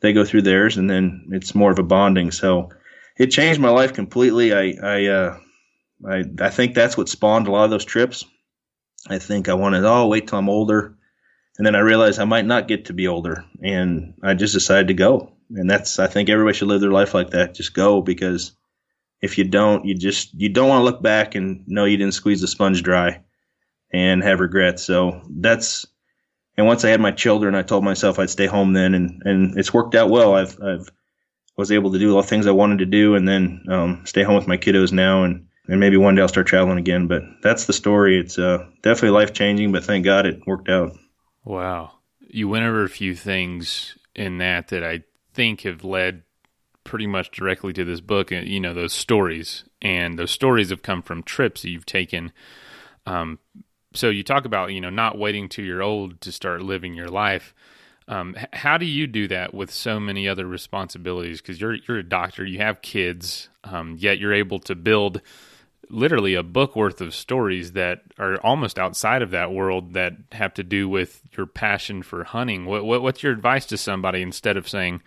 they 0.00 0.12
go 0.12 0.24
through 0.24 0.42
theirs. 0.42 0.78
And 0.78 0.88
then 0.88 1.28
it's 1.32 1.54
more 1.54 1.70
of 1.70 1.78
a 1.78 1.82
bonding. 1.82 2.30
So 2.30 2.70
it 3.18 3.26
changed 3.26 3.60
my 3.60 3.68
life 3.68 3.92
completely. 3.92 4.54
I, 4.54 4.74
I, 4.82 5.06
uh, 5.06 5.38
I, 6.08 6.24
I 6.40 6.50
think 6.50 6.74
that's 6.74 6.96
what 6.96 7.08
spawned 7.08 7.46
a 7.46 7.50
lot 7.50 7.64
of 7.64 7.70
those 7.70 7.84
trips. 7.84 8.24
I 9.08 9.18
think 9.18 9.48
I 9.48 9.54
wanted, 9.54 9.84
oh, 9.84 10.08
wait 10.08 10.26
till 10.26 10.38
I'm 10.38 10.48
older. 10.48 10.96
And 11.58 11.66
then 11.66 11.76
I 11.76 11.80
realized 11.80 12.18
I 12.18 12.24
might 12.24 12.46
not 12.46 12.68
get 12.68 12.86
to 12.86 12.92
be 12.92 13.08
older. 13.08 13.44
And 13.62 14.14
I 14.22 14.34
just 14.34 14.54
decided 14.54 14.88
to 14.88 14.94
go. 14.94 15.32
And 15.50 15.70
that's, 15.70 15.98
I 15.98 16.06
think 16.06 16.28
everybody 16.28 16.56
should 16.56 16.68
live 16.68 16.80
their 16.80 16.90
life 16.90 17.14
like 17.14 17.30
that. 17.30 17.54
Just 17.54 17.72
go 17.74 18.02
because 18.02 18.52
if 19.20 19.38
you 19.38 19.44
don't, 19.44 19.84
you 19.84 19.94
just 19.94 20.34
you 20.34 20.48
don't 20.48 20.68
want 20.68 20.80
to 20.80 20.84
look 20.84 21.02
back 21.02 21.34
and 21.34 21.66
know 21.66 21.84
you 21.84 21.96
didn't 21.96 22.14
squeeze 22.14 22.40
the 22.40 22.48
sponge 22.48 22.82
dry 22.82 23.22
and 23.92 24.22
have 24.22 24.40
regrets. 24.40 24.82
So 24.82 25.22
that's 25.28 25.86
and 26.56 26.66
once 26.66 26.84
I 26.84 26.90
had 26.90 27.00
my 27.00 27.12
children, 27.12 27.54
I 27.54 27.62
told 27.62 27.84
myself 27.84 28.18
I'd 28.18 28.30
stay 28.30 28.46
home 28.46 28.72
then, 28.72 28.94
and 28.94 29.22
and 29.24 29.58
it's 29.58 29.74
worked 29.74 29.94
out 29.94 30.10
well. 30.10 30.34
I've 30.34 30.60
I've 30.60 30.90
was 31.56 31.72
able 31.72 31.92
to 31.92 31.98
do 31.98 32.14
all 32.14 32.22
the 32.22 32.28
things 32.28 32.46
I 32.46 32.52
wanted 32.52 32.78
to 32.80 32.86
do, 32.86 33.14
and 33.14 33.26
then 33.26 33.64
um, 33.70 34.02
stay 34.04 34.22
home 34.22 34.36
with 34.36 34.48
my 34.48 34.56
kiddos 34.56 34.92
now, 34.92 35.24
and 35.24 35.46
and 35.68 35.80
maybe 35.80 35.96
one 35.96 36.14
day 36.14 36.22
I'll 36.22 36.28
start 36.28 36.46
traveling 36.46 36.78
again. 36.78 37.06
But 37.06 37.22
that's 37.42 37.66
the 37.66 37.72
story. 37.72 38.18
It's 38.18 38.38
uh, 38.38 38.66
definitely 38.82 39.18
life 39.18 39.32
changing, 39.32 39.72
but 39.72 39.84
thank 39.84 40.04
God 40.04 40.26
it 40.26 40.46
worked 40.46 40.68
out. 40.68 40.92
Wow, 41.44 41.92
you 42.20 42.48
went 42.48 42.64
over 42.64 42.84
a 42.84 42.88
few 42.88 43.14
things 43.14 43.96
in 44.14 44.38
that 44.38 44.68
that 44.68 44.82
I 44.82 45.02
think 45.34 45.62
have 45.62 45.84
led 45.84 46.22
pretty 46.86 47.06
much 47.06 47.30
directly 47.30 47.74
to 47.74 47.84
this 47.84 48.00
book, 48.00 48.32
uh, 48.32 48.36
you 48.36 48.60
know, 48.60 48.72
those 48.72 48.94
stories. 48.94 49.64
And 49.82 50.18
those 50.18 50.30
stories 50.30 50.70
have 50.70 50.80
come 50.82 51.02
from 51.02 51.22
trips 51.22 51.64
you've 51.64 51.84
taken. 51.84 52.32
Um, 53.04 53.38
so 53.92 54.08
you 54.08 54.22
talk 54.22 54.46
about, 54.46 54.72
you 54.72 54.80
know, 54.80 54.90
not 54.90 55.18
waiting 55.18 55.48
till 55.48 55.64
you're 55.64 55.82
old 55.82 56.20
to 56.22 56.32
start 56.32 56.62
living 56.62 56.94
your 56.94 57.08
life. 57.08 57.54
Um, 58.08 58.36
how 58.52 58.78
do 58.78 58.86
you 58.86 59.06
do 59.06 59.28
that 59.28 59.52
with 59.52 59.70
so 59.70 59.98
many 59.98 60.28
other 60.28 60.46
responsibilities? 60.46 61.40
Because 61.40 61.60
you're 61.60 61.74
you're 61.74 61.98
a 61.98 62.08
doctor, 62.08 62.44
you 62.44 62.58
have 62.58 62.80
kids, 62.80 63.48
um, 63.64 63.96
yet 63.98 64.18
you're 64.18 64.32
able 64.32 64.60
to 64.60 64.74
build 64.74 65.20
literally 65.90 66.34
a 66.34 66.42
book 66.42 66.76
worth 66.76 67.00
of 67.00 67.14
stories 67.14 67.72
that 67.72 68.02
are 68.18 68.36
almost 68.42 68.78
outside 68.78 69.22
of 69.22 69.30
that 69.30 69.52
world 69.52 69.94
that 69.94 70.12
have 70.32 70.54
to 70.54 70.62
do 70.62 70.88
with 70.88 71.22
your 71.36 71.46
passion 71.46 72.02
for 72.02 72.24
hunting. 72.24 72.64
What, 72.64 72.84
what 72.84 73.02
what's 73.02 73.22
your 73.22 73.32
advice 73.32 73.66
to 73.66 73.76
somebody 73.76 74.22
instead 74.22 74.56
of 74.56 74.68
saying, 74.68 75.02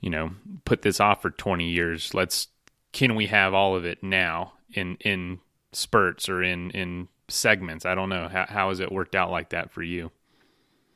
you 0.00 0.10
know, 0.10 0.30
put 0.64 0.82
this 0.82 1.00
off 1.00 1.22
for 1.22 1.30
20 1.30 1.68
years. 1.68 2.14
Let's 2.14 2.48
can 2.92 3.14
we 3.14 3.26
have 3.26 3.54
all 3.54 3.76
of 3.76 3.84
it 3.84 4.02
now 4.02 4.54
in 4.72 4.96
in 5.00 5.40
spurts 5.72 6.28
or 6.28 6.42
in 6.42 6.70
in 6.70 7.08
segments? 7.28 7.84
I 7.84 7.94
don't 7.94 8.08
know. 8.08 8.28
How 8.28 8.46
how 8.48 8.68
has 8.70 8.80
it 8.80 8.92
worked 8.92 9.14
out 9.14 9.30
like 9.30 9.50
that 9.50 9.70
for 9.70 9.82
you? 9.82 10.10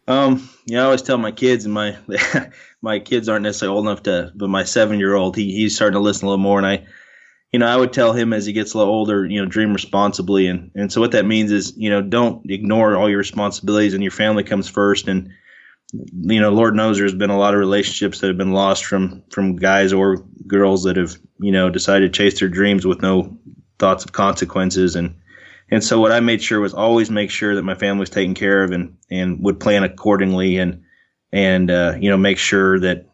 Um, 0.09 0.49
yeah, 0.67 0.81
I 0.81 0.85
always 0.85 1.03
tell 1.03 1.19
my 1.19 1.33
kids, 1.33 1.65
and 1.65 1.75
my 1.75 1.97
my 2.83 2.99
kids 2.99 3.29
aren't 3.29 3.45
necessarily 3.45 3.77
old 3.77 3.87
enough 3.87 4.03
to, 4.05 4.33
but 4.35 4.49
my 4.49 4.65
seven 4.65 4.99
year 4.99 5.15
old, 5.15 5.37
he 5.37 5.53
he's 5.53 5.77
starting 5.77 5.95
to 5.95 6.01
listen 6.01 6.27
a 6.27 6.31
little 6.31 6.43
more, 6.43 6.59
and 6.59 6.67
I, 6.67 6.85
you 7.53 7.59
know, 7.61 7.67
I 7.67 7.77
would 7.77 7.93
tell 7.93 8.13
him 8.13 8.33
as 8.33 8.45
he 8.45 8.53
gets 8.53 8.75
a 8.75 8.79
little 8.79 8.93
older, 8.93 9.25
you 9.25 9.41
know, 9.41 9.47
dream 9.47 9.73
responsibly, 9.73 10.49
and 10.49 10.71
and 10.75 10.93
so 10.93 11.01
what 11.01 11.13
that 11.13 11.25
means 11.25 11.53
is, 11.53 11.75
you 11.77 11.89
know, 11.89 12.03
don't 12.03 12.51
ignore 12.51 12.97
all 12.97 13.09
your 13.09 13.19
responsibilities, 13.19 13.95
and 13.95 14.03
your 14.03 14.13
family 14.13 14.43
comes 14.43 14.69
first, 14.69 15.07
and 15.07 15.31
you 15.93 16.41
know, 16.41 16.51
Lord 16.51 16.75
knows 16.75 16.99
there's 16.99 17.15
been 17.15 17.31
a 17.31 17.39
lot 17.39 17.55
of 17.55 17.61
relationships 17.61 18.21
that 18.21 18.29
have 18.29 18.39
been 18.39 18.53
lost 18.53 18.85
from 18.85 19.23
from 19.31 19.57
guys 19.57 19.93
or 19.93 20.17
girls 20.47 20.85
that 20.85 20.97
have 20.97 21.17
you 21.39 21.53
know 21.53 21.71
decided 21.71 22.13
to 22.13 22.19
chase 22.19 22.41
their 22.41 22.49
dreams 22.49 22.87
with 22.87 23.03
no 23.03 23.37
thoughts 23.79 24.05
of 24.05 24.13
consequences 24.13 24.97
and 24.97 25.15
and 25.71 25.83
so 25.83 26.01
what 26.01 26.13
I 26.13 26.21
made 26.21 26.43
sure 26.43 26.61
was 26.61 26.75
always 26.75 27.11
make 27.11 27.31
sure 27.31 27.55
that 27.55 27.63
my 27.63 27.75
family 27.75 28.01
was 28.01 28.11
taken 28.11 28.35
care 28.35 28.63
of 28.63 28.71
and 28.71 28.97
and 29.11 29.43
would 29.45 29.61
plan 29.61 29.85
accordingly 29.85 30.59
and 30.59 30.83
and 31.33 31.71
uh, 31.71 31.95
you 31.99 32.09
know 32.11 32.17
make 32.17 32.39
sure 32.39 32.79
that 32.81 33.07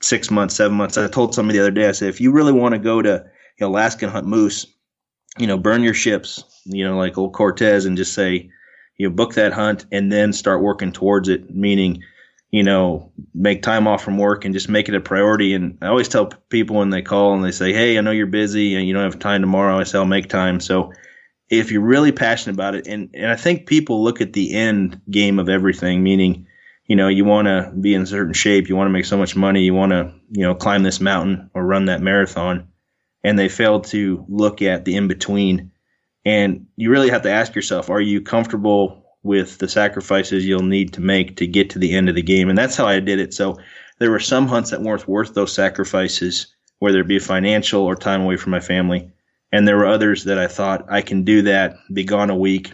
six 0.00 0.30
months, 0.30 0.54
seven 0.54 0.76
months. 0.76 0.98
I 0.98 1.08
told 1.08 1.34
somebody 1.34 1.58
the 1.58 1.64
other 1.64 1.70
day, 1.70 1.88
I 1.88 1.92
said, 1.92 2.08
if 2.08 2.20
you 2.20 2.32
really 2.32 2.52
want 2.52 2.74
to 2.74 2.78
go 2.78 3.02
to 3.02 3.24
you 3.58 3.66
know, 3.66 3.68
Alaska 3.68 4.06
and 4.06 4.12
hunt 4.12 4.26
moose, 4.26 4.66
you 5.38 5.46
know, 5.46 5.58
burn 5.58 5.82
your 5.82 5.94
ships, 5.94 6.44
you 6.64 6.84
know, 6.84 6.96
like 6.96 7.18
old 7.18 7.34
Cortez, 7.34 7.84
and 7.84 7.96
just 7.96 8.14
say, 8.14 8.50
you 8.96 9.08
know, 9.08 9.14
book 9.14 9.34
that 9.34 9.52
hunt 9.52 9.86
and 9.92 10.10
then 10.10 10.32
start 10.32 10.62
working 10.62 10.92
towards 10.92 11.28
it. 11.28 11.54
Meaning, 11.54 12.02
you 12.50 12.62
know, 12.62 13.12
make 13.34 13.62
time 13.62 13.86
off 13.86 14.02
from 14.02 14.16
work 14.16 14.44
and 14.44 14.54
just 14.54 14.68
make 14.68 14.88
it 14.88 14.94
a 14.94 15.00
priority. 15.00 15.54
And 15.54 15.78
I 15.82 15.88
always 15.88 16.08
tell 16.08 16.26
people 16.48 16.76
when 16.76 16.90
they 16.90 17.02
call 17.02 17.34
and 17.34 17.44
they 17.44 17.50
say, 17.50 17.72
Hey, 17.72 17.98
I 17.98 18.00
know 18.00 18.10
you're 18.10 18.26
busy 18.26 18.74
and 18.74 18.86
you 18.86 18.94
don't 18.94 19.04
have 19.04 19.18
time 19.18 19.42
tomorrow. 19.42 19.78
I 19.78 19.82
say, 19.82 19.98
I'll 19.98 20.06
make 20.06 20.28
time. 20.28 20.60
So 20.60 20.92
if 21.50 21.70
you're 21.70 21.82
really 21.82 22.12
passionate 22.12 22.54
about 22.54 22.74
it, 22.74 22.86
and, 22.86 23.10
and 23.14 23.30
I 23.30 23.36
think 23.36 23.66
people 23.66 24.02
look 24.02 24.20
at 24.20 24.32
the 24.32 24.54
end 24.54 25.00
game 25.10 25.38
of 25.38 25.48
everything, 25.48 26.02
meaning, 26.02 26.46
you 26.86 26.96
know, 26.96 27.08
you 27.08 27.24
want 27.24 27.46
to 27.46 27.72
be 27.78 27.94
in 27.94 28.02
a 28.02 28.06
certain 28.06 28.32
shape, 28.32 28.68
you 28.68 28.76
want 28.76 28.88
to 28.88 28.92
make 28.92 29.04
so 29.04 29.18
much 29.18 29.36
money, 29.36 29.62
you 29.62 29.74
want 29.74 29.92
to, 29.92 30.12
you 30.30 30.42
know, 30.42 30.54
climb 30.54 30.82
this 30.82 31.00
mountain 31.00 31.50
or 31.54 31.64
run 31.64 31.86
that 31.86 32.00
marathon, 32.00 32.68
and 33.22 33.38
they 33.38 33.48
fail 33.48 33.80
to 33.80 34.24
look 34.28 34.62
at 34.62 34.84
the 34.84 34.96
in 34.96 35.08
between. 35.08 35.72
And 36.24 36.66
you 36.76 36.90
really 36.90 37.10
have 37.10 37.22
to 37.22 37.30
ask 37.30 37.54
yourself, 37.54 37.90
are 37.90 38.00
you 38.00 38.22
comfortable 38.22 39.07
with 39.22 39.58
the 39.58 39.68
sacrifices 39.68 40.46
you'll 40.46 40.62
need 40.62 40.94
to 40.94 41.00
make 41.00 41.36
to 41.36 41.46
get 41.46 41.70
to 41.70 41.78
the 41.78 41.94
end 41.94 42.08
of 42.08 42.14
the 42.14 42.22
game? 42.22 42.48
And 42.48 42.58
that's 42.58 42.76
how 42.76 42.86
I 42.86 43.00
did 43.00 43.18
it. 43.18 43.34
So 43.34 43.58
there 43.98 44.10
were 44.10 44.20
some 44.20 44.46
hunts 44.46 44.70
that 44.70 44.82
weren't 44.82 45.08
worth 45.08 45.34
those 45.34 45.52
sacrifices, 45.52 46.54
whether 46.78 47.00
it 47.00 47.08
be 47.08 47.18
financial 47.18 47.82
or 47.82 47.96
time 47.96 48.22
away 48.22 48.36
from 48.36 48.52
my 48.52 48.60
family. 48.60 49.10
And 49.50 49.66
there 49.66 49.76
were 49.76 49.86
others 49.86 50.24
that 50.24 50.38
I 50.38 50.46
thought 50.46 50.86
I 50.90 51.02
can 51.02 51.24
do 51.24 51.42
that, 51.42 51.76
be 51.92 52.04
gone 52.04 52.30
a 52.30 52.36
week, 52.36 52.72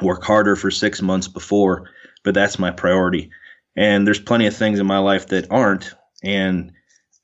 work 0.00 0.24
harder 0.24 0.56
for 0.56 0.70
six 0.70 1.02
months 1.02 1.28
before, 1.28 1.90
but 2.24 2.34
that's 2.34 2.58
my 2.58 2.70
priority. 2.70 3.30
And 3.76 4.06
there's 4.06 4.20
plenty 4.20 4.46
of 4.46 4.56
things 4.56 4.78
in 4.78 4.86
my 4.86 4.98
life 4.98 5.28
that 5.28 5.50
aren't, 5.50 5.94
and 6.22 6.72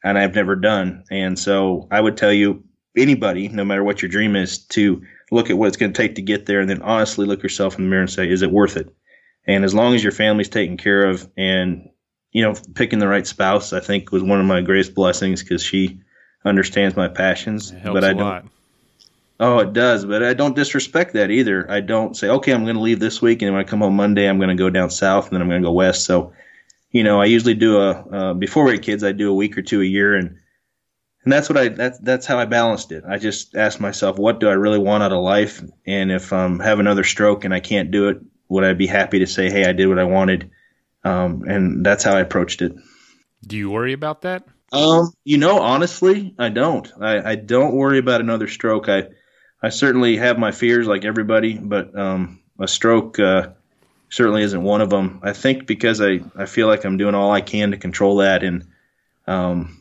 and 0.04 0.16
I've 0.16 0.34
never 0.34 0.54
done. 0.54 1.04
And 1.10 1.38
so 1.38 1.88
I 1.90 2.00
would 2.00 2.16
tell 2.16 2.32
you, 2.32 2.64
anybody, 2.96 3.48
no 3.48 3.64
matter 3.64 3.84
what 3.84 4.00
your 4.00 4.10
dream 4.10 4.36
is, 4.36 4.58
to 4.68 5.02
look 5.30 5.50
at 5.50 5.58
what 5.58 5.68
it's 5.68 5.76
going 5.76 5.92
to 5.92 5.96
take 5.96 6.16
to 6.16 6.22
get 6.22 6.46
there, 6.46 6.60
and 6.60 6.68
then 6.68 6.82
honestly 6.82 7.26
look 7.26 7.42
yourself 7.42 7.78
in 7.78 7.84
the 7.84 7.90
mirror 7.90 8.02
and 8.02 8.10
say, 8.10 8.28
is 8.28 8.42
it 8.42 8.50
worth 8.50 8.76
it? 8.76 8.94
And 9.46 9.64
as 9.64 9.74
long 9.74 9.94
as 9.94 10.02
your 10.02 10.12
family's 10.12 10.48
taken 10.48 10.76
care 10.76 11.06
of, 11.06 11.28
and 11.36 11.88
you 12.32 12.42
know, 12.42 12.54
picking 12.74 12.98
the 12.98 13.08
right 13.08 13.26
spouse, 13.26 13.72
I 13.72 13.80
think 13.80 14.12
was 14.12 14.22
one 14.22 14.40
of 14.40 14.46
my 14.46 14.60
greatest 14.60 14.94
blessings 14.94 15.42
because 15.42 15.62
she 15.62 16.00
understands 16.44 16.96
my 16.96 17.08
passions. 17.08 17.70
but 17.70 18.04
I 18.04 18.12
don't. 18.12 18.18
Lot. 18.18 18.44
Oh, 19.40 19.60
it 19.60 19.72
does, 19.72 20.04
but 20.04 20.22
I 20.22 20.34
don't 20.34 20.56
disrespect 20.56 21.12
that 21.12 21.30
either. 21.30 21.70
I 21.70 21.80
don't 21.80 22.16
say, 22.16 22.28
okay, 22.28 22.52
I'm 22.52 22.64
going 22.64 22.74
to 22.74 22.82
leave 22.82 22.98
this 22.98 23.22
week, 23.22 23.40
and 23.40 23.52
when 23.52 23.60
I 23.60 23.68
come 23.68 23.80
home 23.80 23.94
Monday, 23.94 24.28
I'm 24.28 24.38
going 24.38 24.48
to 24.48 24.56
go 24.56 24.68
down 24.68 24.90
south, 24.90 25.26
and 25.26 25.34
then 25.34 25.42
I'm 25.42 25.48
going 25.48 25.62
to 25.62 25.66
go 25.66 25.72
west. 25.72 26.04
So, 26.04 26.32
you 26.90 27.04
know, 27.04 27.20
I 27.20 27.26
usually 27.26 27.54
do 27.54 27.78
a 27.78 27.90
uh, 27.90 28.34
before 28.34 28.64
we 28.64 28.72
had 28.72 28.82
kids, 28.82 29.04
I 29.04 29.12
do 29.12 29.30
a 29.30 29.34
week 29.34 29.56
or 29.56 29.62
two 29.62 29.80
a 29.80 29.84
year, 29.84 30.16
and 30.16 30.38
and 31.24 31.32
that's 31.32 31.48
what 31.48 31.58
I 31.58 31.68
that's 31.68 31.98
that's 31.98 32.26
how 32.26 32.38
I 32.38 32.44
balanced 32.44 32.92
it. 32.92 33.04
I 33.06 33.18
just 33.18 33.54
asked 33.54 33.80
myself, 33.80 34.18
what 34.18 34.40
do 34.40 34.48
I 34.48 34.54
really 34.54 34.78
want 34.78 35.02
out 35.02 35.12
of 35.12 35.22
life, 35.22 35.62
and 35.86 36.10
if 36.10 36.32
I'm 36.32 36.60
have 36.60 36.80
another 36.80 37.04
stroke 37.04 37.44
and 37.44 37.52
I 37.52 37.60
can't 37.60 37.90
do 37.90 38.08
it, 38.08 38.18
would 38.48 38.64
I 38.64 38.74
be 38.74 38.86
happy 38.86 39.18
to 39.20 39.26
say, 39.26 39.50
hey, 39.50 39.64
I 39.64 39.72
did 39.72 39.88
what 39.88 39.98
I 39.98 40.04
wanted? 40.04 40.50
Um, 41.04 41.44
and 41.46 41.84
that's 41.84 42.04
how 42.04 42.16
I 42.16 42.20
approached 42.20 42.62
it. 42.62 42.74
Do 43.46 43.56
you 43.56 43.70
worry 43.70 43.92
about 43.92 44.22
that? 44.22 44.44
Um, 44.72 45.12
you 45.24 45.38
know, 45.38 45.60
honestly, 45.60 46.34
I 46.38 46.50
don't. 46.50 46.90
I, 47.00 47.32
I 47.32 47.34
don't 47.36 47.74
worry 47.74 47.98
about 47.98 48.20
another 48.20 48.48
stroke. 48.48 48.88
I 48.88 49.08
I 49.62 49.70
certainly 49.70 50.16
have 50.16 50.38
my 50.38 50.52
fears 50.52 50.86
like 50.86 51.04
everybody, 51.04 51.58
but 51.58 51.98
um, 51.98 52.40
a 52.58 52.68
stroke 52.68 53.18
uh, 53.18 53.50
certainly 54.08 54.42
isn't 54.42 54.62
one 54.62 54.80
of 54.80 54.90
them. 54.90 55.20
I 55.22 55.32
think 55.32 55.66
because 55.66 56.00
I, 56.00 56.20
I 56.36 56.46
feel 56.46 56.68
like 56.68 56.84
I'm 56.84 56.96
doing 56.96 57.14
all 57.14 57.32
I 57.32 57.40
can 57.40 57.72
to 57.72 57.76
control 57.76 58.18
that, 58.18 58.44
and 58.44 58.68
um, 59.26 59.77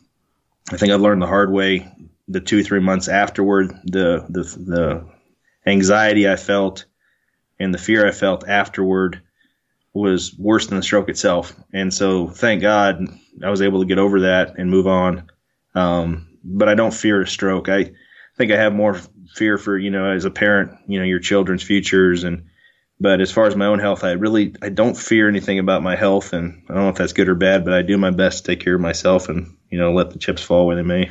I 0.72 0.78
think 0.78 0.92
I've 0.92 1.02
learned 1.02 1.22
the 1.22 1.28
hard 1.28 1.52
way 1.52 1.92
the 2.28 2.42
two 2.42 2.64
three 2.64 2.82
months 2.82 3.08
afterward 3.08 3.72
the 3.86 4.26
the 4.30 4.44
the 4.44 5.06
anxiety 5.66 6.30
I 6.30 6.36
felt 6.36 6.86
and 7.60 7.74
the 7.74 7.78
fear 7.78 8.06
I 8.06 8.12
felt 8.12 8.48
afterward 8.48 9.22
was 9.94 10.38
worse 10.38 10.68
than 10.68 10.78
the 10.78 10.84
stroke 10.84 11.10
itself. 11.10 11.56
And 11.74 11.94
so 11.94 12.28
thank 12.28 12.62
God 12.62 13.04
I 13.44 13.50
was 13.50 13.62
able 13.62 13.80
to 13.80 13.88
get 13.88 13.98
over 13.98 14.22
that 14.22 14.60
and 14.60 14.70
move 14.70 14.88
on. 14.88 15.30
Um, 15.74 16.38
but 16.44 16.70
I 16.70 16.76
don't 16.76 16.94
fear 16.94 17.22
a 17.22 17.28
stroke. 17.28 17.68
I 17.68 17.92
think 18.38 18.52
I 18.52 18.58
have 18.58 18.74
more 18.74 19.00
fear 19.36 19.58
for 19.58 19.78
you 19.78 19.90
know 19.92 20.12
as 20.12 20.26
a 20.26 20.32
parent 20.32 20.72
you 20.88 21.00
know 21.00 21.06
your 21.06 21.20
children's 21.20 21.64
futures 21.64 22.24
and 22.24 22.46
but 23.00 23.22
as 23.22 23.32
far 23.32 23.46
as 23.46 23.56
my 23.56 23.66
own 23.66 23.80
health 23.80 24.04
i 24.04 24.12
really 24.12 24.54
i 24.62 24.70
don't 24.70 24.98
fear 24.98 25.28
anything 25.28 25.60
about 25.60 25.84
my 25.84 25.96
health 25.96 26.34
and 26.34 26.64
i 26.70 26.74
don't 26.74 26.84
know 26.84 26.90
if 26.90 26.96
that's 26.96 27.14
good 27.14 27.30
or 27.30 27.36
bad 27.36 27.64
but 27.64 27.74
i 27.74 27.82
do 27.82 27.98
my 27.98 28.12
best 28.12 28.46
to 28.46 28.52
take 28.52 28.64
care 28.64 28.76
of 28.76 28.82
myself 28.82 29.30
and 29.30 29.56
you 29.70 29.78
know 29.78 29.94
let 29.94 30.12
the 30.12 30.20
chips 30.20 30.42
fall 30.42 30.66
where 30.66 30.76
they 30.76 30.84
may 30.84 31.10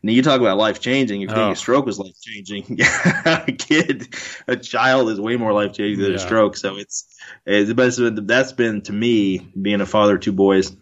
now 0.00 0.12
you 0.12 0.22
talk 0.22 0.40
about 0.40 0.58
life 0.58 0.80
changing. 0.80 1.22
If 1.22 1.30
oh. 1.32 1.50
a 1.50 1.56
stroke 1.56 1.84
was 1.84 1.98
life 1.98 2.14
changing, 2.20 2.78
a 3.24 3.52
kid, 3.58 4.14
a 4.46 4.56
child 4.56 5.10
is 5.10 5.20
way 5.20 5.36
more 5.36 5.52
life 5.52 5.72
changing 5.72 6.00
than 6.00 6.12
yeah. 6.12 6.18
a 6.18 6.20
stroke. 6.20 6.56
So 6.56 6.76
it's, 6.76 7.18
it's 7.44 8.00
that's 8.22 8.52
been 8.52 8.82
to 8.82 8.92
me 8.92 9.38
being 9.38 9.80
a 9.80 9.86
father 9.86 10.14
of 10.14 10.20
two 10.20 10.32
boys, 10.32 10.74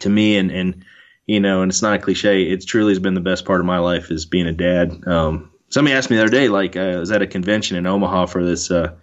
to 0.00 0.08
me 0.08 0.38
and 0.38 0.50
and 0.50 0.84
you 1.26 1.40
know, 1.40 1.62
and 1.62 1.70
it's 1.70 1.82
not 1.82 1.94
a 1.94 1.98
cliche. 1.98 2.44
It 2.44 2.66
truly 2.66 2.92
has 2.92 2.98
been 2.98 3.14
the 3.14 3.20
best 3.20 3.44
part 3.44 3.60
of 3.60 3.66
my 3.66 3.78
life 3.78 4.10
is 4.10 4.26
being 4.26 4.46
a 4.46 4.52
dad. 4.52 5.06
Um, 5.06 5.50
somebody 5.68 5.94
asked 5.94 6.08
me 6.08 6.16
the 6.16 6.22
other 6.22 6.30
day, 6.30 6.48
like, 6.48 6.76
uh, 6.76 6.80
I 6.80 6.96
was 6.96 7.10
at 7.10 7.20
a 7.20 7.26
convention 7.26 7.76
in 7.76 7.86
Omaha 7.86 8.26
for 8.26 8.44
this 8.44 8.70
uh, 8.70 8.94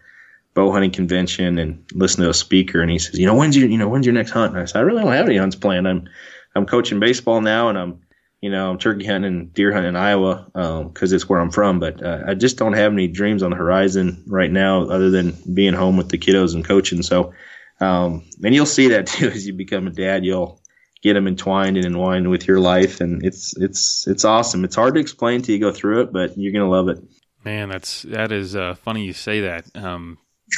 bow 0.54 0.72
hunting 0.72 0.92
convention 0.92 1.58
and 1.58 1.84
listen 1.94 2.24
to 2.24 2.30
a 2.30 2.34
speaker, 2.34 2.82
and 2.82 2.92
he 2.92 3.00
says, 3.00 3.20
you 3.20 3.26
know, 3.26 3.36
when's 3.36 3.58
your, 3.58 3.70
you 3.70 3.78
know, 3.78 3.88
when's 3.88 4.06
your 4.06 4.14
next 4.14 4.32
hunt? 4.32 4.54
And 4.54 4.62
I 4.62 4.66
said, 4.66 4.80
I 4.80 4.82
really 4.82 5.02
don't 5.02 5.14
have 5.14 5.26
any 5.26 5.38
hunts 5.38 5.56
planned. 5.56 5.88
I'm, 5.88 6.08
I'm 6.56 6.66
coaching 6.66 7.00
baseball 7.00 7.42
now, 7.42 7.70
and 7.70 7.78
I'm, 7.78 8.02
you 8.42 8.50
know, 8.50 8.70
I'm 8.70 8.78
turkey 8.78 9.06
hunting 9.06 9.34
and 9.34 9.54
deer 9.54 9.72
hunting 9.72 9.90
in 9.90 9.96
Iowa 9.96 10.46
because 10.54 11.12
um, 11.12 11.16
it's 11.16 11.30
where 11.30 11.40
I'm 11.40 11.50
from. 11.50 11.80
But 11.80 12.04
uh, 12.04 12.24
I 12.28 12.34
just 12.34 12.58
don't 12.58 12.74
have 12.74 12.92
any 12.92 13.08
dreams 13.08 13.42
on 13.42 13.52
the 13.52 13.56
horizon 13.56 14.24
right 14.28 14.52
now, 14.52 14.84
other 14.84 15.10
than 15.10 15.36
being 15.54 15.74
home 15.74 15.98
with 15.98 16.10
the 16.10 16.18
kiddos 16.18 16.54
and 16.54 16.66
coaching. 16.66 17.02
So, 17.04 17.34
um, 17.80 18.24
and 18.44 18.54
you'll 18.54 18.66
see 18.66 18.90
that 18.90 19.08
too 19.08 19.30
as 19.30 19.48
you 19.48 19.54
become 19.54 19.88
a 19.88 19.92
dad. 19.92 20.26
You'll 20.26 20.62
get 21.02 21.14
them 21.14 21.28
entwined 21.28 21.78
and 21.78 21.86
entwined 21.86 22.30
with 22.30 22.48
your 22.48 22.60
life, 22.60 23.02
and 23.02 23.26
it's 23.26 23.56
it's 23.58 24.08
it's 24.08 24.26
awesome. 24.26 24.64
It's 24.64 24.76
hard 24.76 24.96
to 24.96 25.00
explain 25.00 25.42
till 25.42 25.54
you 25.54 25.62
go 25.62 25.72
through 25.72 26.02
it, 26.02 26.14
but 26.14 26.38
you're 26.38 26.54
gonna 26.54 26.70
love 26.70 26.90
it. 26.90 27.00
Man, 27.44 27.70
that's 27.70 28.04
that 28.04 28.32
is 28.32 28.56
uh, 28.56 28.76
funny 28.76 29.06
you 29.06 29.14
say 29.14 29.42
that. 29.42 29.66
Um, 29.76 30.18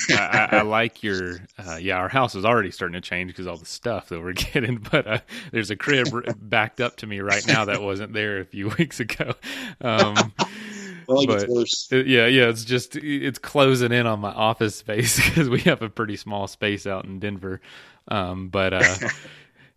I, 0.10 0.49
I, 0.51 0.58
I, 0.58 0.62
like 0.62 1.03
your 1.03 1.38
uh, 1.58 1.77
yeah. 1.77 1.97
Our 1.97 2.10
house 2.10 2.36
is 2.36 2.45
already 2.45 2.71
starting 2.71 2.93
to 2.93 3.01
change 3.01 3.31
because 3.31 3.47
all 3.47 3.58
the 3.58 3.65
stuff 3.65 4.10
that 4.10 4.21
we're 4.21 4.34
getting. 4.53 4.77
But 4.77 5.08
uh, 5.08 5.19
there's 5.51 5.71
a 5.71 5.75
crib 5.75 6.08
backed 6.39 6.81
up 6.81 6.97
to 6.97 7.08
me 7.08 7.19
right 7.19 7.45
now 7.47 7.65
that 7.65 7.81
wasn't 7.81 8.13
there 8.13 8.39
a 8.39 8.45
few 8.45 8.69
weeks 8.77 8.99
ago. 8.99 9.34
Um, 9.81 10.34
well, 11.08 11.25
but 11.25 11.49
yeah, 11.91 12.27
yeah, 12.27 12.49
it's 12.49 12.65
just 12.65 12.95
it's 12.95 13.39
closing 13.39 13.91
in 13.91 14.08
on 14.08 14.19
my 14.19 14.31
office 14.31 14.75
space 14.75 15.15
because 15.15 15.49
we 15.49 15.62
have 15.62 15.81
a 15.81 15.89
pretty 15.89 16.15
small 16.15 16.47
space 16.47 16.86
out 16.88 17.05
in 17.05 17.19
Denver. 17.19 17.62
Um, 18.08 18.49
but 18.49 18.73
uh, 18.73 18.95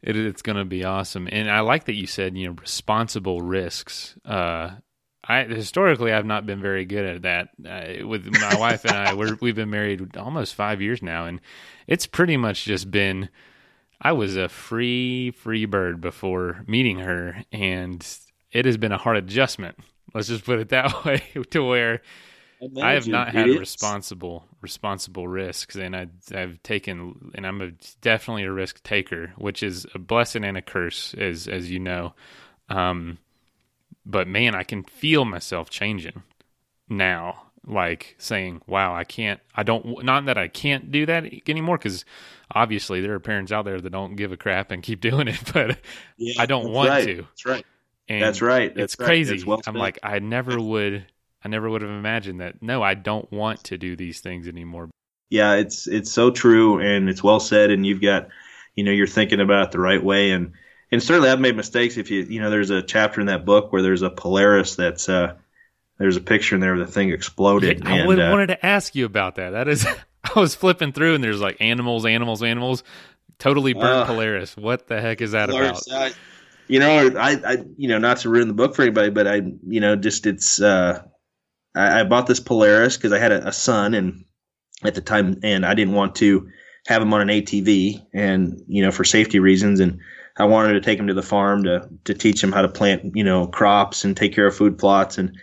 it, 0.02 0.16
it's 0.16 0.42
going 0.42 0.56
to 0.56 0.64
be 0.64 0.84
awesome. 0.84 1.28
And 1.30 1.50
I 1.50 1.60
like 1.60 1.84
that 1.86 1.94
you 1.94 2.06
said, 2.06 2.36
you 2.36 2.48
know, 2.48 2.56
responsible 2.60 3.40
risks. 3.40 4.16
I 5.28 5.44
historically 5.44 6.12
I've 6.12 6.24
not 6.24 6.46
been 6.46 6.60
very 6.60 6.86
good 6.86 7.04
at 7.04 7.22
that. 7.22 7.48
Uh, 8.02 8.06
with 8.06 8.26
my 8.26 8.56
wife 8.58 8.84
and 8.86 8.96
I, 8.96 9.12
we're, 9.14 9.36
we've 9.40 9.54
been 9.54 9.70
married 9.70 10.16
almost 10.16 10.54
five 10.54 10.80
years 10.80 11.02
now, 11.02 11.26
and 11.26 11.40
it's 11.86 12.06
pretty 12.06 12.38
much 12.38 12.64
just 12.64 12.90
been. 12.90 13.28
I 14.00 14.12
was 14.12 14.36
a 14.36 14.48
free 14.48 15.32
free 15.32 15.66
bird 15.66 16.00
before 16.00 16.64
meeting 16.66 17.00
her, 17.00 17.44
and 17.52 18.06
it 18.52 18.64
has 18.64 18.78
been 18.78 18.92
a 18.92 18.98
hard 18.98 19.18
adjustment. 19.18 19.76
Let's 20.14 20.28
just 20.28 20.44
put 20.44 20.60
it 20.60 20.70
that 20.70 21.04
way. 21.04 21.22
To 21.50 21.62
where 21.62 22.00
I 22.82 22.92
have 22.92 23.06
not 23.06 23.28
had 23.28 23.48
responsible 23.48 24.46
responsible 24.62 25.28
risks, 25.28 25.76
and 25.76 25.94
I, 25.94 26.06
I've 26.34 26.62
taken, 26.62 27.32
and 27.34 27.46
I'm 27.46 27.60
a, 27.60 27.70
definitely 28.00 28.44
a 28.44 28.52
risk 28.52 28.82
taker, 28.82 29.32
which 29.36 29.62
is 29.62 29.86
a 29.94 29.98
blessing 29.98 30.44
and 30.44 30.56
a 30.56 30.62
curse, 30.62 31.12
as 31.14 31.46
as 31.48 31.70
you 31.70 31.80
know. 31.80 32.14
Um, 32.70 33.18
but 34.08 34.26
man, 34.26 34.54
I 34.54 34.64
can 34.64 34.82
feel 34.82 35.24
myself 35.24 35.70
changing 35.70 36.22
now, 36.88 37.42
like 37.66 38.16
saying, 38.18 38.62
"Wow, 38.66 38.94
I 38.94 39.04
can't, 39.04 39.40
I 39.54 39.62
don't, 39.62 40.02
not 40.04 40.24
that 40.24 40.38
I 40.38 40.48
can't 40.48 40.90
do 40.90 41.06
that 41.06 41.24
anymore," 41.46 41.78
because 41.78 42.04
obviously 42.52 43.00
there 43.00 43.12
are 43.12 43.20
parents 43.20 43.52
out 43.52 43.66
there 43.66 43.80
that 43.80 43.90
don't 43.90 44.16
give 44.16 44.32
a 44.32 44.36
crap 44.36 44.70
and 44.70 44.82
keep 44.82 45.00
doing 45.10 45.28
it, 45.28 45.40
but 45.52 45.78
yeah, 46.16 46.40
I 46.42 46.46
don't 46.46 46.72
want 46.72 46.88
right. 46.88 47.06
to. 47.06 47.16
That's 47.16 47.46
right. 47.46 47.66
And 48.08 48.22
that's 48.22 48.40
right. 48.40 48.74
That's 48.74 48.94
it's 48.94 48.96
crazy. 48.96 49.44
Well 49.44 49.60
I'm 49.66 49.74
like, 49.74 49.98
I 50.02 50.18
never 50.18 50.58
would 50.58 51.04
I 51.44 51.48
never 51.48 51.70
would 51.70 51.82
have 51.82 51.90
imagined 51.90 52.40
that. 52.40 52.62
No, 52.62 52.82
I 52.82 52.94
don't 52.94 53.30
want 53.30 53.64
to 53.64 53.78
do 53.78 53.96
these 53.96 54.20
things 54.20 54.48
anymore. 54.48 54.90
Yeah, 55.30 55.54
it's 55.54 55.86
it's 55.86 56.10
so 56.10 56.30
true, 56.30 56.80
and 56.80 57.08
it's 57.08 57.22
well 57.22 57.40
said. 57.40 57.70
And 57.70 57.84
you've 57.86 58.00
got, 58.00 58.28
you 58.74 58.84
know, 58.84 58.90
you're 58.90 59.06
thinking 59.06 59.40
about 59.40 59.66
it 59.66 59.72
the 59.72 59.80
right 59.80 60.02
way, 60.02 60.30
and 60.30 60.52
and 60.90 61.02
certainly 61.02 61.28
I've 61.28 61.40
made 61.40 61.56
mistakes. 61.56 61.96
If 61.96 62.10
you 62.10 62.22
you 62.22 62.40
know, 62.40 62.50
there's 62.50 62.70
a 62.70 62.82
chapter 62.82 63.20
in 63.20 63.26
that 63.26 63.44
book 63.44 63.72
where 63.72 63.82
there's 63.82 64.02
a 64.02 64.10
Polaris 64.10 64.76
that's 64.76 65.08
uh, 65.08 65.34
there's 65.98 66.16
a 66.16 66.20
picture 66.20 66.54
in 66.54 66.60
there 66.60 66.74
where 66.74 66.84
the 66.84 66.90
thing 66.90 67.10
exploded. 67.10 67.82
Yeah, 67.84 67.94
I 67.94 67.98
and, 67.98 68.20
uh, 68.20 68.30
wanted 68.30 68.46
to 68.48 68.66
ask 68.66 68.94
you 68.94 69.04
about 69.04 69.36
that. 69.36 69.50
That 69.50 69.68
is, 69.68 69.86
I 70.24 70.38
was 70.38 70.54
flipping 70.54 70.92
through, 70.92 71.14
and 71.14 71.22
there's 71.24 71.40
like 71.40 71.56
animals, 71.60 72.06
animals, 72.06 72.42
animals. 72.42 72.82
Totally 73.38 73.72
burnt 73.72 73.84
uh, 73.84 74.04
Polaris. 74.06 74.56
What 74.56 74.88
the 74.88 75.00
heck 75.00 75.20
is 75.20 75.32
that 75.32 75.48
Polaris, 75.48 75.86
about? 75.86 76.16
you 76.66 76.80
know, 76.80 77.10
I, 77.16 77.40
I, 77.44 77.64
you 77.76 77.88
know, 77.88 77.98
not 77.98 78.18
to 78.18 78.28
ruin 78.28 78.48
the 78.48 78.54
book 78.54 78.74
for 78.74 78.82
anybody, 78.82 79.10
but 79.10 79.26
I, 79.26 79.42
you 79.66 79.80
know, 79.80 79.94
just 79.94 80.26
it's, 80.26 80.60
uh, 80.60 81.02
I, 81.74 82.00
I 82.00 82.04
bought 82.04 82.26
this 82.26 82.40
Polaris 82.40 82.96
because 82.96 83.12
I 83.12 83.18
had 83.18 83.30
a, 83.30 83.48
a 83.48 83.52
son 83.52 83.94
and 83.94 84.24
at 84.84 84.94
the 84.94 85.00
time, 85.00 85.38
and 85.42 85.64
I 85.64 85.74
didn't 85.74 85.94
want 85.94 86.16
to 86.16 86.48
have 86.86 87.00
him 87.00 87.12
on 87.14 87.20
an 87.20 87.28
ATV 87.28 88.04
and, 88.12 88.60
you 88.66 88.82
know, 88.82 88.90
for 88.90 89.04
safety 89.04 89.38
reasons. 89.38 89.78
And 89.80 90.00
I 90.38 90.44
wanted 90.44 90.74
to 90.74 90.80
take 90.80 90.98
him 90.98 91.08
to 91.08 91.14
the 91.14 91.22
farm 91.22 91.64
to, 91.64 91.88
to 92.04 92.14
teach 92.14 92.42
him 92.42 92.52
how 92.52 92.62
to 92.62 92.68
plant, 92.68 93.16
you 93.16 93.24
know, 93.24 93.46
crops 93.46 94.04
and 94.04 94.16
take 94.16 94.34
care 94.34 94.46
of 94.46 94.56
food 94.56 94.78
plots. 94.78 95.18
And, 95.18 95.36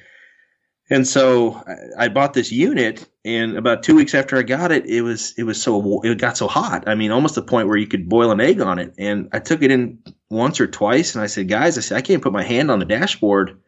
and 0.89 1.05
so 1.05 1.61
I, 1.97 2.07
bought 2.07 2.33
this 2.33 2.51
unit 2.51 3.05
and 3.25 3.57
about 3.57 3.83
two 3.83 3.95
weeks 3.95 4.13
after 4.13 4.37
I 4.37 4.43
got 4.43 4.71
it, 4.71 4.85
it 4.85 5.01
was, 5.01 5.33
it 5.37 5.43
was 5.43 5.61
so, 5.61 6.01
it 6.03 6.17
got 6.17 6.37
so 6.37 6.47
hot. 6.47 6.87
I 6.87 6.95
mean, 6.95 7.11
almost 7.11 7.35
the 7.35 7.41
point 7.41 7.67
where 7.67 7.77
you 7.77 7.87
could 7.87 8.07
boil 8.07 8.31
an 8.31 8.39
egg 8.39 8.61
on 8.61 8.79
it. 8.79 8.93
And 8.97 9.27
I 9.33 9.39
took 9.39 9.61
it 9.63 9.71
in 9.71 9.99
once 10.29 10.61
or 10.61 10.67
twice 10.67 11.13
and 11.13 11.23
I 11.23 11.27
said, 11.27 11.49
guys, 11.49 11.77
I 11.77 11.81
said, 11.81 11.97
I 11.97 12.01
can't 12.01 12.23
put 12.23 12.33
my 12.33 12.43
hand 12.43 12.71
on 12.71 12.79
the 12.79 12.85
dashboard 12.85 13.59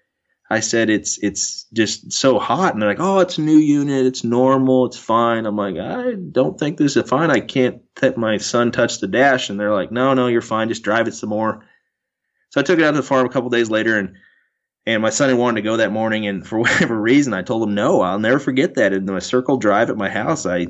I 0.49 0.61
said 0.61 0.89
it's 0.89 1.17
it's 1.21 1.65
just 1.73 2.13
so 2.13 2.39
hot, 2.39 2.73
and 2.73 2.81
they're 2.81 2.89
like, 2.89 3.01
"Oh, 3.01 3.19
it's 3.19 3.37
a 3.37 3.41
new 3.41 3.57
unit. 3.57 4.05
It's 4.05 4.23
normal. 4.23 4.85
It's 4.85 4.97
fine." 4.97 5.45
I'm 5.45 5.57
like, 5.57 5.75
"I 5.77 6.13
don't 6.13 6.57
think 6.57 6.77
this 6.77 6.95
is 6.95 7.09
fine. 7.09 7.31
I 7.31 7.41
can't 7.41 7.81
let 8.01 8.17
my 8.17 8.37
son 8.37 8.71
touch 8.71 8.99
the 8.99 9.07
dash." 9.07 9.49
And 9.49 9.59
they're 9.59 9.73
like, 9.73 9.91
"No, 9.91 10.13
no, 10.13 10.27
you're 10.27 10.41
fine. 10.41 10.69
Just 10.69 10.83
drive 10.83 11.07
it 11.07 11.15
some 11.15 11.29
more." 11.29 11.65
So 12.49 12.61
I 12.61 12.63
took 12.63 12.79
it 12.79 12.85
out 12.85 12.91
to 12.91 12.97
the 12.97 13.03
farm 13.03 13.25
a 13.25 13.29
couple 13.29 13.49
days 13.49 13.69
later, 13.69 13.99
and 13.99 14.15
and 14.85 15.01
my 15.01 15.09
son 15.09 15.27
had 15.29 15.37
wanted 15.37 15.61
to 15.61 15.65
go 15.67 15.77
that 15.77 15.91
morning, 15.91 16.27
and 16.27 16.47
for 16.47 16.59
whatever 16.59 16.99
reason, 16.99 17.33
I 17.33 17.41
told 17.41 17.67
him 17.67 17.75
no. 17.75 18.01
I'll 18.01 18.19
never 18.19 18.39
forget 18.39 18.75
that. 18.75 18.93
In 18.93 19.05
my 19.05 19.19
circle 19.19 19.57
drive 19.57 19.89
at 19.89 19.97
my 19.97 20.09
house, 20.09 20.45
I 20.45 20.67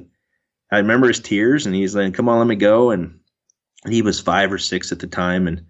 I 0.72 0.80
remember 0.80 1.08
his 1.08 1.20
tears, 1.20 1.68
and 1.68 1.76
he's 1.76 1.96
like, 1.96 2.16
"Come 2.16 2.30
on, 2.30 2.40
let 2.40 2.48
me 2.48 2.56
go." 2.56 2.90
And 2.90 3.20
he 3.88 4.02
was 4.02 4.20
five 4.20 4.52
or 4.52 4.58
six 4.58 4.92
at 4.92 5.00
the 5.00 5.08
time, 5.08 5.48
and 5.48 5.66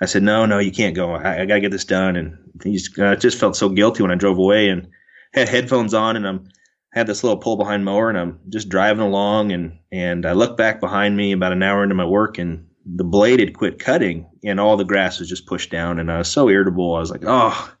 I 0.00 0.06
said, 0.06 0.22
no, 0.22 0.46
no, 0.46 0.58
you 0.58 0.70
can't 0.70 0.94
go. 0.94 1.12
I, 1.12 1.42
I 1.42 1.46
got 1.46 1.54
to 1.54 1.60
get 1.60 1.72
this 1.72 1.84
done. 1.84 2.16
And 2.16 2.38
he's 2.62 2.96
uh, 2.98 3.16
just 3.16 3.38
felt 3.38 3.56
so 3.56 3.68
guilty 3.68 4.02
when 4.02 4.12
I 4.12 4.16
drove 4.16 4.38
away 4.38 4.68
and 4.68 4.88
had 5.34 5.48
headphones 5.48 5.94
on 5.94 6.16
and 6.16 6.26
I'm 6.26 6.48
had 6.90 7.06
this 7.06 7.22
little 7.22 7.38
pull 7.38 7.56
behind 7.56 7.84
mower 7.84 8.08
and 8.08 8.18
I'm 8.18 8.40
just 8.48 8.70
driving 8.70 9.02
along 9.02 9.52
and, 9.52 9.78
and 9.92 10.24
I 10.24 10.32
look 10.32 10.56
back 10.56 10.80
behind 10.80 11.16
me 11.16 11.32
about 11.32 11.52
an 11.52 11.62
hour 11.62 11.82
into 11.82 11.94
my 11.94 12.04
work 12.04 12.38
and 12.38 12.66
the 12.86 13.04
blade 13.04 13.40
had 13.40 13.54
quit 13.54 13.78
cutting 13.78 14.26
and 14.42 14.58
all 14.58 14.76
the 14.76 14.84
grass 14.84 15.18
was 15.18 15.28
just 15.28 15.46
pushed 15.46 15.70
down 15.70 15.98
and 15.98 16.10
I 16.10 16.18
was 16.18 16.30
so 16.30 16.48
irritable. 16.48 16.94
I 16.94 17.00
was 17.00 17.10
like, 17.10 17.24
oh, 17.26 17.74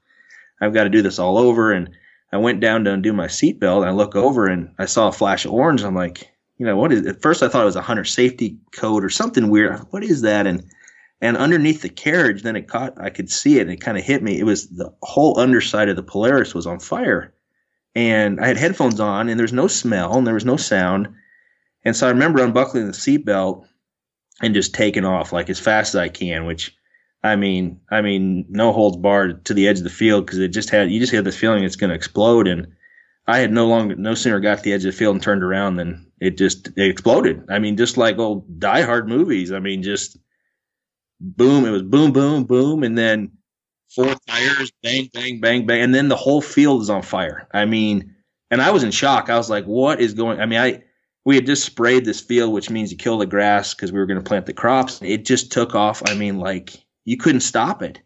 I've 0.60 0.74
got 0.74 0.84
to 0.84 0.90
do 0.90 1.02
this 1.02 1.18
all 1.18 1.38
over. 1.38 1.72
And 1.72 1.90
I 2.32 2.36
went 2.36 2.60
down 2.60 2.84
to 2.84 2.92
undo 2.92 3.12
my 3.12 3.26
seatbelt 3.26 3.78
and 3.80 3.88
I 3.88 3.92
look 3.92 4.14
over 4.14 4.46
and 4.46 4.74
I 4.78 4.84
saw 4.84 5.08
a 5.08 5.12
flash 5.12 5.46
of 5.46 5.52
orange. 5.52 5.82
I'm 5.82 5.94
like, 5.94 6.30
you 6.58 6.66
know, 6.66 6.76
what 6.76 6.92
is, 6.92 7.06
at 7.06 7.22
first 7.22 7.42
I 7.42 7.48
thought 7.48 7.62
it 7.62 7.66
was 7.66 7.76
a 7.76 7.82
hunter 7.82 8.04
safety 8.04 8.58
code 8.72 9.04
or 9.04 9.10
something 9.10 9.48
weird. 9.48 9.78
What 9.90 10.04
is 10.04 10.20
that? 10.22 10.46
And 10.46 10.64
and 11.20 11.36
underneath 11.36 11.82
the 11.82 11.88
carriage, 11.88 12.42
then 12.42 12.56
it 12.56 12.68
caught, 12.68 13.00
I 13.00 13.10
could 13.10 13.30
see 13.30 13.58
it 13.58 13.62
and 13.62 13.70
it 13.70 13.80
kind 13.80 13.98
of 13.98 14.04
hit 14.04 14.22
me. 14.22 14.38
It 14.38 14.44
was 14.44 14.68
the 14.68 14.92
whole 15.02 15.38
underside 15.38 15.88
of 15.88 15.96
the 15.96 16.02
Polaris 16.02 16.54
was 16.54 16.66
on 16.66 16.78
fire. 16.78 17.34
And 17.94 18.40
I 18.40 18.46
had 18.46 18.56
headphones 18.56 19.00
on 19.00 19.28
and 19.28 19.38
there 19.38 19.44
was 19.44 19.52
no 19.52 19.66
smell 19.66 20.16
and 20.16 20.26
there 20.26 20.34
was 20.34 20.44
no 20.44 20.56
sound. 20.56 21.08
And 21.84 21.96
so 21.96 22.06
I 22.06 22.10
remember 22.10 22.42
unbuckling 22.42 22.86
the 22.86 22.92
seatbelt 22.92 23.66
and 24.40 24.54
just 24.54 24.74
taking 24.74 25.04
off 25.04 25.32
like 25.32 25.50
as 25.50 25.58
fast 25.58 25.94
as 25.94 25.98
I 25.98 26.08
can, 26.08 26.44
which 26.44 26.76
I 27.24 27.34
mean, 27.34 27.80
I 27.90 28.00
mean, 28.00 28.46
no 28.48 28.72
holds 28.72 28.96
barred 28.96 29.44
to 29.46 29.54
the 29.54 29.66
edge 29.66 29.78
of 29.78 29.84
the 29.84 29.90
field 29.90 30.24
because 30.24 30.38
it 30.38 30.48
just 30.48 30.70
had, 30.70 30.90
you 30.90 31.00
just 31.00 31.12
had 31.12 31.24
this 31.24 31.36
feeling 31.36 31.64
it's 31.64 31.74
going 31.74 31.90
to 31.90 31.96
explode. 31.96 32.46
And 32.46 32.68
I 33.26 33.38
had 33.38 33.52
no 33.52 33.66
longer, 33.66 33.96
no 33.96 34.14
sooner 34.14 34.38
got 34.38 34.58
to 34.58 34.62
the 34.64 34.72
edge 34.72 34.84
of 34.84 34.92
the 34.92 34.98
field 34.98 35.16
and 35.16 35.22
turned 35.22 35.42
around 35.42 35.76
than 35.76 36.06
it 36.20 36.38
just, 36.38 36.68
it 36.76 36.90
exploded. 36.90 37.42
I 37.50 37.58
mean, 37.58 37.76
just 37.76 37.96
like 37.96 38.18
old 38.18 38.60
Die 38.60 38.82
Hard 38.82 39.08
movies. 39.08 39.50
I 39.50 39.58
mean, 39.58 39.82
just, 39.82 40.16
boom. 41.20 41.64
It 41.64 41.70
was 41.70 41.82
boom, 41.82 42.12
boom, 42.12 42.44
boom, 42.44 42.82
and 42.82 42.96
then 42.96 43.32
four 43.94 44.14
tires, 44.26 44.72
bang, 44.82 45.08
bang, 45.12 45.40
bang, 45.40 45.66
bang, 45.66 45.82
and 45.82 45.94
then 45.94 46.08
the 46.08 46.16
whole 46.16 46.40
field 46.40 46.82
is 46.82 46.90
on 46.90 47.02
fire. 47.02 47.48
I 47.52 47.64
mean, 47.64 48.14
and 48.50 48.62
I 48.62 48.70
was 48.70 48.82
in 48.82 48.90
shock. 48.90 49.28
I 49.30 49.36
was 49.36 49.50
like, 49.50 49.64
"What 49.64 50.00
is 50.00 50.14
going?" 50.14 50.40
I 50.40 50.46
mean, 50.46 50.60
I 50.60 50.82
we 51.24 51.34
had 51.34 51.46
just 51.46 51.64
sprayed 51.64 52.04
this 52.04 52.20
field, 52.20 52.52
which 52.52 52.70
means 52.70 52.90
you 52.90 52.96
kill 52.96 53.18
the 53.18 53.26
grass 53.26 53.74
because 53.74 53.92
we 53.92 53.98
were 53.98 54.06
going 54.06 54.18
to 54.18 54.26
plant 54.26 54.46
the 54.46 54.52
crops. 54.52 55.00
It 55.02 55.24
just 55.24 55.52
took 55.52 55.74
off. 55.74 56.02
I 56.06 56.14
mean, 56.14 56.38
like 56.38 56.72
you 57.04 57.16
couldn't 57.16 57.40
stop 57.40 57.82
it. 57.82 58.00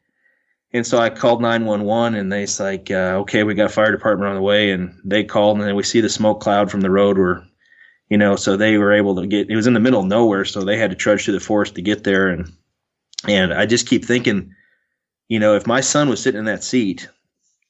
And 0.72 0.86
so 0.86 0.98
I 0.98 1.10
called 1.10 1.42
911 1.42 2.18
and 2.18 2.32
they's 2.32 2.58
like, 2.58 2.90
uh, 2.90 3.18
okay, 3.20 3.42
we 3.42 3.54
got 3.54 3.70
fire 3.70 3.92
department 3.92 4.30
on 4.30 4.36
the 4.36 4.42
way. 4.42 4.70
And 4.70 4.98
they 5.04 5.22
called 5.22 5.58
and 5.58 5.66
then 5.66 5.76
we 5.76 5.82
see 5.82 6.00
the 6.00 6.08
smoke 6.08 6.40
cloud 6.40 6.70
from 6.70 6.80
the 6.80 6.90
road 6.90 7.18
where, 7.18 7.44
you 8.08 8.16
know, 8.16 8.36
so 8.36 8.56
they 8.56 8.78
were 8.78 8.92
able 8.92 9.14
to 9.16 9.26
get, 9.26 9.50
it 9.50 9.56
was 9.56 9.66
in 9.66 9.74
the 9.74 9.80
middle 9.80 10.00
of 10.00 10.06
nowhere. 10.06 10.44
So 10.44 10.64
they 10.64 10.78
had 10.78 10.90
to 10.90 10.96
trudge 10.96 11.24
through 11.24 11.34
the 11.34 11.40
forest 11.40 11.74
to 11.74 11.82
get 11.82 12.04
there. 12.04 12.28
And 12.28 12.50
and 13.28 13.52
I 13.52 13.66
just 13.66 13.86
keep 13.86 14.04
thinking, 14.04 14.54
you 15.28 15.38
know, 15.38 15.54
if 15.54 15.66
my 15.66 15.80
son 15.80 16.08
was 16.08 16.22
sitting 16.22 16.38
in 16.38 16.44
that 16.46 16.64
seat, 16.64 17.08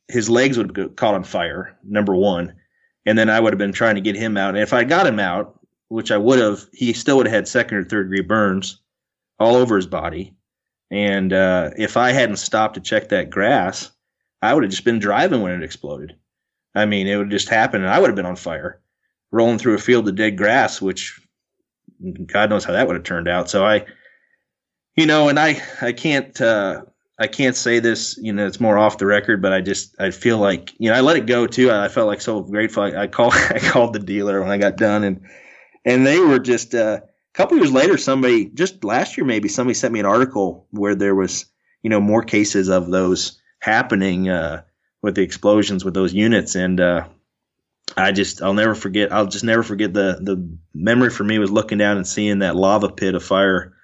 his 0.08 0.30
legs 0.30 0.56
would 0.56 0.76
have 0.76 0.96
caught 0.96 1.14
on 1.14 1.24
fire, 1.24 1.76
number 1.84 2.14
one. 2.14 2.54
And 3.06 3.18
then 3.18 3.30
I 3.30 3.40
would 3.40 3.52
have 3.52 3.58
been 3.58 3.72
trying 3.72 3.96
to 3.96 4.00
get 4.00 4.16
him 4.16 4.36
out. 4.36 4.50
And 4.50 4.62
if 4.62 4.72
I 4.72 4.84
got 4.84 5.06
him 5.06 5.18
out, 5.18 5.58
which 5.88 6.10
I 6.10 6.16
would 6.16 6.38
have, 6.38 6.66
he 6.72 6.92
still 6.92 7.16
would 7.16 7.26
have 7.26 7.34
had 7.34 7.48
second 7.48 7.76
or 7.76 7.84
third 7.84 8.04
degree 8.04 8.22
burns 8.22 8.80
all 9.38 9.56
over 9.56 9.76
his 9.76 9.86
body. 9.86 10.34
And 10.90 11.32
uh, 11.32 11.70
if 11.76 11.96
I 11.96 12.12
hadn't 12.12 12.36
stopped 12.36 12.74
to 12.74 12.80
check 12.80 13.08
that 13.08 13.30
grass, 13.30 13.90
I 14.40 14.54
would 14.54 14.62
have 14.62 14.70
just 14.70 14.84
been 14.84 14.98
driving 14.98 15.40
when 15.40 15.52
it 15.52 15.62
exploded. 15.62 16.16
I 16.74 16.86
mean, 16.86 17.06
it 17.06 17.16
would 17.16 17.30
just 17.30 17.48
happen 17.48 17.82
and 17.82 17.90
I 17.90 17.98
would 17.98 18.08
have 18.08 18.16
been 18.16 18.26
on 18.26 18.36
fire, 18.36 18.80
rolling 19.30 19.58
through 19.58 19.74
a 19.74 19.78
field 19.78 20.08
of 20.08 20.16
dead 20.16 20.36
grass, 20.36 20.80
which 20.80 21.20
God 22.26 22.50
knows 22.50 22.64
how 22.64 22.72
that 22.72 22.86
would 22.86 22.96
have 22.96 23.04
turned 23.04 23.28
out. 23.28 23.50
So 23.50 23.64
I, 23.64 23.84
you 24.96 25.06
know, 25.06 25.28
and 25.28 25.38
I 25.38 25.62
I 25.80 25.92
can't 25.92 26.38
uh, 26.40 26.82
I 27.18 27.26
can't 27.26 27.56
say 27.56 27.78
this. 27.78 28.18
You 28.18 28.32
know, 28.32 28.46
it's 28.46 28.60
more 28.60 28.78
off 28.78 28.98
the 28.98 29.06
record, 29.06 29.40
but 29.40 29.52
I 29.52 29.60
just 29.60 29.94
I 29.98 30.10
feel 30.10 30.38
like 30.38 30.72
you 30.78 30.90
know 30.90 30.96
I 30.96 31.00
let 31.00 31.16
it 31.16 31.26
go 31.26 31.46
too. 31.46 31.70
I 31.70 31.88
felt 31.88 32.08
like 32.08 32.20
so 32.20 32.42
grateful. 32.42 32.82
I, 32.82 33.02
I 33.02 33.06
called 33.06 33.34
I 33.50 33.58
called 33.58 33.92
the 33.92 34.00
dealer 34.00 34.40
when 34.40 34.50
I 34.50 34.58
got 34.58 34.76
done, 34.76 35.04
and 35.04 35.22
and 35.84 36.06
they 36.06 36.18
were 36.18 36.38
just 36.38 36.74
uh, 36.74 37.00
a 37.02 37.36
couple 37.36 37.56
years 37.58 37.72
later. 37.72 37.96
Somebody 37.96 38.46
just 38.46 38.84
last 38.84 39.16
year 39.16 39.26
maybe 39.26 39.48
somebody 39.48 39.74
sent 39.74 39.92
me 39.94 40.00
an 40.00 40.06
article 40.06 40.66
where 40.70 40.94
there 40.94 41.14
was 41.14 41.46
you 41.82 41.90
know 41.90 42.00
more 42.00 42.22
cases 42.22 42.68
of 42.68 42.90
those 42.90 43.40
happening 43.60 44.28
uh, 44.28 44.62
with 45.00 45.14
the 45.14 45.22
explosions 45.22 45.84
with 45.84 45.94
those 45.94 46.12
units, 46.12 46.54
and 46.54 46.80
uh, 46.80 47.06
I 47.96 48.12
just 48.12 48.42
I'll 48.42 48.54
never 48.54 48.74
forget. 48.74 49.12
I'll 49.12 49.26
just 49.26 49.44
never 49.44 49.62
forget 49.62 49.94
the 49.94 50.18
the 50.20 50.58
memory 50.74 51.10
for 51.10 51.24
me 51.24 51.38
was 51.38 51.50
looking 51.50 51.78
down 51.78 51.96
and 51.96 52.06
seeing 52.06 52.40
that 52.40 52.56
lava 52.56 52.90
pit 52.90 53.14
of 53.14 53.22
fire 53.22 53.74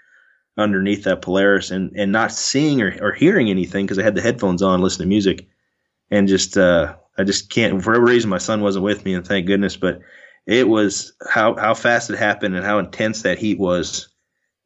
underneath 0.59 1.04
that 1.04 1.22
Polaris 1.22 1.70
and, 1.70 1.92
and 1.96 2.11
not 2.12 2.32
seeing 2.32 2.82
or, 2.82 2.94
or 3.00 3.12
hearing 3.12 3.48
anything 3.48 3.86
because 3.86 3.98
I 3.98 4.02
had 4.02 4.16
the 4.16 4.20
headphones 4.20 4.61
on, 4.61 4.82
listening 4.82 5.06
to 5.06 5.09
music, 5.09 5.48
and 6.11 6.28
just 6.28 6.59
uh, 6.59 6.96
I 7.16 7.24
just 7.24 7.48
can't 7.48 7.82
for 7.82 7.90
whatever 7.90 8.06
reason 8.06 8.28
my 8.28 8.38
son 8.38 8.61
wasn't 8.61 8.84
with 8.84 9.04
me, 9.04 9.14
and 9.14 9.26
thank 9.26 9.46
goodness. 9.46 9.76
But 9.76 10.00
it 10.46 10.68
was 10.68 11.12
how 11.26 11.54
how 11.54 11.74
fast 11.74 12.11
it 12.11 12.18
happened 12.18 12.56
and 12.56 12.64
how 12.64 12.78
intense 12.78 13.22
that 13.22 13.38
heat 13.38 13.59
was 13.59 14.09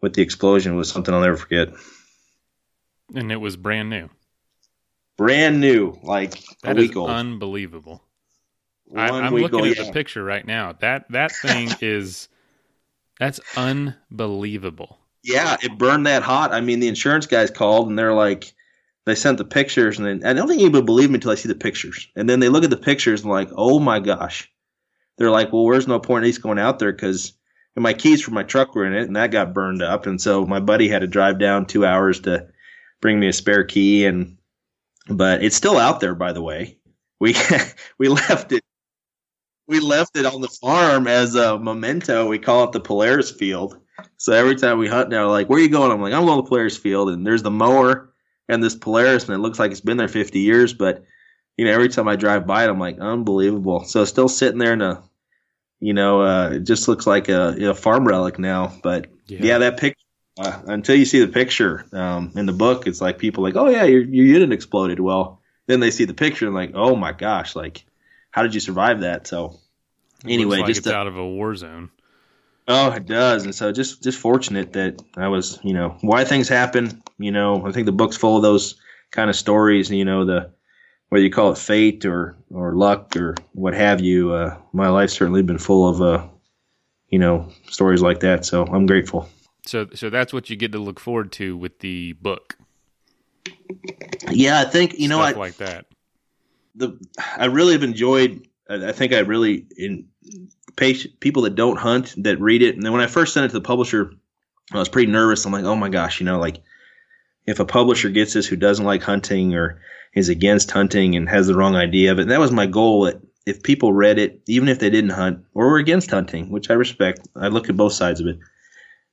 with 0.01 0.15
the 0.15 0.23
explosion 0.23 0.77
was 0.77 0.91
something 0.91 1.13
I'll 1.13 1.21
never 1.21 1.37
forget. 1.37 1.69
And 3.15 3.31
it 3.31 3.37
was 3.37 3.57
brand 3.57 3.91
new. 3.91 4.09
Brand 5.19 5.61
new, 5.61 5.99
like 6.03 6.43
that 6.63 6.77
a 6.77 6.81
week 6.81 6.93
is 6.93 6.97
old. 6.97 7.11
unbelievable. 7.11 8.03
I, 8.97 9.09
I'm 9.09 9.35
looking 9.35 9.61
old, 9.61 9.69
at 9.69 9.77
yeah. 9.77 9.85
the 9.85 9.93
picture 9.93 10.25
right 10.25 10.47
now. 10.47 10.73
That 10.73 11.11
that 11.11 11.33
thing 11.33 11.71
is 11.81 12.29
that's 13.19 13.41
unbelievable. 13.57 14.99
Yeah, 15.23 15.57
it 15.63 15.79
burned 15.79 16.07
that 16.07 16.23
hot. 16.23 16.53
I 16.53 16.61
mean, 16.61 16.81
the 16.81 16.89
insurance 16.89 17.27
guys 17.27 17.51
called 17.51 17.89
and 17.89 17.99
they're 17.99 18.15
like, 18.15 18.53
they 19.05 19.15
sent 19.17 19.39
the 19.39 19.45
pictures, 19.45 19.99
and 19.99 20.07
then, 20.07 20.25
I 20.25 20.33
don't 20.33 20.47
think 20.47 20.61
anybody 20.61 20.79
would 20.79 20.87
believe 20.87 21.11
me 21.11 21.17
until 21.17 21.33
I 21.33 21.35
see 21.35 21.49
the 21.49 21.57
pictures. 21.57 22.09
And 22.15 22.29
then 22.29 22.39
they 22.39 22.49
look 22.49 22.63
at 22.63 22.71
the 22.71 22.77
pictures 22.77 23.23
and 23.23 23.31
like, 23.31 23.49
oh 23.57 23.81
my 23.81 23.99
gosh. 23.99 24.49
They're 25.19 25.31
like, 25.31 25.53
well, 25.53 25.65
where's 25.65 25.89
no 25.89 25.99
point 25.99 26.25
in 26.25 26.31
us 26.31 26.39
going 26.39 26.59
out 26.59 26.79
there 26.79 26.93
because 26.93 27.33
my 27.77 27.95
keys 27.95 28.23
for 28.23 28.31
my 28.31 28.43
truck 28.45 28.75
were 28.75 28.87
in 28.87 28.95
it, 28.95 29.07
and 29.07 29.17
that 29.17 29.31
got 29.33 29.55
burned 29.55 29.83
up. 29.83 30.07
And 30.07 30.21
so 30.21 30.47
my 30.47 30.61
buddy 30.61 30.89
had 30.89 31.01
to 31.01 31.07
drive 31.07 31.39
down 31.39 31.67
two 31.67 31.85
hours 31.85 32.21
to 32.21 32.49
bring 33.01 33.19
me 33.19 33.29
a 33.29 33.33
spare 33.33 33.65
key, 33.65 34.07
and 34.07 34.37
but 35.09 35.43
it's 35.43 35.57
still 35.57 35.79
out 35.79 36.01
there, 36.01 36.15
by 36.15 36.33
the 36.33 36.43
way. 36.43 36.79
We 37.21 37.35
we 37.99 38.09
left 38.09 38.53
it 38.53 38.63
we 39.67 39.81
left 39.81 40.17
it 40.17 40.27
on 40.27 40.41
the 40.41 40.49
farm 40.49 41.07
as 41.07 41.35
a 41.35 41.59
memento. 41.59 42.29
We 42.29 42.39
call 42.39 42.65
it 42.65 42.73
the 42.73 42.81
Polaris 42.81 43.31
Field. 43.31 43.82
So 44.17 44.33
every 44.33 44.57
time 44.57 44.79
we 44.79 44.89
hunt 44.89 45.09
now, 45.09 45.29
like, 45.31 45.49
where 45.49 45.59
are 45.59 45.63
you 45.63 45.69
going? 45.69 45.91
I'm 45.91 46.01
like, 46.01 46.13
I'm 46.13 46.25
going 46.25 46.39
to 46.39 46.43
the 46.43 46.49
Polaris 46.49 46.77
Field, 46.77 47.11
and 47.11 47.27
there's 47.27 47.43
the 47.43 47.51
mower 47.51 48.13
and 48.49 48.63
this 48.63 48.75
Polaris, 48.75 49.25
and 49.25 49.35
it 49.35 49.39
looks 49.39 49.59
like 49.59 49.71
it's 49.71 49.81
been 49.81 49.97
there 49.97 50.09
50 50.09 50.39
years. 50.39 50.73
But 50.73 51.05
you 51.57 51.65
know, 51.65 51.73
every 51.73 51.89
time 51.89 52.09
I 52.09 52.17
drive 52.17 52.47
by 52.47 52.65
it, 52.65 52.71
I'm 52.71 52.79
like, 52.79 52.99
unbelievable. 52.99 53.85
So 53.85 54.03
it's 54.03 54.11
still 54.11 54.29
sitting 54.29 54.59
there 54.59 54.73
in 54.73 54.81
a, 54.83 55.03
you 55.81 55.93
know, 55.93 56.23
uh, 56.23 56.51
it 56.55 56.61
just 56.61 56.89
looks 56.89 57.07
like 57.07 57.29
a, 57.29 57.71
a 57.71 57.75
farm 57.75 58.07
relic 58.07 58.39
now. 58.39 58.73
But 58.83 59.09
yeah, 59.27 59.39
Yeah. 59.43 59.59
that 59.59 59.79
picture. 59.79 59.99
Uh, 60.41 60.63
until 60.67 60.97
you 60.97 61.05
see 61.05 61.21
the 61.21 61.31
picture 61.31 61.85
um, 61.93 62.33
in 62.35 62.47
the 62.47 62.55
book, 62.55 62.87
it's 62.87 63.03
like 63.03 63.19
people 63.19 63.45
like, 63.45 63.55
oh 63.55 63.69
yeah, 63.69 63.85
your 63.85 64.03
your 64.03 64.25
unit 64.25 64.51
exploded. 64.51 64.99
Well, 64.99 65.43
then 65.67 65.81
they 65.81 65.91
see 65.91 66.07
the 66.07 66.15
picture 66.15 66.47
and 66.47 66.55
like, 66.55 66.73
oh 66.75 66.97
my 66.97 67.13
gosh, 67.13 67.55
like, 67.55 67.85
how 68.31 68.43
did 68.43 68.55
you 68.55 68.61
survive 68.61 69.01
that? 69.01 69.27
So 69.27 69.61
anyway, 70.27 70.61
like 70.61 70.69
just 70.69 70.79
it's 70.81 70.89
out 70.89 71.07
of 71.07 71.19
a 71.19 71.27
war 71.27 71.55
zone. 71.55 71.91
Oh, 72.69 72.93
it 72.93 73.07
does, 73.07 73.45
and 73.45 73.55
so 73.55 73.73
just 73.73 74.03
just 74.03 74.19
fortunate 74.19 74.73
that 74.75 75.03
I 75.17 75.29
was, 75.29 75.59
you 75.65 75.75
know, 75.75 75.97
why 76.01 76.25
things 76.25 76.49
happen. 76.49 77.03
You 77.19 77.33
know, 77.33 77.67
I 77.67 77.73
think 77.73 77.87
the 77.87 77.93
book's 77.93 78.17
full 78.17 78.37
of 78.37 78.43
those 78.43 78.77
kind 79.11 79.29
of 79.29 79.35
stories. 79.37 79.91
You 79.91 80.05
know, 80.05 80.25
the 80.25 80.53
whether 81.09 81.25
you 81.25 81.31
call 81.31 81.51
it 81.53 81.59
fate 81.59 82.05
or 82.05 82.37
or 82.51 82.75
luck 82.77 83.17
or 83.17 83.35
what 83.53 83.75
have 83.75 84.01
you. 84.01 84.33
Uh, 84.33 84.57
my 84.73 84.89
life's 84.89 85.13
certainly 85.15 85.43
been 85.43 85.59
full 85.59 85.89
of, 85.89 86.01
uh, 86.01 86.27
you 87.09 87.19
know, 87.19 87.49
stories 87.69 88.01
like 88.01 88.21
that. 88.21 88.45
So 88.47 88.65
I'm 88.65 88.87
grateful. 88.87 89.29
So 89.67 89.89
so 89.95 90.09
that's 90.09 90.33
what 90.33 90.49
you 90.49 90.55
get 90.57 90.71
to 90.73 90.79
look 90.79 91.01
forward 91.01 91.33
to 91.33 91.57
with 91.57 91.81
the 91.81 92.13
book. 92.15 92.57
Yeah, 94.31 94.61
I 94.61 94.65
think 94.65 94.99
you 94.99 95.09
know, 95.09 95.19
Stuff 95.19 95.37
I 95.37 95.39
like 95.39 95.57
that. 95.57 95.87
the 96.77 96.99
I 97.37 97.47
really 97.47 97.73
have 97.73 97.83
enjoyed. 97.83 98.47
I 98.69 98.89
I 98.89 98.93
think 98.93 99.13
I 99.13 99.19
really 99.21 99.67
in 99.77 100.07
people 100.77 101.43
that 101.43 101.55
don't 101.55 101.79
hunt 101.79 102.15
that 102.19 102.41
read 102.41 102.63
it. 102.63 102.75
And 102.75 102.85
then 102.85 102.93
when 102.93 103.01
I 103.01 103.07
first 103.07 103.35
sent 103.35 103.45
it 103.45 103.49
to 103.49 103.55
the 103.55 103.61
publisher, 103.61 104.13
I 104.73 104.79
was 104.79 104.89
pretty 104.89 105.11
nervous. 105.11 105.45
I'm 105.45 105.53
like, 105.53 105.65
oh 105.65 105.77
my 105.77 105.89
gosh, 105.89 106.21
you 106.21 106.27
know, 106.27 106.39
like 106.39 106.63
if 107.47 107.61
a 107.61 107.65
publisher 107.65 108.11
gets 108.11 108.33
this 108.33 108.47
who 108.47 108.57
doesn't 108.57 108.85
like 108.85 109.03
hunting 109.03 109.55
or 109.55 109.81
is 110.15 110.29
against 110.29 110.71
hunting 110.71 111.17
and 111.17 111.29
has 111.29 111.47
the 111.47 111.55
wrong 111.55 111.75
idea 111.75 112.13
of 112.13 112.19
it. 112.19 112.29
That 112.29 112.41
was 112.41 112.53
my 112.53 112.67
goal. 112.67 113.05
That 113.05 113.21
if 113.47 113.63
people 113.63 113.93
read 113.93 114.19
it, 114.19 114.43
even 114.47 114.69
if 114.69 114.79
they 114.79 114.91
didn't 114.91 115.11
hunt 115.11 115.45
or 115.55 115.69
were 115.69 115.79
against 115.79 116.11
hunting, 116.11 116.51
which 116.51 116.71
I 116.71 116.75
respect, 116.75 117.27
I 117.35 117.49
look 117.49 117.69
at 117.69 117.77
both 117.77 117.93
sides 117.93 118.21
of 118.21 118.27
it, 118.27 118.39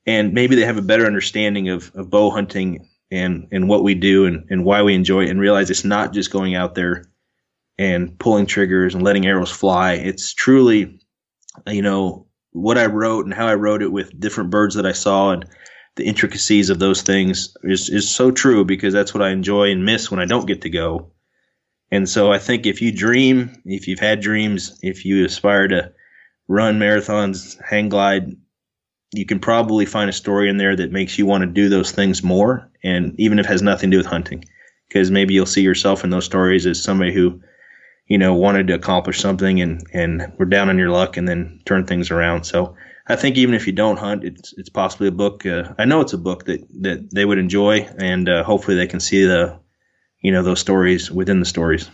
and 0.06 0.34
maybe 0.34 0.56
they 0.56 0.66
have 0.66 0.78
a 0.78 0.84
better 0.84 1.06
understanding 1.06 1.70
of, 1.70 1.92
of 1.96 2.10
bow 2.10 2.30
hunting 2.30 2.88
and 3.12 3.48
and 3.52 3.68
what 3.68 3.84
we 3.84 3.96
do 3.96 4.26
and, 4.26 4.46
and 4.50 4.66
why 4.66 4.84
we 4.84 4.94
enjoy 4.94 5.24
it, 5.24 5.30
and 5.30 5.40
realize 5.40 5.70
it's 5.70 5.86
not 5.86 6.14
just 6.14 6.32
going 6.32 6.56
out 6.56 6.76
there 6.76 7.06
and 7.78 8.20
pulling 8.20 8.46
triggers 8.46 8.94
and 8.94 9.04
letting 9.04 9.26
arrows 9.26 9.52
fly. 9.52 9.94
It's 9.94 10.34
truly, 10.34 11.00
you 11.68 11.82
know, 11.82 12.28
what 12.52 12.78
I 12.78 12.88
wrote 12.88 13.26
and 13.26 13.34
how 13.34 13.48
I 13.48 13.56
wrote 13.56 13.82
it 13.82 13.92
with 13.92 14.20
different 14.20 14.50
birds 14.50 14.76
that 14.76 14.86
I 14.86 14.92
saw 14.92 15.32
and 15.32 15.46
the 15.96 16.06
intricacies 16.06 16.70
of 16.70 16.80
those 16.80 17.02
things 17.02 17.56
is, 17.64 17.90
is 17.90 18.10
so 18.10 18.32
true 18.32 18.66
because 18.66 18.94
that's 18.94 19.14
what 19.14 19.24
I 19.24 19.30
enjoy 19.30 19.72
and 19.72 19.86
miss 19.86 20.10
when 20.10 20.20
I 20.20 20.26
don't 20.26 20.48
get 20.48 20.62
to 20.62 20.70
go. 20.70 21.12
And 21.92 22.08
so 22.08 22.32
I 22.32 22.40
think 22.40 22.66
if 22.66 22.82
you 22.82 22.92
dream, 22.92 23.62
if 23.66 23.88
you've 23.88 24.00
had 24.00 24.22
dreams, 24.22 24.80
if 24.82 25.06
you 25.06 25.26
aspire 25.26 25.68
to 25.68 25.92
run 26.48 26.80
marathons, 26.80 27.60
hang 27.68 27.90
glide, 27.90 28.36
you 29.12 29.26
can 29.26 29.40
probably 29.40 29.86
find 29.86 30.10
a 30.10 30.14
story 30.14 30.50
in 30.50 30.58
there 30.58 30.76
that 30.76 30.92
makes 30.92 31.18
you 31.18 31.26
want 31.26 31.42
to 31.42 31.48
do 31.48 31.70
those 31.70 31.92
things 31.92 32.24
more. 32.24 32.72
And 32.84 33.20
even 33.20 33.40
if 33.40 33.46
it 33.46 33.50
has 33.50 33.62
nothing 33.62 33.90
to 33.90 33.96
do 33.96 34.00
with 34.00 34.06
hunting, 34.06 34.46
because 34.88 35.10
maybe 35.10 35.34
you'll 35.34 35.46
see 35.46 35.62
yourself 35.62 36.04
in 36.04 36.10
those 36.10 36.26
stories 36.26 36.66
as 36.66 36.84
somebody 36.84 37.14
who, 37.14 37.42
you 38.10 38.18
know, 38.18 38.34
wanted 38.34 38.68
to 38.68 38.74
accomplish 38.74 39.22
something 39.22 39.62
and, 39.62 39.88
and 39.94 40.34
were 40.38 40.46
down 40.46 40.70
on 40.70 40.78
your 40.78 40.90
luck 40.90 41.16
and 41.16 41.28
then 41.28 41.62
turn 41.64 41.86
things 41.86 42.12
around. 42.12 42.44
So 42.44 42.76
I 43.08 43.16
think 43.16 43.38
even 43.38 43.56
if 43.56 43.68
you 43.68 43.74
don't 43.74 43.98
hunt, 43.98 44.26
it's 44.26 44.54
it's 44.58 44.70
possibly 44.70 45.08
a 45.08 45.12
book. 45.12 45.46
Uh, 45.46 45.74
I 45.78 45.86
know 45.86 46.02
it's 46.02 46.14
a 46.14 46.18
book 46.18 46.46
that 46.46 46.68
that 46.82 47.12
they 47.12 47.24
would 47.24 47.38
enjoy, 47.38 47.88
and 47.98 48.28
uh, 48.28 48.44
hopefully 48.44 48.76
they 48.76 48.88
can 48.88 49.00
see 49.00 49.26
the, 49.26 49.60
you 50.20 50.32
know, 50.32 50.44
those 50.44 50.60
stories 50.60 51.12
within 51.12 51.40
the 51.40 51.46
stories. 51.46 51.90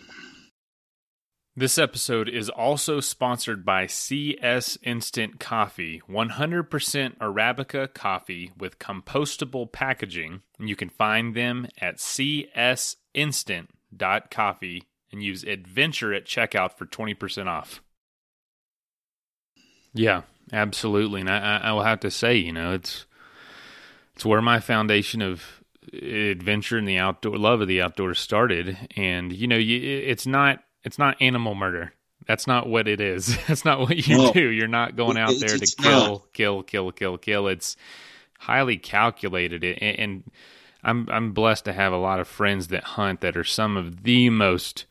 This 1.58 1.78
episode 1.78 2.28
is 2.28 2.50
also 2.50 3.00
sponsored 3.00 3.64
by 3.64 3.88
CS 3.88 4.78
Instant 4.84 5.40
Coffee, 5.40 6.02
100% 6.10 7.18
Arabica 7.18 7.94
coffee 7.94 8.52
with 8.58 8.78
compostable 8.78 9.72
packaging. 9.72 10.42
You 10.60 10.76
can 10.76 10.90
find 10.90 11.34
them 11.34 11.68
at 11.80 11.96
csinstant.coffee 11.96 14.84
and 15.16 15.24
use 15.24 15.44
adventure 15.44 16.14
at 16.14 16.26
checkout 16.26 16.74
for 16.78 16.86
20% 16.86 17.48
off. 17.48 17.82
Yeah, 19.94 20.24
absolutely. 20.52 21.22
And 21.22 21.30
I, 21.30 21.58
I 21.64 21.72
will 21.72 21.84
have 21.84 22.02
to 22.02 22.12
say, 22.12 22.36
you 22.36 22.52
know, 22.52 22.74
it's 22.74 23.06
it's 24.14 24.26
where 24.26 24.42
my 24.42 24.60
foundation 24.60 25.22
of 25.22 25.64
adventure 25.94 26.78
and 26.78 26.88
the 26.88 26.98
outdoor 26.98 27.38
love 27.38 27.62
of 27.62 27.68
the 27.68 27.82
outdoors 27.82 28.20
started. 28.20 28.78
And 28.96 29.32
you 29.32 29.48
know, 29.48 29.58
you, 29.58 29.80
it's 30.06 30.28
not 30.28 30.64
it's 30.84 31.00
not 31.00 31.16
animal 31.22 31.56
murder. 31.56 31.94
That's 32.28 32.48
not 32.48 32.68
what 32.68 32.88
it 32.88 33.00
is. 33.00 33.38
That's 33.48 33.64
not 33.66 33.80
what 33.80 34.08
you 34.08 34.18
No. 34.18 34.34
do. 34.34 34.48
You're 34.50 34.68
not 34.68 34.96
going 34.96 35.18
out 35.18 35.34
there 35.40 35.58
to 35.58 35.76
kill, 35.78 36.26
kill, 36.34 36.64
kill, 36.64 36.92
kill, 36.92 37.18
kill. 37.18 37.48
It's 37.48 37.78
highly 38.40 38.78
calculated, 38.78 39.64
and, 39.64 40.00
and 40.00 40.24
I'm 40.84 41.08
I'm 41.10 41.32
blessed 41.32 41.66
to 41.66 41.74
have 41.74 41.94
a 41.94 41.98
lot 41.98 42.20
of 42.20 42.28
friends 42.28 42.68
that 42.68 42.84
hunt 42.84 43.22
that 43.22 43.38
are 43.38 43.44
some 43.46 43.78
of 43.78 44.04
the 44.04 44.30
most 44.30 44.86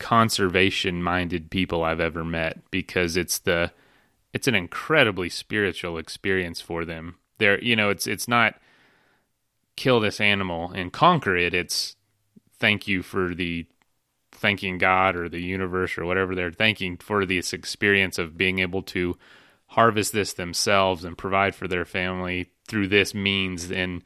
conservation 0.00 1.02
minded 1.02 1.50
people 1.50 1.84
I've 1.84 2.00
ever 2.00 2.24
met 2.24 2.58
because 2.72 3.16
it's 3.16 3.38
the 3.38 3.70
it's 4.32 4.48
an 4.48 4.54
incredibly 4.54 5.28
spiritual 5.28 5.98
experience 5.98 6.60
for 6.60 6.84
them. 6.84 7.16
They're 7.38 7.62
you 7.62 7.76
know 7.76 7.90
it's 7.90 8.08
it's 8.08 8.26
not 8.26 8.56
kill 9.76 10.00
this 10.00 10.20
animal 10.20 10.72
and 10.72 10.92
conquer 10.92 11.36
it. 11.36 11.54
It's 11.54 11.94
thank 12.58 12.88
you 12.88 13.02
for 13.02 13.34
the 13.34 13.66
thanking 14.32 14.78
God 14.78 15.16
or 15.16 15.28
the 15.28 15.40
universe 15.40 15.96
or 15.98 16.04
whatever 16.04 16.34
they're 16.34 16.50
thanking 16.50 16.96
for 16.96 17.26
this 17.26 17.52
experience 17.52 18.18
of 18.18 18.38
being 18.38 18.58
able 18.58 18.82
to 18.82 19.16
harvest 19.66 20.12
this 20.12 20.32
themselves 20.32 21.04
and 21.04 21.16
provide 21.16 21.54
for 21.54 21.68
their 21.68 21.84
family 21.84 22.50
through 22.66 22.88
this 22.88 23.14
means 23.14 23.70
and 23.70 24.02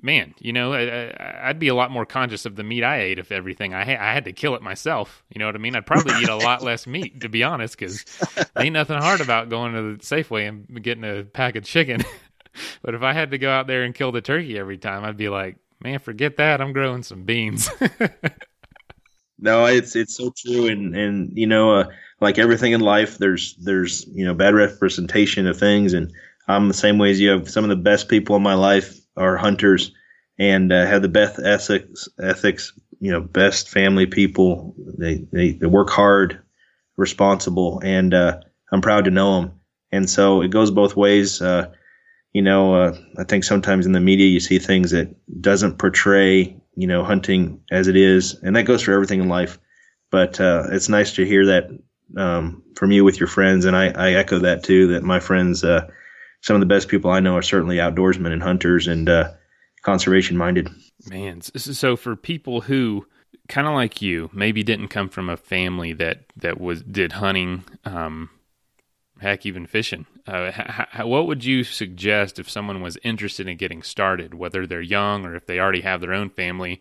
man 0.00 0.34
you 0.38 0.52
know 0.52 0.72
I, 0.72 1.10
I, 1.10 1.48
i'd 1.48 1.58
be 1.58 1.68
a 1.68 1.74
lot 1.74 1.90
more 1.90 2.06
conscious 2.06 2.44
of 2.44 2.56
the 2.56 2.64
meat 2.64 2.82
i 2.82 3.00
ate 3.00 3.18
if 3.18 3.30
everything 3.30 3.74
i, 3.74 3.84
ha- 3.84 4.02
I 4.02 4.12
had 4.12 4.24
to 4.24 4.32
kill 4.32 4.54
it 4.54 4.62
myself 4.62 5.22
you 5.30 5.38
know 5.38 5.46
what 5.46 5.54
i 5.54 5.58
mean? 5.58 5.76
I'd 5.76 5.86
probably 5.86 6.14
eat 6.22 6.28
a 6.28 6.36
lot 6.36 6.62
less 6.62 6.86
meat 6.86 7.20
to 7.20 7.28
be 7.28 7.42
honest 7.42 7.78
because 7.78 8.04
ain't 8.58 8.72
nothing 8.72 8.98
hard 8.98 9.20
about 9.20 9.48
going 9.48 9.74
to 9.74 9.96
the 9.96 9.98
safeway 9.98 10.48
and 10.48 10.82
getting 10.82 11.04
a 11.04 11.24
pack 11.24 11.56
of 11.56 11.64
chicken. 11.64 12.02
But 12.82 12.94
if 12.94 13.02
i 13.02 13.14
had 13.14 13.30
to 13.30 13.38
go 13.38 13.50
out 13.50 13.66
there 13.66 13.82
and 13.82 13.94
kill 13.94 14.12
the 14.12 14.20
turkey 14.20 14.58
every 14.58 14.76
time 14.76 15.04
i'd 15.04 15.16
be 15.16 15.30
like 15.30 15.56
man 15.80 16.00
forget 16.00 16.36
that 16.36 16.60
i'm 16.60 16.74
growing 16.74 17.02
some 17.02 17.22
beans. 17.22 17.70
No, 19.42 19.66
it's 19.66 19.96
it's 19.96 20.14
so 20.14 20.32
true, 20.36 20.68
and 20.68 20.94
and 20.94 21.36
you 21.36 21.48
know, 21.48 21.74
uh, 21.74 21.88
like 22.20 22.38
everything 22.38 22.72
in 22.72 22.80
life, 22.80 23.18
there's 23.18 23.56
there's 23.56 24.06
you 24.06 24.24
know 24.24 24.34
bad 24.34 24.54
representation 24.54 25.48
of 25.48 25.58
things, 25.58 25.94
and 25.94 26.12
I'm 26.46 26.68
the 26.68 26.74
same 26.74 26.96
way 26.96 27.10
as 27.10 27.20
you. 27.20 27.30
Have 27.30 27.50
some 27.50 27.64
of 27.64 27.70
the 27.70 27.76
best 27.76 28.08
people 28.08 28.36
in 28.36 28.42
my 28.42 28.54
life 28.54 29.00
are 29.16 29.36
hunters, 29.36 29.92
and 30.38 30.72
uh, 30.72 30.86
have 30.86 31.02
the 31.02 31.08
best 31.08 31.38
ethics 31.38 32.08
ethics. 32.20 32.72
You 33.00 33.12
know, 33.12 33.20
best 33.20 33.68
family 33.68 34.06
people. 34.06 34.74
They 34.98 35.26
they, 35.32 35.52
they 35.52 35.66
work 35.66 35.90
hard, 35.90 36.40
responsible, 36.96 37.80
and 37.82 38.14
uh, 38.14 38.40
I'm 38.70 38.80
proud 38.80 39.04
to 39.06 39.10
know 39.10 39.40
them. 39.40 39.60
And 39.90 40.08
so 40.08 40.40
it 40.42 40.48
goes 40.50 40.70
both 40.70 40.96
ways. 40.96 41.42
Uh, 41.42 41.72
you 42.32 42.42
know, 42.42 42.74
uh, 42.74 42.96
I 43.18 43.24
think 43.24 43.44
sometimes 43.44 43.86
in 43.86 43.92
the 43.92 44.00
media 44.00 44.26
you 44.26 44.40
see 44.40 44.58
things 44.58 44.92
that 44.92 45.14
doesn't 45.40 45.78
portray, 45.78 46.56
you 46.74 46.86
know, 46.86 47.04
hunting 47.04 47.62
as 47.70 47.88
it 47.88 47.96
is, 47.96 48.34
and 48.42 48.56
that 48.56 48.64
goes 48.64 48.82
for 48.82 48.92
everything 48.92 49.20
in 49.20 49.28
life. 49.28 49.58
But 50.10 50.40
uh, 50.40 50.68
it's 50.70 50.88
nice 50.88 51.14
to 51.14 51.26
hear 51.26 51.46
that 51.46 51.70
um, 52.16 52.62
from 52.74 52.92
you 52.92 53.04
with 53.04 53.20
your 53.20 53.26
friends, 53.26 53.64
and 53.64 53.76
I, 53.76 53.88
I 53.88 54.12
echo 54.12 54.40
that 54.40 54.64
too. 54.64 54.88
That 54.88 55.02
my 55.02 55.20
friends, 55.20 55.64
uh, 55.64 55.88
some 56.42 56.54
of 56.54 56.60
the 56.60 56.66
best 56.66 56.88
people 56.88 57.10
I 57.10 57.20
know, 57.20 57.36
are 57.36 57.42
certainly 57.42 57.76
outdoorsmen 57.76 58.32
and 58.32 58.42
hunters 58.42 58.86
and 58.86 59.08
uh, 59.08 59.30
conservation 59.82 60.36
minded. 60.36 60.68
Man, 61.08 61.40
so 61.40 61.96
for 61.96 62.14
people 62.14 62.62
who 62.62 63.06
kind 63.48 63.66
of 63.66 63.74
like 63.74 64.02
you, 64.02 64.28
maybe 64.32 64.62
didn't 64.62 64.88
come 64.88 65.08
from 65.08 65.28
a 65.28 65.36
family 65.36 65.92
that 65.94 66.24
that 66.36 66.60
was 66.60 66.82
did 66.82 67.12
hunting, 67.12 67.64
um, 67.84 68.28
heck, 69.20 69.46
even 69.46 69.66
fishing. 69.66 70.06
Uh, 70.26 70.52
h- 70.56 70.86
h- 70.98 71.04
what 71.04 71.26
would 71.26 71.44
you 71.44 71.64
suggest 71.64 72.38
if 72.38 72.50
someone 72.50 72.80
was 72.80 72.98
interested 73.02 73.48
in 73.48 73.56
getting 73.56 73.82
started, 73.82 74.34
whether 74.34 74.66
they're 74.66 74.80
young 74.80 75.24
or 75.24 75.34
if 75.34 75.46
they 75.46 75.58
already 75.58 75.80
have 75.80 76.00
their 76.00 76.12
own 76.12 76.30
family? 76.30 76.80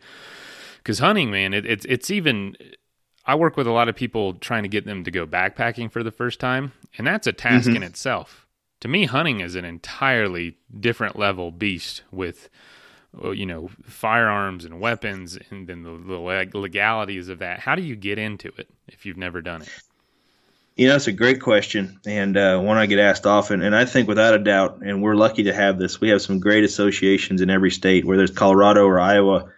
Because 0.77 0.99
hunting, 0.99 1.29
man, 1.31 1.53
it, 1.53 1.65
it's 1.65 1.85
it's 1.85 2.09
even. 2.09 2.55
I 3.23 3.35
work 3.35 3.55
with 3.55 3.67
a 3.67 3.71
lot 3.71 3.87
of 3.87 3.95
people 3.95 4.33
trying 4.33 4.63
to 4.63 4.69
get 4.69 4.85
them 4.85 5.03
to 5.03 5.11
go 5.11 5.27
backpacking 5.27 5.91
for 5.91 6.01
the 6.01 6.09
first 6.09 6.39
time, 6.39 6.71
and 6.97 7.05
that's 7.05 7.27
a 7.27 7.31
task 7.31 7.69
in 7.69 7.83
itself. 7.83 8.40
To 8.81 8.87
me, 8.87 9.05
hunting 9.05 9.39
is 9.39 9.55
an 9.55 9.65
entirely 9.65 10.57
different 10.79 11.17
level 11.17 11.51
beast 11.51 12.03
with 12.11 12.49
you 13.33 13.45
know, 13.45 13.69
firearms 13.83 14.65
and 14.65 14.79
weapons, 14.79 15.37
and 15.49 15.67
then 15.67 15.83
the, 15.83 15.97
the 15.97 16.57
legalities 16.57 17.29
of 17.29 17.39
that. 17.39 17.59
How 17.59 17.75
do 17.75 17.81
you 17.81 17.95
get 17.95 18.17
into 18.17 18.51
it 18.57 18.69
if 18.87 19.05
you've 19.05 19.17
never 19.17 19.41
done 19.41 19.63
it? 19.63 19.69
You 20.77 20.87
know, 20.87 20.95
it's 20.95 21.07
a 21.07 21.11
great 21.11 21.41
question 21.41 21.99
and 22.05 22.37
uh, 22.37 22.59
one 22.59 22.77
I 22.77 22.85
get 22.85 22.97
asked 22.97 23.25
often. 23.25 23.61
And 23.61 23.75
I 23.75 23.83
think 23.83 24.07
without 24.07 24.33
a 24.33 24.39
doubt, 24.39 24.79
and 24.83 25.03
we're 25.03 25.15
lucky 25.15 25.43
to 25.43 25.53
have 25.53 25.77
this, 25.77 25.99
we 25.99 26.09
have 26.09 26.21
some 26.21 26.39
great 26.39 26.63
associations 26.63 27.41
in 27.41 27.49
every 27.49 27.71
state, 27.71 28.05
whether 28.05 28.23
it's 28.23 28.33
Colorado 28.33 28.85
or 28.85 28.99
Iowa. 28.99 29.51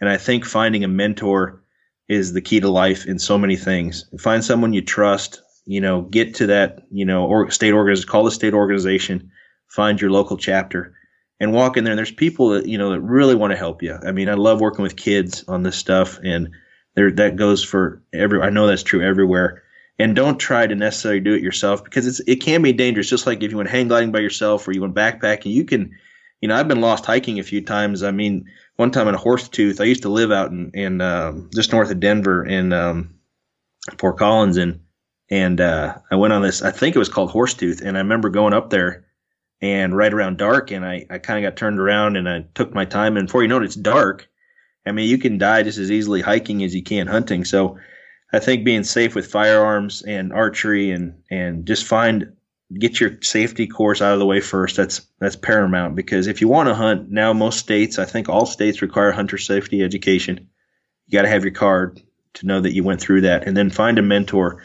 And 0.00 0.10
I 0.10 0.16
think 0.16 0.44
finding 0.44 0.82
a 0.82 0.88
mentor 0.88 1.62
is 2.08 2.32
the 2.32 2.40
key 2.40 2.60
to 2.60 2.68
life 2.68 3.06
in 3.06 3.20
so 3.20 3.38
many 3.38 3.56
things. 3.56 4.06
Find 4.18 4.44
someone 4.44 4.72
you 4.72 4.82
trust, 4.82 5.42
you 5.68 5.82
know, 5.82 6.00
get 6.00 6.36
to 6.36 6.46
that, 6.46 6.86
you 6.90 7.04
know, 7.04 7.26
or 7.26 7.50
state 7.50 7.74
organization, 7.74 8.08
call 8.08 8.24
the 8.24 8.30
state 8.30 8.54
organization, 8.54 9.30
find 9.66 10.00
your 10.00 10.10
local 10.10 10.38
chapter 10.38 10.94
and 11.38 11.52
walk 11.52 11.76
in 11.76 11.84
there. 11.84 11.92
And 11.92 11.98
there's 11.98 12.10
people 12.10 12.48
that, 12.50 12.66
you 12.66 12.78
know, 12.78 12.90
that 12.90 13.00
really 13.00 13.34
want 13.34 13.50
to 13.50 13.56
help 13.58 13.82
you. 13.82 13.94
I 13.94 14.12
mean, 14.12 14.30
I 14.30 14.34
love 14.34 14.62
working 14.62 14.82
with 14.82 14.96
kids 14.96 15.44
on 15.46 15.62
this 15.62 15.76
stuff 15.76 16.18
and 16.24 16.48
there, 16.94 17.12
that 17.12 17.36
goes 17.36 17.62
for 17.62 18.02
every, 18.14 18.40
I 18.40 18.48
know 18.48 18.66
that's 18.66 18.82
true 18.82 19.02
everywhere 19.02 19.62
and 19.98 20.16
don't 20.16 20.38
try 20.38 20.66
to 20.66 20.74
necessarily 20.74 21.20
do 21.20 21.34
it 21.34 21.42
yourself 21.42 21.84
because 21.84 22.06
it's 22.06 22.20
it 22.20 22.36
can 22.36 22.62
be 22.62 22.72
dangerous. 22.72 23.10
Just 23.10 23.26
like 23.26 23.42
if 23.42 23.50
you 23.50 23.58
went 23.58 23.68
hang 23.68 23.88
gliding 23.88 24.10
by 24.10 24.20
yourself 24.20 24.66
or 24.66 24.72
you 24.72 24.80
went 24.80 24.94
backpacking, 24.94 25.52
you 25.52 25.66
can, 25.66 25.94
you 26.40 26.48
know, 26.48 26.56
I've 26.56 26.68
been 26.68 26.80
lost 26.80 27.04
hiking 27.04 27.38
a 27.40 27.44
few 27.44 27.62
times. 27.62 28.02
I 28.02 28.10
mean, 28.10 28.46
one 28.76 28.90
time 28.90 29.08
in 29.08 29.14
a 29.14 29.18
Horsetooth, 29.18 29.82
I 29.82 29.84
used 29.84 30.02
to 30.02 30.08
live 30.08 30.32
out 30.32 30.50
in, 30.50 30.70
in 30.72 31.00
um, 31.02 31.50
just 31.52 31.72
north 31.72 31.90
of 31.90 32.00
Denver 32.00 32.42
in 32.42 32.72
um, 32.72 33.18
Fort 33.98 34.16
Collins, 34.16 34.56
and 34.56 34.80
and 35.30 35.60
uh, 35.60 35.98
I 36.10 36.16
went 36.16 36.32
on 36.32 36.42
this. 36.42 36.62
I 36.62 36.70
think 36.70 36.96
it 36.96 36.98
was 36.98 37.08
called 37.08 37.30
Horsetooth, 37.30 37.82
and 37.82 37.96
I 37.96 38.00
remember 38.00 38.30
going 38.30 38.54
up 38.54 38.70
there 38.70 39.04
and 39.60 39.96
right 39.96 40.12
around 40.12 40.38
dark, 40.38 40.70
and 40.70 40.84
I 40.84 41.06
I 41.10 41.18
kind 41.18 41.44
of 41.44 41.48
got 41.48 41.56
turned 41.56 41.78
around 41.78 42.16
and 42.16 42.28
I 42.28 42.44
took 42.54 42.74
my 42.74 42.84
time, 42.84 43.16
and 43.16 43.26
before 43.26 43.42
you 43.42 43.48
know 43.48 43.58
it, 43.58 43.64
it's 43.64 43.74
dark. 43.74 44.28
I 44.86 44.92
mean, 44.92 45.08
you 45.08 45.18
can 45.18 45.38
die 45.38 45.62
just 45.62 45.78
as 45.78 45.90
easily 45.90 46.22
hiking 46.22 46.64
as 46.64 46.74
you 46.74 46.82
can 46.82 47.06
hunting. 47.06 47.44
So 47.44 47.78
I 48.32 48.38
think 48.38 48.64
being 48.64 48.84
safe 48.84 49.14
with 49.14 49.30
firearms 49.30 50.02
and 50.02 50.32
archery 50.32 50.90
and 50.90 51.14
and 51.30 51.66
just 51.66 51.84
find 51.84 52.32
get 52.78 53.00
your 53.00 53.20
safety 53.22 53.66
course 53.66 54.02
out 54.02 54.12
of 54.12 54.18
the 54.18 54.26
way 54.26 54.40
first. 54.40 54.76
That's 54.76 55.00
that's 55.20 55.36
paramount 55.36 55.96
because 55.96 56.26
if 56.26 56.40
you 56.40 56.48
want 56.48 56.68
to 56.68 56.74
hunt 56.74 57.10
now, 57.10 57.32
most 57.32 57.58
states, 57.58 57.98
I 57.98 58.04
think 58.04 58.28
all 58.28 58.46
states 58.46 58.82
require 58.82 59.12
hunter 59.12 59.38
safety 59.38 59.82
education. 59.82 60.48
You 61.06 61.18
got 61.18 61.22
to 61.22 61.28
have 61.28 61.44
your 61.44 61.54
card 61.54 62.02
to 62.34 62.46
know 62.46 62.60
that 62.60 62.74
you 62.74 62.84
went 62.84 63.00
through 63.00 63.22
that, 63.22 63.46
and 63.46 63.56
then 63.56 63.70
find 63.70 63.98
a 63.98 64.02
mentor. 64.02 64.62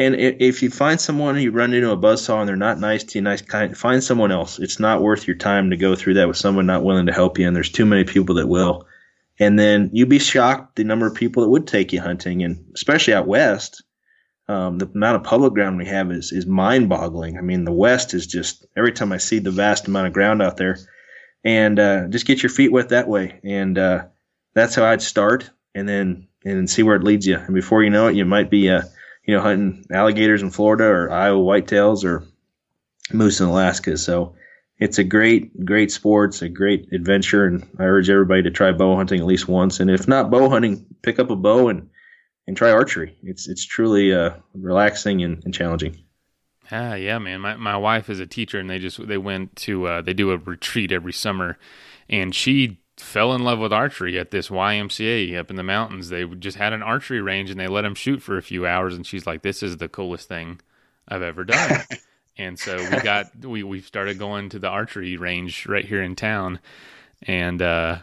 And 0.00 0.14
if 0.14 0.62
you 0.62 0.70
find 0.70 0.98
someone 0.98 1.38
you 1.38 1.50
run 1.50 1.74
into 1.74 1.90
a 1.90 1.96
buzzsaw 1.96 2.40
and 2.40 2.48
they're 2.48 2.56
not 2.56 2.80
nice 2.80 3.04
to 3.04 3.18
you, 3.18 3.22
nice 3.22 3.42
kind, 3.42 3.76
find 3.76 4.02
someone 4.02 4.32
else. 4.32 4.58
It's 4.58 4.80
not 4.80 5.02
worth 5.02 5.26
your 5.26 5.36
time 5.36 5.68
to 5.68 5.76
go 5.76 5.94
through 5.94 6.14
that 6.14 6.26
with 6.26 6.38
someone 6.38 6.64
not 6.64 6.82
willing 6.82 7.04
to 7.04 7.12
help 7.12 7.38
you. 7.38 7.46
And 7.46 7.54
there's 7.54 7.70
too 7.70 7.84
many 7.84 8.04
people 8.04 8.36
that 8.36 8.48
will. 8.48 8.86
And 9.38 9.58
then 9.58 9.90
you'd 9.92 10.08
be 10.08 10.18
shocked 10.18 10.76
the 10.76 10.84
number 10.84 11.06
of 11.06 11.14
people 11.14 11.42
that 11.42 11.50
would 11.50 11.66
take 11.66 11.92
you 11.92 12.00
hunting, 12.00 12.42
and 12.42 12.64
especially 12.74 13.12
out 13.12 13.26
west. 13.26 13.82
Um, 14.48 14.78
the 14.78 14.86
amount 14.86 15.16
of 15.16 15.24
public 15.24 15.52
ground 15.52 15.76
we 15.76 15.84
have 15.86 16.10
is 16.10 16.32
is 16.32 16.46
mind 16.46 16.88
boggling. 16.88 17.36
I 17.36 17.42
mean, 17.42 17.64
the 17.64 17.72
West 17.72 18.14
is 18.14 18.26
just 18.26 18.64
every 18.76 18.92
time 18.92 19.12
I 19.12 19.18
see 19.18 19.38
the 19.38 19.50
vast 19.50 19.86
amount 19.86 20.06
of 20.06 20.14
ground 20.14 20.40
out 20.40 20.56
there, 20.56 20.78
and 21.44 21.78
uh, 21.78 22.08
just 22.08 22.26
get 22.26 22.42
your 22.42 22.50
feet 22.50 22.72
wet 22.72 22.88
that 22.88 23.06
way, 23.06 23.38
and 23.44 23.78
uh, 23.78 24.06
that's 24.54 24.74
how 24.74 24.84
I'd 24.84 25.02
start, 25.02 25.50
and 25.74 25.86
then 25.86 26.26
and 26.44 26.68
see 26.68 26.82
where 26.82 26.96
it 26.96 27.04
leads 27.04 27.26
you. 27.26 27.36
And 27.36 27.54
before 27.54 27.82
you 27.82 27.90
know 27.90 28.08
it, 28.08 28.16
you 28.16 28.24
might 28.24 28.50
be 28.50 28.70
uh, 28.70 28.82
you 29.24 29.34
know 29.34 29.42
hunting 29.42 29.86
alligators 29.92 30.42
in 30.42 30.50
Florida 30.50 30.84
or 30.84 31.10
Iowa 31.10 31.42
whitetails 31.42 32.04
or 32.04 32.24
moose 33.12 33.40
in 33.40 33.46
Alaska. 33.46 33.96
So 33.98 34.34
it's 34.78 34.98
a 34.98 35.04
great, 35.04 35.64
great 35.64 35.92
sport. 35.92 36.30
It's 36.30 36.42
a 36.42 36.48
great 36.48 36.92
adventure, 36.92 37.44
and 37.44 37.68
I 37.78 37.84
urge 37.84 38.08
everybody 38.08 38.42
to 38.44 38.50
try 38.50 38.72
bow 38.72 38.96
hunting 38.96 39.20
at 39.20 39.26
least 39.26 39.46
once. 39.46 39.78
And 39.78 39.90
if 39.90 40.08
not 40.08 40.30
bow 40.30 40.48
hunting, 40.48 40.86
pick 41.02 41.18
up 41.18 41.30
a 41.30 41.36
bow 41.36 41.68
and 41.68 41.90
and 42.46 42.56
try 42.56 42.70
archery. 42.70 43.16
It's 43.22 43.46
it's 43.46 43.64
truly 43.64 44.14
uh, 44.14 44.30
relaxing 44.54 45.22
and, 45.22 45.42
and 45.44 45.54
challenging. 45.54 46.02
Ah, 46.72 46.94
yeah, 46.94 47.18
man. 47.18 47.40
My 47.40 47.56
my 47.56 47.76
wife 47.76 48.08
is 48.08 48.20
a 48.20 48.26
teacher, 48.26 48.58
and 48.58 48.70
they 48.70 48.78
just 48.78 49.06
they 49.06 49.18
went 49.18 49.54
to 49.56 49.86
uh, 49.86 50.00
they 50.02 50.14
do 50.14 50.30
a 50.30 50.38
retreat 50.38 50.92
every 50.92 51.12
summer, 51.12 51.58
and 52.08 52.34
she 52.34 52.80
fell 53.02 53.34
in 53.34 53.42
love 53.42 53.58
with 53.58 53.72
archery 53.72 54.18
at 54.18 54.30
this 54.30 54.48
YMCA 54.48 55.38
up 55.38 55.50
in 55.50 55.56
the 55.56 55.62
mountains. 55.62 56.08
They 56.08 56.24
just 56.24 56.56
had 56.56 56.72
an 56.72 56.82
archery 56.82 57.20
range, 57.20 57.50
and 57.50 57.58
they 57.58 57.68
let 57.68 57.82
them 57.82 57.94
shoot 57.94 58.22
for 58.22 58.36
a 58.36 58.42
few 58.42 58.66
hours, 58.66 58.94
and 58.94 59.06
she's 59.06 59.26
like, 59.26 59.42
"This 59.42 59.62
is 59.62 59.76
the 59.76 59.88
coolest 59.88 60.28
thing 60.28 60.60
I've 61.08 61.22
ever 61.22 61.44
done." 61.44 61.82
And 62.40 62.58
so 62.58 62.78
we 62.78 63.00
got 63.00 63.26
we 63.44 63.62
we 63.62 63.82
started 63.82 64.18
going 64.18 64.48
to 64.50 64.58
the 64.58 64.68
archery 64.68 65.18
range 65.18 65.66
right 65.66 65.84
here 65.84 66.02
in 66.02 66.16
town, 66.16 66.58
and 67.22 67.60
uh, 67.60 67.98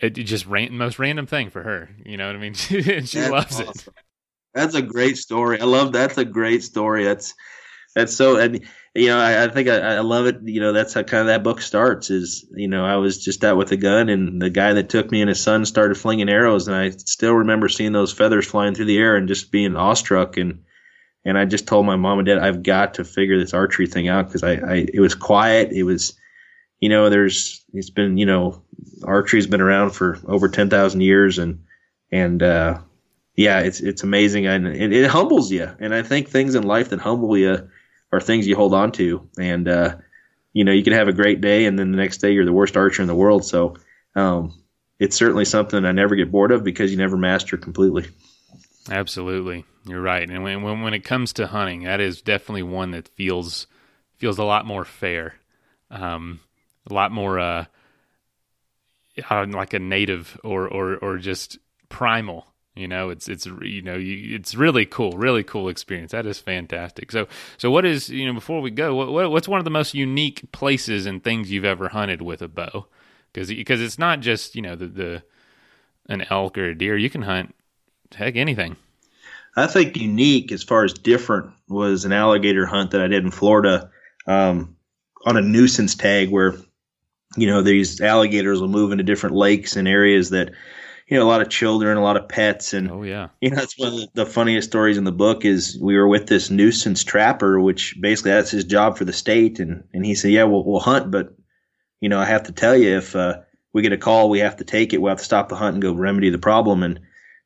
it, 0.00 0.18
it 0.18 0.24
just 0.24 0.46
ran 0.46 0.76
most 0.76 0.98
random 0.98 1.26
thing 1.26 1.48
for 1.48 1.62
her. 1.62 1.88
You 2.04 2.16
know 2.16 2.26
what 2.26 2.34
I 2.34 2.38
mean? 2.40 2.54
she 2.54 2.82
that's 2.82 3.14
loves 3.14 3.60
awesome. 3.60 3.94
it. 3.96 4.04
That's 4.52 4.74
a 4.74 4.82
great 4.82 5.16
story. 5.16 5.60
I 5.60 5.64
love 5.64 5.92
that's 5.92 6.18
a 6.18 6.24
great 6.24 6.64
story. 6.64 7.04
That's 7.04 7.34
that's 7.94 8.14
so 8.14 8.36
and 8.36 8.60
you 8.94 9.08
know 9.08 9.18
I, 9.18 9.44
I 9.44 9.48
think 9.48 9.68
I, 9.68 9.96
I, 9.96 10.00
love 10.00 10.26
it. 10.26 10.40
You 10.44 10.60
know 10.60 10.72
that's 10.72 10.94
how 10.94 11.02
kind 11.02 11.20
of 11.20 11.26
that 11.26 11.42
book 11.42 11.60
starts. 11.60 12.10
Is 12.10 12.46
you 12.54 12.68
know 12.68 12.84
I 12.84 12.96
was 12.96 13.22
just 13.22 13.44
out 13.44 13.56
with 13.56 13.72
a 13.72 13.76
gun 13.76 14.08
and 14.08 14.40
the 14.40 14.50
guy 14.50 14.72
that 14.74 14.88
took 14.88 15.10
me 15.10 15.20
and 15.20 15.28
his 15.28 15.42
son 15.42 15.64
started 15.64 15.96
flinging 15.96 16.28
arrows 16.28 16.68
and 16.68 16.76
I 16.76 16.90
still 16.90 17.34
remember 17.34 17.68
seeing 17.68 17.92
those 17.92 18.12
feathers 18.12 18.46
flying 18.46 18.74
through 18.74 18.86
the 18.86 18.98
air 18.98 19.16
and 19.16 19.28
just 19.28 19.50
being 19.50 19.76
awestruck 19.76 20.36
and 20.36 20.62
and 21.24 21.38
I 21.38 21.44
just 21.44 21.66
told 21.66 21.86
my 21.86 21.96
mom 21.96 22.18
and 22.18 22.26
dad 22.26 22.38
I've 22.38 22.62
got 22.62 22.94
to 22.94 23.04
figure 23.04 23.38
this 23.38 23.54
archery 23.54 23.86
thing 23.86 24.08
out 24.08 24.26
because 24.26 24.42
I, 24.42 24.52
I 24.52 24.86
it 24.92 25.00
was 25.00 25.14
quiet. 25.14 25.72
It 25.72 25.84
was, 25.84 26.14
you 26.80 26.88
know, 26.88 27.10
there's 27.10 27.64
it's 27.72 27.90
been 27.90 28.16
you 28.16 28.26
know 28.26 28.62
archery's 29.04 29.46
been 29.46 29.60
around 29.60 29.90
for 29.90 30.18
over 30.26 30.48
ten 30.48 30.70
thousand 30.70 31.02
years 31.02 31.38
and 31.38 31.64
and 32.10 32.42
uh, 32.42 32.78
yeah, 33.36 33.60
it's 33.60 33.80
it's 33.80 34.02
amazing 34.02 34.46
and 34.46 34.66
it, 34.66 34.92
it, 34.92 35.10
humbles 35.10 35.50
you. 35.50 35.70
And 35.78 35.94
I 35.94 36.02
think 36.02 36.28
things 36.28 36.54
in 36.54 36.64
life 36.64 36.90
that 36.90 37.00
humble 37.00 37.36
you 37.36 37.68
are 38.12 38.20
things 38.20 38.46
you 38.46 38.54
hold 38.54 38.74
on 38.74 38.92
to. 38.92 39.28
And 39.38 39.66
uh, 39.68 39.96
you 40.52 40.64
know, 40.64 40.72
you 40.72 40.84
can 40.84 40.92
have 40.92 41.08
a 41.08 41.12
great 41.12 41.40
day 41.40 41.64
and 41.64 41.78
then 41.78 41.90
the 41.90 41.96
next 41.96 42.18
day 42.18 42.32
you're 42.32 42.44
the 42.44 42.52
worst 42.52 42.76
archer 42.76 43.02
in 43.02 43.08
the 43.08 43.14
world. 43.14 43.44
So 43.44 43.76
um, 44.14 44.62
it's 44.98 45.16
certainly 45.16 45.44
something 45.44 45.84
I 45.84 45.92
never 45.92 46.14
get 46.14 46.30
bored 46.30 46.52
of 46.52 46.62
because 46.62 46.90
you 46.90 46.98
never 46.98 47.16
master 47.16 47.56
completely. 47.56 48.06
Absolutely, 48.90 49.64
you're 49.86 50.02
right. 50.02 50.28
And 50.28 50.42
when, 50.42 50.62
when 50.62 50.82
when 50.82 50.94
it 50.94 51.04
comes 51.04 51.32
to 51.34 51.46
hunting, 51.46 51.84
that 51.84 52.00
is 52.00 52.20
definitely 52.20 52.64
one 52.64 52.90
that 52.92 53.08
feels 53.08 53.66
feels 54.16 54.38
a 54.38 54.44
lot 54.44 54.66
more 54.66 54.84
fair, 54.84 55.34
um, 55.90 56.40
a 56.90 56.94
lot 56.94 57.12
more 57.12 57.38
uh, 57.38 57.64
uh, 59.30 59.46
like 59.48 59.72
a 59.72 59.78
native 59.78 60.38
or 60.42 60.68
or 60.68 60.96
or 60.96 61.18
just 61.18 61.58
primal. 61.88 62.51
You 62.74 62.88
know, 62.88 63.10
it's 63.10 63.28
it's 63.28 63.44
you 63.44 63.82
know 63.82 63.96
you, 63.96 64.34
it's 64.34 64.54
really 64.54 64.86
cool, 64.86 65.12
really 65.12 65.42
cool 65.42 65.68
experience. 65.68 66.12
That 66.12 66.24
is 66.24 66.38
fantastic. 66.38 67.12
So 67.12 67.28
so 67.58 67.70
what 67.70 67.84
is 67.84 68.08
you 68.08 68.26
know 68.26 68.32
before 68.32 68.62
we 68.62 68.70
go, 68.70 68.94
what, 68.94 69.30
what's 69.30 69.48
one 69.48 69.58
of 69.58 69.64
the 69.64 69.70
most 69.70 69.92
unique 69.92 70.50
places 70.52 71.04
and 71.04 71.22
things 71.22 71.50
you've 71.50 71.66
ever 71.66 71.90
hunted 71.90 72.22
with 72.22 72.40
a 72.40 72.48
bow? 72.48 72.86
Because 73.32 73.48
because 73.48 73.82
it's 73.82 73.98
not 73.98 74.20
just 74.20 74.54
you 74.54 74.62
know 74.62 74.74
the 74.74 74.86
the 74.86 75.22
an 76.08 76.24
elk 76.30 76.56
or 76.56 76.70
a 76.70 76.74
deer. 76.74 76.96
You 76.96 77.10
can 77.10 77.22
hunt 77.22 77.54
heck 78.14 78.36
anything. 78.36 78.76
I 79.54 79.66
think 79.66 79.96
unique 79.96 80.50
as 80.50 80.62
far 80.62 80.84
as 80.84 80.94
different 80.94 81.50
was 81.68 82.04
an 82.06 82.12
alligator 82.12 82.64
hunt 82.64 82.92
that 82.92 83.02
I 83.02 83.08
did 83.08 83.24
in 83.24 83.30
Florida 83.30 83.90
um, 84.26 84.76
on 85.26 85.36
a 85.36 85.42
nuisance 85.42 85.94
tag 85.94 86.30
where 86.30 86.54
you 87.36 87.46
know 87.46 87.62
these 87.62 88.00
alligators 88.00 88.60
will 88.60 88.68
move 88.68 88.92
into 88.92 89.04
different 89.04 89.36
lakes 89.36 89.76
and 89.76 89.86
areas 89.86 90.30
that 90.30 90.52
you 91.12 91.18
know 91.18 91.26
a 91.26 91.28
lot 91.28 91.42
of 91.42 91.50
children, 91.50 91.98
a 91.98 92.02
lot 92.02 92.16
of 92.16 92.26
pets, 92.26 92.72
and 92.72 92.90
oh 92.90 93.02
yeah, 93.02 93.28
you 93.42 93.50
know 93.50 93.56
that's 93.56 93.78
one 93.78 93.92
of 93.92 94.12
the, 94.14 94.24
funniest 94.24 94.70
stories 94.70 94.96
in 94.96 95.04
the 95.04 95.12
book 95.12 95.44
is 95.44 95.78
we 95.78 95.94
were 95.94 96.08
with 96.08 96.26
this 96.26 96.48
nuisance 96.48 97.04
trapper, 97.04 97.60
which 97.60 97.98
basically 98.00 98.30
that's 98.30 98.50
his 98.50 98.64
job 98.64 98.96
for 98.96 99.04
the 99.04 99.12
state, 99.12 99.60
and 99.60 99.84
and 99.92 100.06
he 100.06 100.14
said, 100.14 100.30
yeah, 100.30 100.44
we'll, 100.44 100.64
we'll 100.64 100.80
hunt, 100.80 101.10
but 101.10 101.36
you 102.00 102.08
know 102.08 102.18
I 102.18 102.24
have 102.24 102.44
to 102.44 102.52
tell 102.52 102.74
you 102.74 102.96
if 102.96 103.14
uh, 103.14 103.40
we 103.74 103.82
get 103.82 103.92
a 103.92 103.98
call, 103.98 104.30
we 104.30 104.38
have 104.38 104.56
to 104.56 104.64
take 104.64 104.94
it, 104.94 105.02
we 105.02 105.10
have 105.10 105.18
to 105.18 105.24
stop 105.24 105.50
the 105.50 105.54
hunt 105.54 105.74
and 105.74 105.82
go 105.82 105.92
remedy 105.92 106.30
the 106.30 106.38
problem, 106.38 106.82
and 106.82 106.98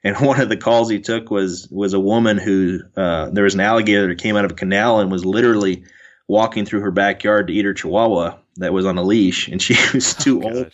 and 0.04 0.16
one 0.24 0.40
of 0.40 0.48
the 0.48 0.56
calls 0.56 0.88
he 0.88 1.00
took 1.00 1.32
was 1.32 1.66
was 1.68 1.92
a 1.92 1.98
woman 1.98 2.38
who 2.38 2.78
uh, 2.96 3.30
there 3.30 3.42
was 3.42 3.54
an 3.54 3.60
alligator 3.60 4.06
that 4.06 4.22
came 4.22 4.36
out 4.36 4.44
of 4.44 4.52
a 4.52 4.54
canal 4.54 5.00
and 5.00 5.10
was 5.10 5.24
literally 5.24 5.82
walking 6.28 6.66
through 6.66 6.82
her 6.82 6.92
backyard 6.92 7.48
to 7.48 7.52
eat 7.52 7.64
her 7.64 7.74
chihuahua 7.74 8.38
that 8.58 8.72
was 8.72 8.86
on 8.86 8.96
a 8.96 9.02
leash, 9.02 9.48
and 9.48 9.60
she 9.60 9.74
was 9.92 10.14
oh, 10.20 10.22
too 10.22 10.42
oh, 10.44 10.50
old. 10.50 10.72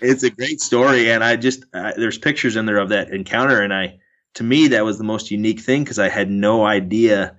It's 0.00 0.22
a 0.22 0.30
great 0.30 0.60
story, 0.60 1.10
and 1.10 1.24
I 1.24 1.36
just 1.36 1.64
uh, 1.74 1.92
there's 1.96 2.18
pictures 2.18 2.56
in 2.56 2.66
there 2.66 2.78
of 2.78 2.90
that 2.90 3.10
encounter, 3.10 3.60
and 3.60 3.72
I 3.72 3.98
to 4.34 4.44
me 4.44 4.68
that 4.68 4.84
was 4.84 4.98
the 4.98 5.04
most 5.04 5.30
unique 5.30 5.60
thing 5.60 5.82
because 5.82 5.98
I 5.98 6.08
had 6.08 6.30
no 6.30 6.64
idea 6.64 7.36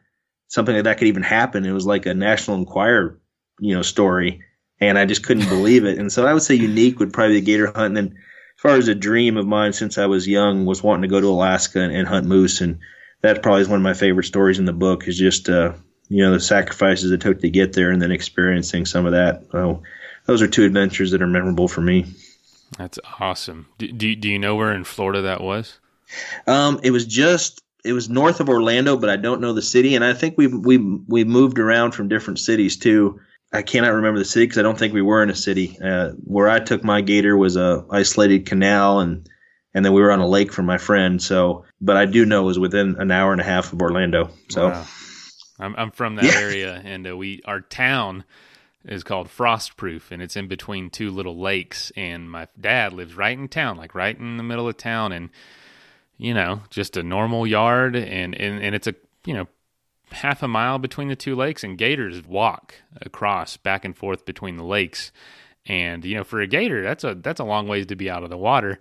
something 0.48 0.76
like 0.76 0.84
that 0.84 0.98
could 0.98 1.08
even 1.08 1.24
happen. 1.24 1.66
It 1.66 1.72
was 1.72 1.86
like 1.86 2.06
a 2.06 2.14
National 2.14 2.58
Enquirer, 2.58 3.20
you 3.60 3.76
know, 3.76 3.82
story, 3.82 4.42
and 4.82 4.98
I 4.98 5.06
just 5.06 5.24
couldn't 5.24 5.48
believe 5.48 5.86
it. 5.86 6.00
And 6.00 6.12
so 6.12 6.26
I 6.26 6.34
would 6.34 6.44
say 6.44 6.56
unique 6.56 7.00
would 7.00 7.14
probably 7.14 7.36
be 7.36 7.40
the 7.40 7.46
gator 7.46 7.68
hunt, 7.68 7.98
and 7.98 7.98
then 7.98 8.18
as 8.18 8.62
far 8.62 8.76
as 8.76 8.88
a 8.90 8.96
dream 8.96 9.38
of 9.38 9.48
mine 9.48 9.72
since 9.72 9.98
I 9.98 10.08
was 10.08 10.28
young 10.28 10.66
was 10.66 10.84
wanting 10.84 11.04
to 11.04 11.08
go 11.08 11.22
to 11.22 11.28
Alaska 11.28 11.80
and, 11.80 11.96
and 11.96 12.08
hunt 12.08 12.28
moose, 12.28 12.60
and 12.60 12.80
that 13.22 13.42
probably 13.42 13.62
is 13.62 13.70
one 13.70 13.80
of 13.80 13.84
my 13.84 13.94
favorite 13.94 14.26
stories 14.26 14.60
in 14.60 14.66
the 14.66 14.74
book. 14.74 15.08
Is 15.08 15.18
just 15.18 15.48
uh, 15.48 15.74
you 16.10 16.24
know 16.24 16.34
the 16.34 16.42
sacrifices 16.42 17.12
it 17.12 17.22
took 17.22 17.40
to 17.40 17.50
get 17.50 17.72
there, 17.72 17.92
and 17.92 18.02
then 18.02 18.12
experiencing 18.12 18.86
some 18.86 19.06
of 19.06 19.14
that. 19.14 19.46
So 19.52 19.84
those 20.26 20.42
are 20.42 20.48
two 20.48 20.66
adventures 20.66 21.12
that 21.12 21.22
are 21.22 21.28
memorable 21.28 21.70
for 21.70 21.82
me. 21.82 22.06
That's 22.80 22.98
awesome. 23.20 23.68
Do, 23.78 23.92
do, 23.92 24.16
do 24.16 24.30
you 24.30 24.40
know 24.40 24.56
where 24.56 24.74
in 24.74 24.86
Florida 24.86 25.24
that 25.24 25.42
was? 25.42 25.80
Um, 26.48 26.80
it 26.82 26.92
was 26.92 27.06
just 27.06 27.62
it 27.84 27.92
was 27.92 28.10
north 28.10 28.40
of 28.40 28.48
Orlando, 28.48 28.96
but 28.96 29.10
I 29.10 29.18
don't 29.18 29.42
know 29.42 29.52
the 29.52 29.62
city. 29.62 29.96
And 29.96 30.06
I 30.06 30.14
think 30.14 30.38
we 30.38 30.48
we 30.48 30.78
we 30.78 31.26
moved 31.26 31.60
around 31.60 31.92
from 31.92 32.08
different 32.08 32.40
cities 32.40 32.78
too. 32.78 33.20
I 33.52 33.64
cannot 33.64 33.90
remember 33.90 34.18
the 34.18 34.26
city 34.26 34.46
because 34.46 34.60
I 34.60 34.62
don't 34.62 34.80
think 34.80 34.94
we 34.94 35.02
were 35.02 35.22
in 35.22 35.30
a 35.30 35.36
city. 35.36 35.78
Uh, 35.84 36.12
where 36.24 36.48
I 36.48 36.60
took 36.60 36.82
my 36.82 37.02
gator 37.02 37.36
was 37.36 37.58
a 37.58 37.86
isolated 37.92 38.46
canal, 38.46 39.02
and 39.02 39.28
and 39.74 39.84
then 39.84 39.92
we 39.92 40.00
were 40.00 40.14
on 40.14 40.22
a 40.22 40.28
lake 40.28 40.54
from 40.54 40.66
my 40.66 40.78
friend. 40.78 41.22
So, 41.22 41.66
but 41.82 41.98
I 41.98 42.06
do 42.06 42.26
know 42.26 42.44
it 42.44 42.46
was 42.46 42.60
within 42.60 42.96
an 42.98 43.12
hour 43.12 43.34
and 43.34 43.42
a 43.42 43.46
half 43.46 43.74
of 43.74 43.82
Orlando. 43.82 44.30
So, 44.48 44.70
wow. 44.70 44.88
I'm 45.60 45.76
I'm 45.76 45.92
from 45.92 46.16
that 46.16 46.24
yeah. 46.24 46.40
area, 46.40 46.82
and 46.86 47.06
uh, 47.06 47.18
we 47.18 47.42
our 47.44 47.60
town 47.60 48.24
is 48.86 49.04
called 49.04 49.28
Frostproof, 49.28 50.12
and 50.12 50.22
it's 50.22 50.36
in 50.36 50.48
between 50.48 50.90
two 50.90 51.12
little 51.12 51.38
lakes. 51.38 51.92
And 51.96 52.30
my 52.32 52.48
dad 52.60 52.94
lives 52.94 53.16
right 53.16 53.38
in 53.38 53.48
town, 53.48 53.78
like 53.78 53.96
right 53.96 54.18
in 54.18 54.38
the 54.38 54.44
middle 54.44 54.68
of 54.68 54.78
town, 54.78 55.12
and 55.12 55.30
you 56.18 56.34
know, 56.34 56.62
just 56.70 56.98
a 56.98 57.04
normal 57.04 57.46
yard, 57.46 57.96
and 57.96 58.36
and, 58.36 58.62
and 58.62 58.76
it's 58.76 58.88
a 58.88 58.96
you 59.26 59.34
know, 59.34 59.48
half 60.12 60.44
a 60.44 60.48
mile 60.48 60.80
between 60.80 61.08
the 61.08 61.16
two 61.16 61.36
lakes, 61.36 61.64
and 61.64 61.78
gators 61.78 62.24
walk 62.26 62.76
across 63.02 63.58
back 63.58 63.86
and 63.86 63.96
forth 63.96 64.26
between 64.26 64.58
the 64.58 64.64
lakes. 64.64 65.12
And 65.66 66.04
you 66.06 66.16
know, 66.16 66.24
for 66.24 66.42
a 66.42 66.48
gator, 66.48 66.82
that's 66.82 67.04
a 67.04 67.16
that's 67.16 67.40
a 67.40 67.46
long 67.46 67.68
ways 67.68 67.88
to 67.88 67.96
be 67.96 68.10
out 68.10 68.24
of 68.24 68.30
the 68.30 68.38
water. 68.38 68.80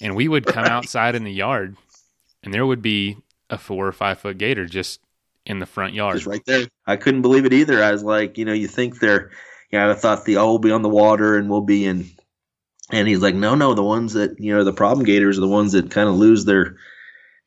And 0.00 0.14
we 0.14 0.28
would 0.28 0.46
come 0.46 0.64
outside 0.66 1.14
in 1.14 1.24
the 1.24 1.32
yard, 1.32 1.76
and 2.42 2.52
there 2.52 2.66
would 2.66 2.82
be 2.82 3.16
a 3.50 3.58
four 3.58 3.86
or 3.86 3.92
five 3.92 4.18
foot 4.18 4.38
gator 4.38 4.66
just 4.66 5.00
in 5.48 5.58
the 5.58 5.66
front 5.66 5.94
yard, 5.94 6.16
just 6.16 6.26
right 6.26 6.44
there. 6.46 6.66
I 6.86 6.96
couldn't 6.96 7.22
believe 7.22 7.44
it 7.44 7.52
either. 7.52 7.82
I 7.82 7.92
was 7.92 8.04
like, 8.04 8.38
you 8.38 8.44
know, 8.44 8.52
you 8.52 8.68
think 8.68 9.00
they're, 9.00 9.30
you 9.70 9.78
know, 9.78 9.90
I 9.90 9.94
thought 9.94 10.24
the 10.24 10.36
oh, 10.36 10.46
will 10.46 10.58
be 10.58 10.70
on 10.70 10.82
the 10.82 10.88
water 10.88 11.36
and 11.36 11.50
we'll 11.50 11.62
be 11.62 11.84
in. 11.84 12.10
And 12.90 13.06
he's 13.06 13.20
like, 13.20 13.34
no, 13.34 13.54
no, 13.54 13.74
the 13.74 13.82
ones 13.82 14.14
that 14.14 14.38
you 14.38 14.54
know, 14.54 14.64
the 14.64 14.72
problem 14.72 15.04
gators 15.04 15.38
are 15.38 15.42
the 15.42 15.48
ones 15.48 15.72
that 15.72 15.90
kind 15.90 16.08
of 16.08 16.14
lose 16.14 16.44
their 16.44 16.76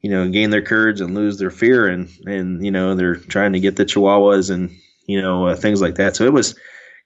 you 0.02 0.10
know, 0.10 0.28
gain 0.30 0.49
their 0.49 0.64
courage 0.64 0.99
and 0.99 1.14
lose 1.14 1.38
their 1.38 1.52
fear, 1.52 1.88
and 1.88 2.10
and 2.26 2.66
you 2.66 2.72
know 2.72 2.95
they're 2.95 3.16
trying 3.16 3.54
to 3.54 3.60
get 3.60 3.76
the 3.76 3.86
Chihuahuas 3.86 4.49
and 4.49 4.76
you 5.06 5.22
know 5.22 5.47
uh, 5.47 5.56
things 5.56 5.82
like 5.82 5.95
that. 5.95 6.16
So 6.16 6.26
it 6.26 6.34
was 6.34 6.56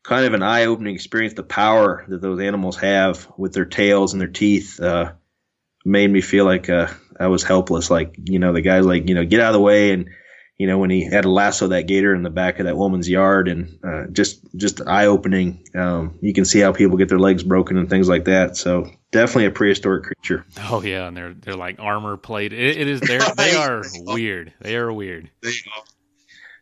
kind 0.04 0.26
of 0.26 0.34
an 0.34 0.44
eye-opening 0.44 0.96
experience. 0.96 1.34
The 1.34 1.44
power 1.44 2.06
that 2.08 2.22
those 2.22 2.40
animals 2.40 2.78
have 2.78 3.28
with 3.38 3.54
their 3.54 3.66
tails 3.66 4.14
and 4.14 4.22
their 4.22 4.30
teeth 4.30 4.80
uh, 4.80 5.14
made 5.84 6.10
me 6.10 6.22
feel 6.22 6.46
like 6.46 6.70
uh, 6.70 6.88
I 7.20 7.28
was 7.28 7.44
helpless. 7.44 7.92
Like 7.92 8.16
you 8.24 8.40
know, 8.40 8.54
the 8.54 8.62
guy's 8.62 8.86
like, 8.86 9.10
you 9.10 9.16
know, 9.16 9.26
get 9.26 9.42
out 9.42 9.50
of 9.50 9.54
the 9.54 9.60
way 9.60 9.92
and 9.92 10.10
you 10.58 10.68
know, 10.68 10.78
when 10.78 10.90
he 10.90 11.04
had 11.04 11.24
to 11.24 11.30
lasso 11.30 11.68
that 11.68 11.88
gator 11.88 12.16
in 12.16 12.24
the 12.24 12.30
back 12.30 12.60
of 12.60 12.66
that 12.66 12.78
woman's 12.78 13.10
yard 13.10 13.48
and 13.48 13.78
uh, 13.84 14.06
just 14.12 14.40
just 14.56 14.82
eye 14.88 15.08
opening. 15.08 15.68
Um, 15.76 16.18
you 16.22 16.34
can 16.34 16.46
see 16.46 16.60
how 16.60 16.72
people 16.72 16.98
get 16.98 17.10
their 17.10 17.20
legs 17.20 17.44
broken 17.44 17.78
and 17.78 17.90
things 17.90 18.08
like 18.08 18.26
that. 18.26 18.56
So 18.56 18.90
definitely 19.12 19.46
a 19.48 19.52
prehistoric 19.52 20.04
creature. 20.04 20.46
Oh 20.70 20.82
yeah, 20.82 21.08
and 21.08 21.18
they're 21.18 21.34
they're 21.34 21.56
like 21.56 21.80
armor 21.80 22.16
plate. 22.16 22.54
it, 22.54 22.78
it 22.78 22.88
is 22.88 23.02
they're, 23.02 23.20
they 23.36 23.56
are 23.56 23.84
weird. 23.96 24.54
They 24.62 24.78
are 24.78 24.92
weird. 24.92 25.30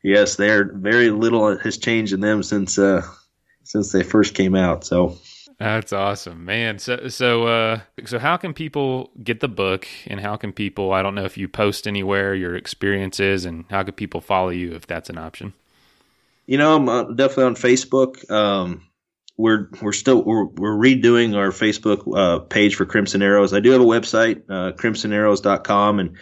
Yes, 0.03 0.35
they're 0.35 0.65
very 0.65 1.11
little 1.11 1.57
has 1.57 1.77
changed 1.77 2.13
in 2.13 2.19
them 2.19 2.41
since 2.41 2.79
uh, 2.79 3.03
since 3.63 3.91
they 3.91 4.03
first 4.03 4.33
came 4.33 4.55
out. 4.55 4.85
So 4.85 5.17
that's 5.60 5.93
awesome, 5.93 6.45
man. 6.45 6.80
So 6.80 7.08
so 7.08 7.47
uh 7.47 7.80
so 8.06 8.20
how 8.20 8.38
can 8.38 8.54
people 8.54 9.12
get 9.24 9.39
the 9.39 9.47
book 9.47 9.88
and 10.08 10.20
how 10.20 10.36
can 10.36 10.54
people 10.54 10.93
I 10.93 11.01
don't 11.01 11.16
know 11.16 11.26
if 11.26 11.38
you 11.38 11.47
post 11.47 11.88
anywhere 11.88 12.34
your 12.34 12.56
experiences 12.56 13.45
and 13.45 13.66
how 13.70 13.84
can 13.84 13.93
people 13.93 14.22
follow 14.22 14.49
you 14.49 14.74
if 14.74 14.88
that's 14.88 15.10
an 15.10 15.18
option? 15.18 15.54
You 16.45 16.58
know, 16.58 16.76
I'm 16.76 16.89
uh, 16.89 17.04
definitely 17.04 17.45
on 17.45 17.56
Facebook. 17.56 18.30
Um 18.32 18.88
we're 19.38 19.70
we're 19.82 19.93
still 19.93 20.24
we're, 20.24 20.45
we're 20.45 20.76
redoing 20.76 21.36
our 21.36 21.49
Facebook 21.49 22.04
uh, 22.16 22.39
page 22.39 22.76
for 22.76 22.86
Crimson 22.86 23.22
Arrows. 23.22 23.54
I 23.54 23.60
do 23.60 23.72
have 23.72 23.82
a 23.82 23.86
website, 23.86 24.43
uh, 24.47 24.74
crimsonarrows.com, 24.74 25.99
and 25.99 26.18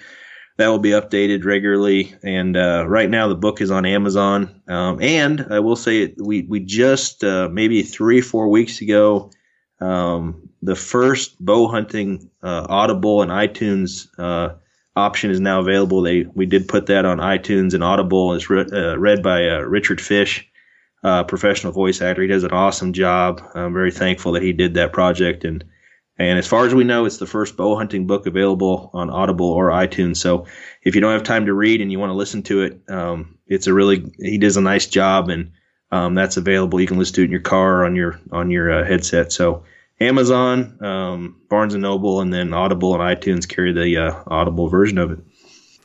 that 0.62 0.68
will 0.68 0.78
be 0.78 0.92
updated 0.92 1.44
regularly. 1.44 2.14
And 2.22 2.56
uh, 2.56 2.86
right 2.88 3.10
now, 3.10 3.28
the 3.28 3.36
book 3.36 3.62
is 3.62 3.72
on 3.72 3.84
Amazon. 3.84 4.62
Um, 4.68 5.02
and 5.02 5.48
I 5.50 5.60
will 5.60 5.76
say, 5.76 6.14
we 6.18 6.44
we 6.44 6.60
just 6.60 7.24
uh, 7.24 7.50
maybe 7.52 7.82
three 7.82 8.22
four 8.22 8.48
weeks 8.48 8.80
ago, 8.80 9.32
um, 9.80 10.50
the 10.62 10.76
first 10.76 11.44
bow 11.44 11.68
hunting 11.68 12.30
uh, 12.44 12.68
Audible 12.70 13.24
and 13.24 13.32
iTunes 13.32 14.08
uh, 14.20 14.54
option 14.96 15.32
is 15.32 15.40
now 15.40 15.62
available. 15.62 16.04
They 16.04 16.26
we 16.36 16.46
did 16.46 16.68
put 16.68 16.86
that 16.86 17.06
on 17.06 17.18
iTunes 17.18 17.74
and 17.74 17.84
Audible. 17.84 18.36
It's 18.36 18.48
re- 18.48 18.70
uh, 18.72 18.98
read 18.98 19.24
by 19.24 19.50
uh, 19.50 19.62
Richard 19.62 20.00
Fish. 20.00 20.48
professional 21.02 21.74
voice 21.74 22.04
actor. 22.04 22.22
He 22.22 22.28
does 22.28 22.44
an 22.44 22.52
awesome 22.52 22.94
job. 22.94 23.42
I'm 23.56 23.74
very 23.74 23.92
thankful 23.92 24.34
that 24.34 24.44
he 24.44 24.54
did 24.54 24.76
that 24.76 24.94
project, 24.94 25.44
and 25.44 25.64
and 26.24 26.38
as 26.38 26.48
far 26.48 26.66
as 26.66 26.74
we 26.74 26.84
know, 26.84 27.06
it's 27.06 27.18
the 27.18 27.26
first 27.26 27.58
bow 27.58 27.76
hunting 27.76 28.08
book 28.08 28.26
available 28.26 28.90
on 28.94 29.10
Audible 29.10 29.50
or 29.50 29.70
iTunes. 29.70 30.18
So 30.18 30.46
if 30.84 30.96
you 30.96 31.02
don't 31.02 31.14
have 31.14 31.24
time 31.24 31.46
to 31.46 31.54
read 31.54 31.82
and 31.82 31.92
you 31.92 32.00
want 32.00 32.10
to 32.10 32.16
listen 32.16 32.44
to 32.44 32.62
it, 32.62 32.82
um, 32.90 33.38
it's 33.48 33.68
a 33.68 33.74
really 33.74 34.14
he 34.20 34.38
does 34.38 34.58
a 34.58 34.62
nice 34.62 34.88
job, 34.88 35.30
and 35.30 35.52
um, 35.92 36.16
that's 36.16 36.38
available. 36.38 36.80
You 36.80 36.88
can 36.88 36.98
listen 36.98 37.16
to 37.16 37.22
it 37.22 37.26
in 37.26 37.32
your 37.32 37.42
car 37.42 37.86
on 37.86 37.96
your 37.96 38.20
on 38.32 38.52
your 38.52 38.72
uh, 38.72 38.86
headset. 38.86 39.32
So 39.32 39.64
Amazon, 40.00 40.84
um, 40.84 41.42
Barnes 41.50 41.74
and 41.74 41.84
Noble, 41.84 42.22
and 42.22 42.34
then 42.34 42.54
Audible 42.54 43.00
and 43.00 43.02
iTunes 43.02 43.48
carry 43.48 43.72
the 43.72 43.98
uh, 43.98 44.24
Audible 44.28 44.68
version 44.68 44.98
of 44.98 45.12
it. 45.12 45.20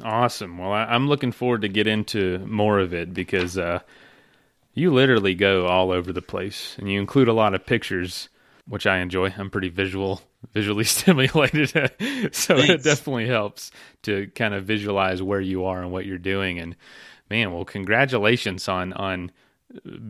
Awesome. 0.03 0.59
Well, 0.59 0.73
I, 0.73 0.95
am 0.95 1.09
looking 1.09 1.33
forward 1.33 1.63
to 1.63 1.69
get 1.69 1.87
into 1.87 2.39
more 2.47 2.79
of 2.79 2.93
it 2.93 3.15
because 3.15 3.57
uh, 3.57 3.81
you 4.75 4.93
literally 4.93 5.35
go 5.35 5.67
all 5.67 5.91
over 5.91 6.13
the 6.13 6.23
place, 6.23 6.77
and 6.79 6.91
you 6.91 7.01
include 7.01 7.29
a 7.29 7.33
lot 7.33 7.55
of 7.55 7.65
pictures 7.65 8.29
which 8.69 8.87
I 8.87 8.99
enjoy. 8.99 9.33
I'm 9.37 9.51
pretty 9.51 9.69
visual, 9.69 10.21
visually 10.53 10.85
stimulated, 10.85 11.71
so 12.35 12.57
Thanks. 12.57 12.69
it 12.69 12.83
definitely 12.83 13.27
helps 13.27 13.71
to 14.03 14.29
kind 14.35 14.55
of 14.55 14.65
visualize 14.65 15.23
where 15.23 15.41
you 15.41 15.65
are 15.65 15.83
and 15.83 15.93
what 15.93 16.07
you're 16.07 16.19
doing. 16.19 16.59
And 16.59 16.77
man, 17.31 17.53
well, 17.53 17.65
congratulations 17.65 18.69
on 18.69 18.93
on 18.93 19.33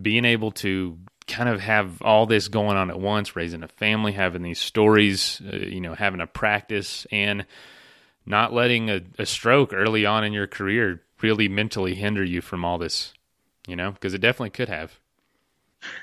being 0.03 0.25
able 0.25 0.53
to 0.53 0.99
kind 1.27 1.49
of 1.49 1.61
have 1.61 2.01
all 2.03 2.27
this 2.27 2.49
going 2.49 2.77
on 2.77 2.91
at 2.91 3.01
once, 3.01 3.35
raising 3.35 3.63
a 3.63 3.69
family, 3.69 4.13
having 4.13 4.43
these 4.43 4.61
stories, 4.61 5.41
uh, 5.53 5.57
you 5.57 5.81
know, 5.81 5.95
having 5.95 6.21
a 6.21 6.27
practice, 6.27 7.07
and 7.11 7.47
not 8.25 8.53
letting 8.53 8.91
a, 8.91 9.01
a 9.19 9.27
stroke 9.27 9.73
early 9.73 10.07
on 10.07 10.25
in 10.25 10.33
your 10.33 10.47
career 10.47 11.03
really 11.23 11.49
mentally 11.49 11.95
hinder 11.95 12.23
you 12.23 12.41
from 12.41 12.65
all 12.65 12.79
this, 12.79 13.13
you 13.67 13.75
know, 13.75 13.91
because 13.91 14.15
it 14.15 14.21
definitely 14.21 14.51
could 14.51 14.69
have. 14.69 14.99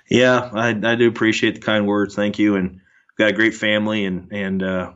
Yeah, 0.10 0.50
I, 0.54 0.70
I 0.70 0.96
do 0.96 1.08
appreciate 1.08 1.56
the 1.56 1.62
kind 1.62 1.88
words. 1.88 2.16
Thank 2.16 2.40
you. 2.40 2.56
And 2.56 2.82
got 3.18 3.30
a 3.30 3.34
great 3.34 3.54
family 3.54 4.06
and, 4.06 4.32
and, 4.32 4.64
uh, 4.64 4.94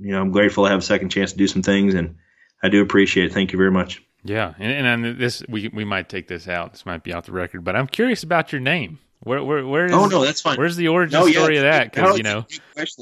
you 0.00 0.12
know, 0.12 0.20
I'm 0.20 0.30
grateful 0.30 0.64
to 0.64 0.70
have 0.70 0.78
a 0.78 0.82
second 0.82 1.10
chance 1.10 1.32
to 1.32 1.38
do 1.38 1.46
some 1.46 1.62
things 1.62 1.94
and 1.94 2.16
I 2.62 2.68
do 2.68 2.82
appreciate 2.82 3.26
it. 3.26 3.32
Thank 3.32 3.52
you 3.52 3.58
very 3.58 3.70
much. 3.70 4.02
Yeah. 4.24 4.54
And, 4.58 5.04
and 5.04 5.18
this, 5.18 5.42
we, 5.48 5.68
we 5.68 5.84
might 5.84 6.08
take 6.08 6.28
this 6.28 6.48
out. 6.48 6.72
This 6.72 6.86
might 6.86 7.02
be 7.02 7.12
off 7.12 7.26
the 7.26 7.32
record, 7.32 7.64
but 7.64 7.76
I'm 7.76 7.86
curious 7.86 8.22
about 8.22 8.52
your 8.52 8.60
name. 8.60 8.98
Where, 9.20 9.42
where, 9.42 9.66
where 9.66 9.86
is, 9.86 9.92
oh 9.92 10.06
no, 10.06 10.24
that's 10.24 10.40
fine. 10.40 10.56
Where's 10.56 10.76
the 10.76 10.88
origin 10.88 11.18
no, 11.18 11.28
story 11.28 11.54
yeah, 11.54 11.60
of 11.60 11.72
that? 11.72 11.92
Because 11.92 12.16
you 12.16 12.22
know, 12.22 12.46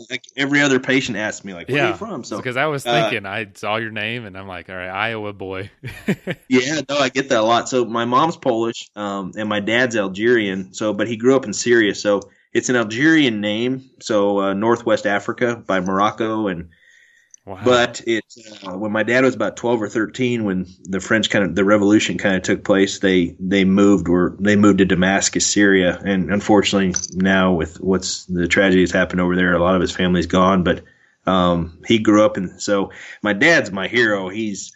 like 0.08 0.24
every 0.34 0.62
other 0.62 0.80
patient 0.80 1.18
asks 1.18 1.44
me, 1.44 1.52
like, 1.52 1.68
where 1.68 1.76
yeah, 1.76 1.86
are 1.88 1.90
you 1.90 1.96
from? 1.96 2.24
So 2.24 2.38
because 2.38 2.56
I 2.56 2.66
was 2.66 2.84
thinking, 2.84 3.26
uh, 3.26 3.30
I 3.30 3.48
saw 3.54 3.76
your 3.76 3.90
name, 3.90 4.24
and 4.24 4.36
I'm 4.36 4.48
like, 4.48 4.70
all 4.70 4.76
right, 4.76 4.88
Iowa 4.88 5.34
boy. 5.34 5.70
yeah, 6.48 6.80
no, 6.88 6.96
I 6.96 7.10
get 7.10 7.28
that 7.28 7.40
a 7.40 7.42
lot. 7.42 7.68
So 7.68 7.84
my 7.84 8.06
mom's 8.06 8.38
Polish, 8.38 8.88
um, 8.96 9.32
and 9.36 9.46
my 9.46 9.60
dad's 9.60 9.94
Algerian. 9.94 10.72
So, 10.72 10.94
but 10.94 11.06
he 11.06 11.18
grew 11.18 11.36
up 11.36 11.44
in 11.44 11.52
Syria, 11.52 11.94
so 11.94 12.22
it's 12.54 12.70
an 12.70 12.76
Algerian 12.76 13.42
name. 13.42 13.90
So 14.00 14.40
uh, 14.40 14.54
Northwest 14.54 15.06
Africa 15.06 15.62
by 15.66 15.80
Morocco, 15.80 16.48
and 16.48 16.70
Wow. 17.46 17.60
But 17.64 18.02
it 18.08 18.24
uh, 18.66 18.76
when 18.76 18.90
my 18.90 19.04
dad 19.04 19.22
was 19.22 19.36
about 19.36 19.56
twelve 19.56 19.80
or 19.80 19.88
thirteen, 19.88 20.42
when 20.44 20.66
the 20.82 20.98
French 20.98 21.30
kind 21.30 21.44
of 21.44 21.54
the 21.54 21.64
revolution 21.64 22.18
kind 22.18 22.34
of 22.34 22.42
took 22.42 22.64
place, 22.64 22.98
they 22.98 23.36
they 23.38 23.64
moved 23.64 24.08
were 24.08 24.36
they 24.40 24.56
moved 24.56 24.78
to 24.78 24.84
Damascus, 24.84 25.46
Syria, 25.46 25.96
and 26.04 26.32
unfortunately 26.32 27.00
now 27.14 27.52
with 27.52 27.80
what's 27.80 28.24
the 28.24 28.48
tragedy 28.48 28.48
tragedies 28.48 28.90
happened 28.90 29.20
over 29.20 29.36
there, 29.36 29.54
a 29.54 29.62
lot 29.62 29.76
of 29.76 29.80
his 29.80 29.94
family's 29.94 30.26
gone. 30.26 30.64
But 30.64 30.82
um, 31.24 31.82
he 31.86 32.00
grew 32.00 32.24
up 32.24 32.36
and 32.36 32.60
so 32.60 32.90
my 33.22 33.32
dad's 33.32 33.70
my 33.70 33.86
hero. 33.86 34.28
He's 34.28 34.72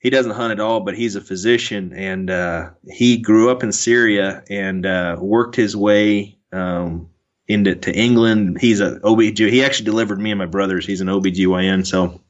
he 0.00 0.08
doesn't 0.08 0.32
hunt 0.32 0.52
at 0.52 0.60
all, 0.60 0.80
but 0.80 0.96
he's 0.96 1.16
a 1.16 1.20
physician, 1.20 1.92
and 1.92 2.30
uh, 2.30 2.70
he 2.88 3.18
grew 3.18 3.50
up 3.50 3.62
in 3.62 3.70
Syria 3.70 4.42
and 4.48 4.86
uh, 4.86 5.18
worked 5.20 5.56
his 5.56 5.76
way 5.76 6.38
um, 6.52 7.10
into 7.46 7.74
to 7.74 7.92
England. 7.92 8.58
He's 8.60 8.80
a 8.80 8.98
OBG. 9.00 9.50
He 9.50 9.64
actually 9.64 9.86
delivered 9.86 10.20
me 10.20 10.30
and 10.30 10.38
my 10.38 10.46
brothers. 10.46 10.86
He's 10.86 11.00
an 11.00 11.08
OBGYN. 11.08 11.86
So 11.86 12.20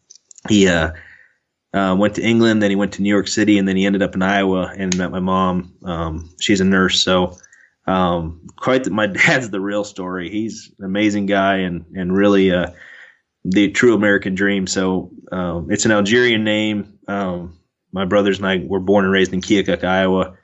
he 0.48 0.68
uh, 0.68 0.92
uh, 1.72 1.96
went 1.98 2.16
to 2.16 2.22
England, 2.22 2.62
then 2.62 2.70
he 2.70 2.76
went 2.76 2.92
to 2.94 3.02
New 3.02 3.08
York 3.08 3.28
City, 3.28 3.58
and 3.58 3.66
then 3.66 3.76
he 3.76 3.86
ended 3.86 4.02
up 4.02 4.14
in 4.14 4.22
Iowa 4.22 4.72
and 4.76 4.96
met 4.96 5.10
my 5.10 5.20
mom. 5.20 5.74
Um, 5.84 6.30
she's 6.40 6.60
a 6.60 6.64
nurse. 6.64 7.00
So 7.00 7.38
um, 7.86 8.46
quite 8.56 8.84
the, 8.84 8.90
my 8.90 9.06
dad's 9.08 9.50
the 9.50 9.60
real 9.60 9.84
story. 9.84 10.30
He's 10.30 10.72
an 10.78 10.84
amazing 10.84 11.26
guy 11.26 11.58
and 11.58 11.84
and 11.94 12.14
really 12.14 12.52
uh, 12.52 12.70
the 13.44 13.70
true 13.70 13.94
American 13.94 14.34
dream. 14.34 14.66
So 14.66 15.10
um, 15.30 15.70
it's 15.70 15.84
an 15.84 15.92
Algerian 15.92 16.44
name. 16.44 16.98
Um, 17.06 17.58
my 17.92 18.04
brothers 18.04 18.38
and 18.38 18.46
I 18.46 18.64
were 18.64 18.80
born 18.80 19.04
and 19.04 19.12
raised 19.12 19.32
in 19.32 19.40
Keokuk, 19.40 19.84
Iowa, 19.84 20.36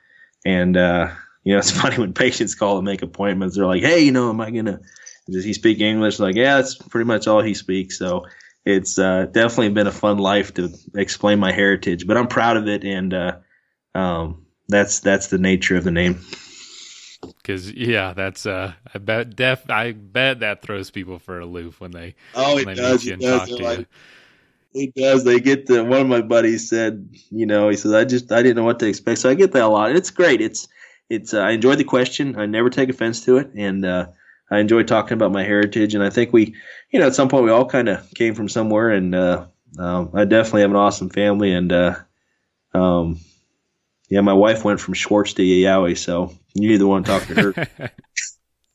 and 0.45 0.77
uh, 0.77 1.11
you 1.43 1.53
know, 1.53 1.59
it's 1.59 1.71
funny 1.81 1.97
when 1.97 2.13
patients 2.13 2.55
call 2.55 2.77
and 2.77 2.85
make 2.85 3.01
appointments. 3.01 3.55
They're 3.55 3.65
like, 3.65 3.83
"Hey, 3.83 4.01
you 4.01 4.11
know, 4.11 4.29
am 4.29 4.41
I 4.41 4.51
gonna? 4.51 4.79
Does 5.29 5.43
he 5.43 5.53
speak 5.53 5.79
English?" 5.79 6.19
Like, 6.19 6.35
yeah, 6.35 6.57
that's 6.57 6.75
pretty 6.75 7.05
much 7.05 7.27
all 7.27 7.41
he 7.41 7.53
speaks. 7.53 7.97
So 7.97 8.25
it's 8.65 8.99
uh, 8.99 9.25
definitely 9.31 9.69
been 9.69 9.87
a 9.87 9.91
fun 9.91 10.17
life 10.17 10.53
to 10.55 10.71
explain 10.95 11.39
my 11.39 11.51
heritage, 11.51 12.05
but 12.05 12.17
I'm 12.17 12.27
proud 12.27 12.57
of 12.57 12.67
it, 12.67 12.83
and 12.83 13.13
uh, 13.13 13.37
um, 13.95 14.45
that's 14.67 14.99
that's 14.99 15.27
the 15.27 15.37
nature 15.37 15.75
of 15.75 15.83
the 15.83 15.91
name. 15.91 16.23
Because 17.37 17.71
yeah, 17.71 18.13
that's 18.13 18.45
uh, 18.45 18.73
I 18.93 18.97
bet 18.99 19.35
def 19.35 19.69
I 19.69 19.91
bet 19.91 20.39
that 20.39 20.61
throws 20.61 20.91
people 20.91 21.19
for 21.19 21.39
a 21.39 21.45
loop 21.45 21.79
when 21.79 21.91
they 21.91 22.15
oh 22.35 22.57
it 22.57 22.65
when 22.65 22.75
does 22.75 23.05
it 23.05 23.19
does 23.19 23.49
like, 23.59 23.87
it 24.73 24.95
does 24.95 25.23
they 25.23 25.39
get 25.39 25.67
to 25.67 25.83
one 25.83 26.01
of 26.01 26.07
my 26.07 26.21
buddies 26.21 26.69
said 26.69 27.09
you 27.29 27.45
know 27.45 27.69
he 27.69 27.75
says 27.75 27.93
I 27.93 28.05
just 28.05 28.31
I 28.31 28.41
didn't 28.41 28.55
know 28.55 28.63
what 28.63 28.79
to 28.79 28.87
expect 28.87 29.19
so 29.19 29.29
I 29.29 29.35
get 29.35 29.51
that 29.51 29.63
a 29.63 29.67
lot 29.67 29.95
it's 29.95 30.09
great 30.09 30.41
it's 30.41 30.67
it's 31.11 31.33
uh, 31.33 31.41
I 31.41 31.51
enjoy 31.51 31.75
the 31.75 31.83
question. 31.83 32.37
I 32.39 32.45
never 32.45 32.69
take 32.69 32.89
offense 32.89 33.25
to 33.25 33.37
it, 33.37 33.51
and 33.53 33.85
uh, 33.85 34.07
I 34.49 34.59
enjoy 34.59 34.83
talking 34.83 35.13
about 35.13 35.33
my 35.33 35.43
heritage. 35.43 35.93
And 35.93 36.03
I 36.03 36.09
think 36.09 36.31
we, 36.31 36.55
you 36.89 36.99
know, 36.99 37.07
at 37.07 37.15
some 37.15 37.27
point 37.27 37.43
we 37.43 37.51
all 37.51 37.65
kind 37.65 37.89
of 37.89 38.09
came 38.15 38.33
from 38.33 38.47
somewhere, 38.47 38.89
and 38.89 39.13
uh, 39.13 39.47
um, 39.77 40.11
I 40.13 40.23
definitely 40.23 40.61
have 40.61 40.69
an 40.69 40.77
awesome 40.77 41.09
family, 41.09 41.51
and 41.51 41.71
uh, 41.71 41.95
um, 42.73 43.19
Yeah, 44.09 44.21
my 44.21 44.33
wife 44.33 44.63
went 44.63 44.79
from 44.79 44.93
Schwartz 44.93 45.33
to 45.33 45.41
Yayawe, 45.41 45.97
so 45.97 46.33
you 46.53 46.71
either 46.71 46.87
want 46.87 47.05
to 47.05 47.11
talk 47.11 47.27
to 47.27 47.51
her. 47.51 47.91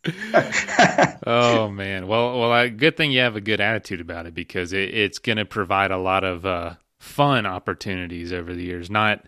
oh 1.26 1.68
man, 1.70 2.06
well, 2.06 2.38
well, 2.38 2.52
I, 2.52 2.68
good 2.68 2.98
thing 2.98 3.12
you 3.12 3.20
have 3.20 3.34
a 3.34 3.40
good 3.40 3.62
attitude 3.62 4.02
about 4.02 4.26
it 4.26 4.34
because 4.34 4.74
it, 4.74 4.94
it's 4.94 5.18
going 5.18 5.38
to 5.38 5.46
provide 5.46 5.90
a 5.90 5.98
lot 5.98 6.22
of 6.22 6.44
uh, 6.44 6.74
fun 7.00 7.46
opportunities 7.46 8.30
over 8.30 8.54
the 8.54 8.62
years. 8.62 8.90
Not 8.90 9.26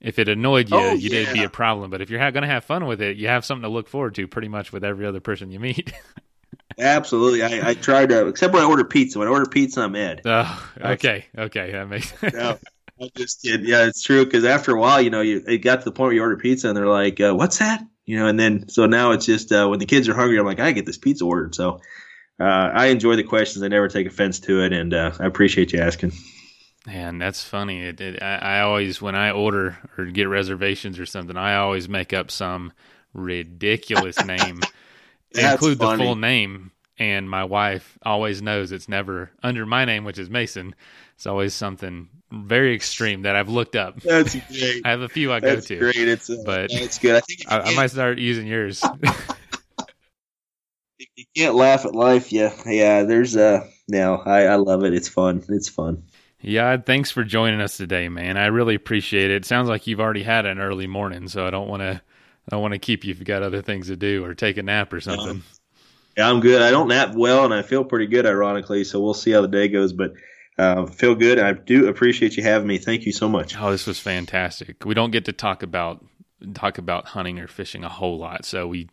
if 0.00 0.18
it 0.18 0.28
annoyed 0.28 0.70
you, 0.70 0.76
Oh, 0.76 0.94
you 0.94 1.10
did 1.10 1.32
be 1.32 1.44
a 1.44 1.50
problem. 1.50 1.90
But 1.90 2.00
if 2.00 2.10
you're 2.10 2.18
going 2.30 2.42
to 2.42 2.48
have 2.48 2.64
fun 2.64 2.86
with 2.86 3.02
it, 3.02 3.16
you 3.16 3.28
have 3.28 3.44
something 3.44 3.62
to 3.62 3.68
look 3.68 3.88
forward 3.88 4.14
to. 4.16 4.26
Pretty 4.26 4.48
much 4.48 4.72
with 4.72 4.84
every 4.84 5.06
other 5.06 5.20
person 5.20 5.50
you 5.50 5.60
meet. 5.60 5.92
Absolutely. 6.78 7.42
I, 7.42 7.70
I 7.70 7.74
tried 7.74 8.08
to, 8.08 8.26
except 8.28 8.54
when 8.54 8.62
I 8.62 8.66
order 8.66 8.84
pizza. 8.84 9.18
When 9.18 9.28
I 9.28 9.30
order 9.30 9.48
pizza, 9.48 9.82
I'm 9.82 9.94
Ed. 9.94 10.22
oh, 10.24 10.70
okay, 10.80 11.26
okay, 11.36 11.72
that 11.72 11.88
makes. 11.88 12.12
No, 12.32 12.58
I'm 13.00 13.08
just 13.16 13.42
kidding. 13.42 13.66
Yeah, 13.66 13.86
it's 13.86 14.02
true. 14.02 14.24
Because 14.24 14.44
after 14.44 14.74
a 14.74 14.80
while, 14.80 15.00
you 15.00 15.10
know, 15.10 15.20
you 15.20 15.42
it 15.46 15.58
got 15.58 15.80
to 15.80 15.84
the 15.84 15.92
point 15.92 16.08
where 16.08 16.14
you 16.14 16.22
order 16.22 16.36
pizza 16.36 16.68
and 16.68 16.76
they're 16.76 16.86
like, 16.86 17.20
uh, 17.20 17.34
"What's 17.34 17.58
that?" 17.58 17.82
You 18.06 18.18
know, 18.18 18.26
and 18.26 18.38
then 18.38 18.68
so 18.68 18.86
now 18.86 19.12
it's 19.12 19.26
just 19.26 19.52
uh, 19.52 19.68
when 19.68 19.78
the 19.78 19.86
kids 19.86 20.08
are 20.08 20.14
hungry, 20.14 20.38
I'm 20.38 20.46
like, 20.46 20.60
"I 20.60 20.72
get 20.72 20.86
this 20.86 20.98
pizza 20.98 21.24
ordered." 21.24 21.54
So 21.54 21.80
uh, 22.38 22.44
I 22.44 22.86
enjoy 22.86 23.16
the 23.16 23.24
questions. 23.24 23.62
I 23.62 23.68
never 23.68 23.88
take 23.88 24.06
offense 24.06 24.40
to 24.40 24.62
it, 24.62 24.72
and 24.72 24.92
uh, 24.92 25.12
I 25.18 25.26
appreciate 25.26 25.72
you 25.72 25.80
asking. 25.80 26.12
Man, 26.86 27.18
that's 27.18 27.44
funny. 27.44 27.82
It, 27.82 28.00
it, 28.00 28.22
I, 28.22 28.36
I 28.36 28.60
always, 28.62 29.02
when 29.02 29.14
I 29.14 29.32
order 29.32 29.78
or 29.98 30.06
get 30.06 30.28
reservations 30.28 30.98
or 30.98 31.06
something, 31.06 31.36
I 31.36 31.56
always 31.56 31.88
make 31.88 32.12
up 32.12 32.30
some 32.30 32.72
ridiculous 33.12 34.22
name, 34.24 34.60
include 35.34 35.78
the 35.78 35.96
full 35.96 36.16
name, 36.16 36.70
and 36.98 37.28
my 37.28 37.44
wife 37.44 37.98
always 38.02 38.40
knows 38.40 38.72
it's 38.72 38.88
never 38.88 39.30
under 39.42 39.66
my 39.66 39.84
name, 39.84 40.04
which 40.04 40.18
is 40.18 40.30
Mason. 40.30 40.74
It's 41.16 41.26
always 41.26 41.52
something 41.52 42.08
very 42.32 42.74
extreme 42.74 43.22
that 43.22 43.36
I've 43.36 43.50
looked 43.50 43.76
up. 43.76 44.00
That's 44.00 44.34
great. 44.48 44.80
I 44.86 44.90
have 44.90 45.02
a 45.02 45.08
few 45.08 45.32
I 45.32 45.40
go 45.40 45.56
That's 45.56 45.66
to. 45.66 45.78
great. 45.78 45.96
It's 45.96 46.30
uh, 46.30 46.42
but- 46.46 46.70
that's 46.72 46.98
good. 46.98 47.14
I 47.16 47.20
think 47.20 47.40
I, 47.46 47.60
I 47.60 47.74
might 47.74 47.88
start 47.90 48.18
using 48.18 48.46
yours. 48.46 48.82
if 50.98 51.08
you 51.16 51.24
can't 51.36 51.54
laugh 51.54 51.84
at 51.84 51.94
life. 51.94 52.32
Yeah, 52.32 52.54
yeah. 52.64 53.02
There's 53.02 53.36
uh, 53.36 53.66
no. 53.88 54.16
I 54.16 54.44
I 54.44 54.54
love 54.56 54.84
it. 54.84 54.94
It's 54.94 55.08
fun. 55.08 55.44
It's 55.50 55.68
fun. 55.68 56.04
Yeah, 56.40 56.76
thanks 56.78 57.10
for 57.10 57.24
joining 57.24 57.60
us 57.60 57.76
today, 57.76 58.08
man. 58.08 58.36
I 58.36 58.46
really 58.46 58.74
appreciate 58.74 59.30
it. 59.30 59.36
It 59.36 59.44
sounds 59.44 59.68
like 59.68 59.86
you've 59.86 60.00
already 60.00 60.22
had 60.22 60.46
an 60.46 60.58
early 60.58 60.86
morning, 60.86 61.28
so 61.28 61.46
I 61.46 61.50
don't 61.50 61.68
want 61.68 61.82
to. 61.82 62.00
I 62.48 62.56
don't 62.56 62.62
want 62.62 62.72
to 62.72 62.78
keep 62.78 63.04
you 63.04 63.12
if 63.12 63.18
you 63.18 63.24
got 63.24 63.42
other 63.42 63.62
things 63.62 63.88
to 63.88 63.96
do 63.96 64.24
or 64.24 64.34
take 64.34 64.56
a 64.56 64.62
nap 64.62 64.92
or 64.92 65.00
something. 65.00 65.42
Yeah, 66.16 66.28
I'm 66.28 66.40
good. 66.40 66.62
I 66.62 66.70
don't 66.70 66.88
nap 66.88 67.14
well, 67.14 67.44
and 67.44 67.54
I 67.54 67.62
feel 67.62 67.84
pretty 67.84 68.06
good, 68.06 68.26
ironically. 68.26 68.82
So 68.82 69.00
we'll 69.00 69.14
see 69.14 69.30
how 69.30 69.42
the 69.42 69.48
day 69.48 69.68
goes, 69.68 69.92
but 69.92 70.14
uh, 70.58 70.86
feel 70.86 71.14
good. 71.14 71.38
I 71.38 71.52
do 71.52 71.88
appreciate 71.88 72.36
you 72.36 72.42
having 72.42 72.66
me. 72.66 72.78
Thank 72.78 73.06
you 73.06 73.12
so 73.12 73.28
much. 73.28 73.56
Oh, 73.56 73.70
this 73.70 73.86
was 73.86 74.00
fantastic. 74.00 74.84
We 74.84 74.94
don't 74.94 75.10
get 75.10 75.26
to 75.26 75.32
talk 75.32 75.62
about 75.62 76.04
talk 76.54 76.78
about 76.78 77.08
hunting 77.08 77.38
or 77.38 77.46
fishing 77.46 77.84
a 77.84 77.88
whole 77.88 78.18
lot, 78.18 78.44
so 78.44 78.66
we 78.66 78.88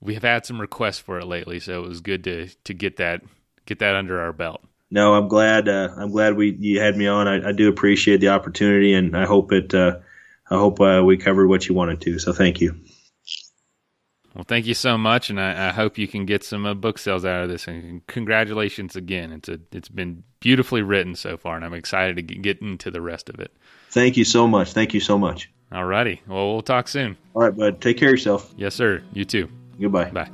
we 0.00 0.14
have 0.14 0.22
had 0.22 0.46
some 0.46 0.60
requests 0.60 0.98
for 0.98 1.18
it 1.18 1.26
lately. 1.26 1.58
So 1.58 1.82
it 1.82 1.88
was 1.88 2.00
good 2.00 2.22
to 2.24 2.48
to 2.64 2.74
get 2.74 2.96
that 2.98 3.22
get 3.64 3.78
that 3.80 3.96
under 3.96 4.20
our 4.20 4.32
belt. 4.32 4.62
No, 4.90 5.14
I'm 5.14 5.28
glad. 5.28 5.68
Uh, 5.68 5.88
I'm 5.96 6.10
glad 6.10 6.36
we 6.36 6.56
you 6.58 6.80
had 6.80 6.96
me 6.96 7.06
on. 7.06 7.26
I, 7.26 7.48
I 7.48 7.52
do 7.52 7.68
appreciate 7.68 8.20
the 8.20 8.28
opportunity, 8.28 8.94
and 8.94 9.16
I 9.16 9.26
hope 9.26 9.52
it. 9.52 9.74
Uh, 9.74 9.98
I 10.50 10.56
hope 10.56 10.80
uh, 10.80 11.02
we 11.04 11.16
covered 11.16 11.48
what 11.48 11.68
you 11.68 11.74
wanted 11.74 12.00
to. 12.02 12.18
So 12.18 12.32
thank 12.32 12.60
you. 12.60 12.78
Well, 14.36 14.44
thank 14.46 14.66
you 14.66 14.74
so 14.74 14.98
much, 14.98 15.30
and 15.30 15.40
I, 15.40 15.68
I 15.68 15.72
hope 15.72 15.96
you 15.96 16.06
can 16.06 16.26
get 16.26 16.44
some 16.44 16.66
uh, 16.66 16.74
book 16.74 16.98
sales 16.98 17.24
out 17.24 17.42
of 17.42 17.48
this. 17.48 17.66
And 17.66 18.06
congratulations 18.06 18.94
again. 18.94 19.32
It's 19.32 19.48
a 19.48 19.58
it's 19.72 19.88
been 19.88 20.22
beautifully 20.40 20.82
written 20.82 21.14
so 21.14 21.38
far, 21.38 21.56
and 21.56 21.64
I'm 21.64 21.72
excited 21.72 22.16
to 22.16 22.22
get, 22.22 22.60
into 22.60 22.90
the 22.90 23.00
rest 23.00 23.30
of 23.30 23.40
it. 23.40 23.56
Thank 23.90 24.16
you 24.16 24.24
so 24.24 24.46
much. 24.46 24.72
Thank 24.74 24.92
you 24.92 25.00
so 25.00 25.16
much. 25.16 25.50
Alrighty, 25.72 26.20
well 26.28 26.52
we'll 26.52 26.62
talk 26.62 26.86
soon. 26.86 27.16
All 27.34 27.42
right, 27.42 27.56
bud. 27.56 27.80
Take 27.80 27.96
care 27.96 28.10
of 28.10 28.12
yourself. 28.12 28.52
Yes, 28.56 28.74
sir. 28.74 29.02
You 29.14 29.24
too. 29.24 29.48
Goodbye. 29.80 30.10
Bye. 30.10 30.30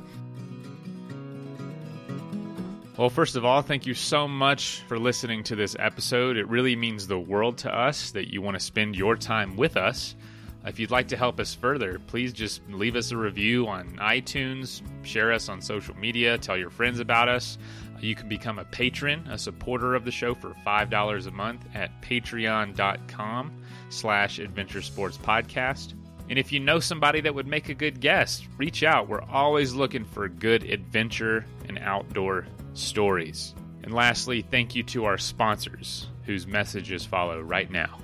Well, 2.95 3.09
first 3.09 3.35
of 3.35 3.43
all, 3.43 3.63
thank 3.63 3.87
you 3.87 3.95
so 3.95 4.27
much 4.27 4.83
for 4.87 4.99
listening 4.99 5.41
to 5.45 5.55
this 5.55 5.75
episode. 5.79 6.37
It 6.37 6.47
really 6.47 6.75
means 6.75 7.07
the 7.07 7.17
world 7.17 7.57
to 7.59 7.75
us 7.75 8.11
that 8.11 8.31
you 8.31 8.39
want 8.39 8.53
to 8.55 8.59
spend 8.59 8.95
your 8.95 9.15
time 9.15 9.55
with 9.55 9.77
us. 9.77 10.15
If 10.63 10.79
you'd 10.79 10.91
like 10.91 11.07
to 11.07 11.17
help 11.17 11.39
us 11.39 11.55
further, 11.55 11.97
please 12.05 12.31
just 12.33 12.61
leave 12.69 12.95
us 12.95 13.09
a 13.09 13.17
review 13.17 13.67
on 13.67 13.97
iTunes, 13.97 14.83
share 15.01 15.33
us 15.33 15.49
on 15.49 15.59
social 15.59 15.95
media, 15.97 16.37
tell 16.37 16.55
your 16.55 16.69
friends 16.69 16.99
about 16.99 17.29
us. 17.29 17.57
You 17.99 18.13
can 18.13 18.29
become 18.29 18.59
a 18.59 18.65
patron, 18.65 19.27
a 19.27 19.39
supporter 19.39 19.95
of 19.95 20.05
the 20.05 20.11
show 20.11 20.35
for 20.35 20.53
$5 20.65 21.27
a 21.27 21.31
month 21.31 21.65
at 21.73 21.99
patreon.com 22.03 23.51
slash 23.89 24.37
adventure 24.37 24.83
sports 24.83 25.17
podcast. 25.17 25.95
And 26.29 26.37
if 26.37 26.51
you 26.51 26.59
know 26.59 26.79
somebody 26.79 27.21
that 27.21 27.33
would 27.33 27.47
make 27.47 27.69
a 27.69 27.73
good 27.73 27.99
guest, 27.99 28.47
reach 28.57 28.83
out. 28.83 29.09
We're 29.09 29.23
always 29.23 29.73
looking 29.73 30.05
for 30.05 30.27
good 30.29 30.63
adventure 30.63 31.47
and 31.67 31.79
outdoor 31.79 32.45
stories. 32.73 33.55
And 33.83 33.93
lastly, 33.93 34.41
thank 34.41 34.75
you 34.75 34.83
to 34.83 35.05
our 35.05 35.17
sponsors, 35.17 36.07
whose 36.25 36.47
messages 36.47 37.05
follow 37.05 37.41
right 37.41 37.69
now. 37.69 37.99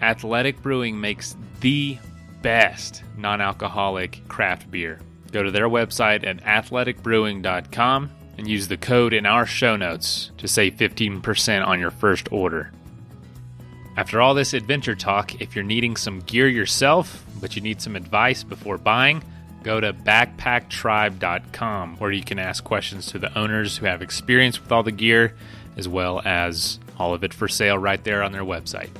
Athletic 0.00 0.62
Brewing 0.62 1.00
makes 1.00 1.36
the 1.60 1.98
best 2.42 3.02
non 3.16 3.40
alcoholic 3.40 4.26
craft 4.28 4.70
beer. 4.70 5.00
Go 5.32 5.42
to 5.42 5.50
their 5.50 5.68
website 5.68 6.24
at 6.26 6.42
athleticbrewing.com 6.44 8.10
and 8.36 8.48
use 8.48 8.68
the 8.68 8.76
code 8.76 9.12
in 9.12 9.26
our 9.26 9.46
show 9.46 9.76
notes 9.76 10.30
to 10.38 10.48
save 10.48 10.74
15% 10.74 11.66
on 11.66 11.80
your 11.80 11.90
first 11.90 12.30
order. 12.32 12.70
After 13.96 14.20
all 14.20 14.34
this 14.34 14.54
adventure 14.54 14.94
talk, 14.96 15.40
if 15.40 15.54
you're 15.54 15.64
needing 15.64 15.96
some 15.96 16.20
gear 16.20 16.48
yourself, 16.48 17.24
but 17.40 17.54
you 17.54 17.62
need 17.62 17.80
some 17.80 17.94
advice 17.94 18.42
before 18.42 18.76
buying, 18.78 19.22
go 19.64 19.80
to 19.80 19.92
backpacktribe.com 19.92 21.96
where 21.96 22.12
you 22.12 22.22
can 22.22 22.38
ask 22.38 22.62
questions 22.62 23.06
to 23.06 23.18
the 23.18 23.36
owners 23.36 23.78
who 23.78 23.86
have 23.86 24.02
experience 24.02 24.60
with 24.60 24.70
all 24.70 24.84
the 24.84 24.92
gear, 24.92 25.34
as 25.76 25.88
well 25.88 26.22
as 26.24 26.78
all 26.98 27.14
of 27.14 27.24
it 27.24 27.34
for 27.34 27.48
sale 27.48 27.76
right 27.76 28.04
there 28.04 28.22
on 28.22 28.30
their 28.30 28.44
website. 28.44 28.90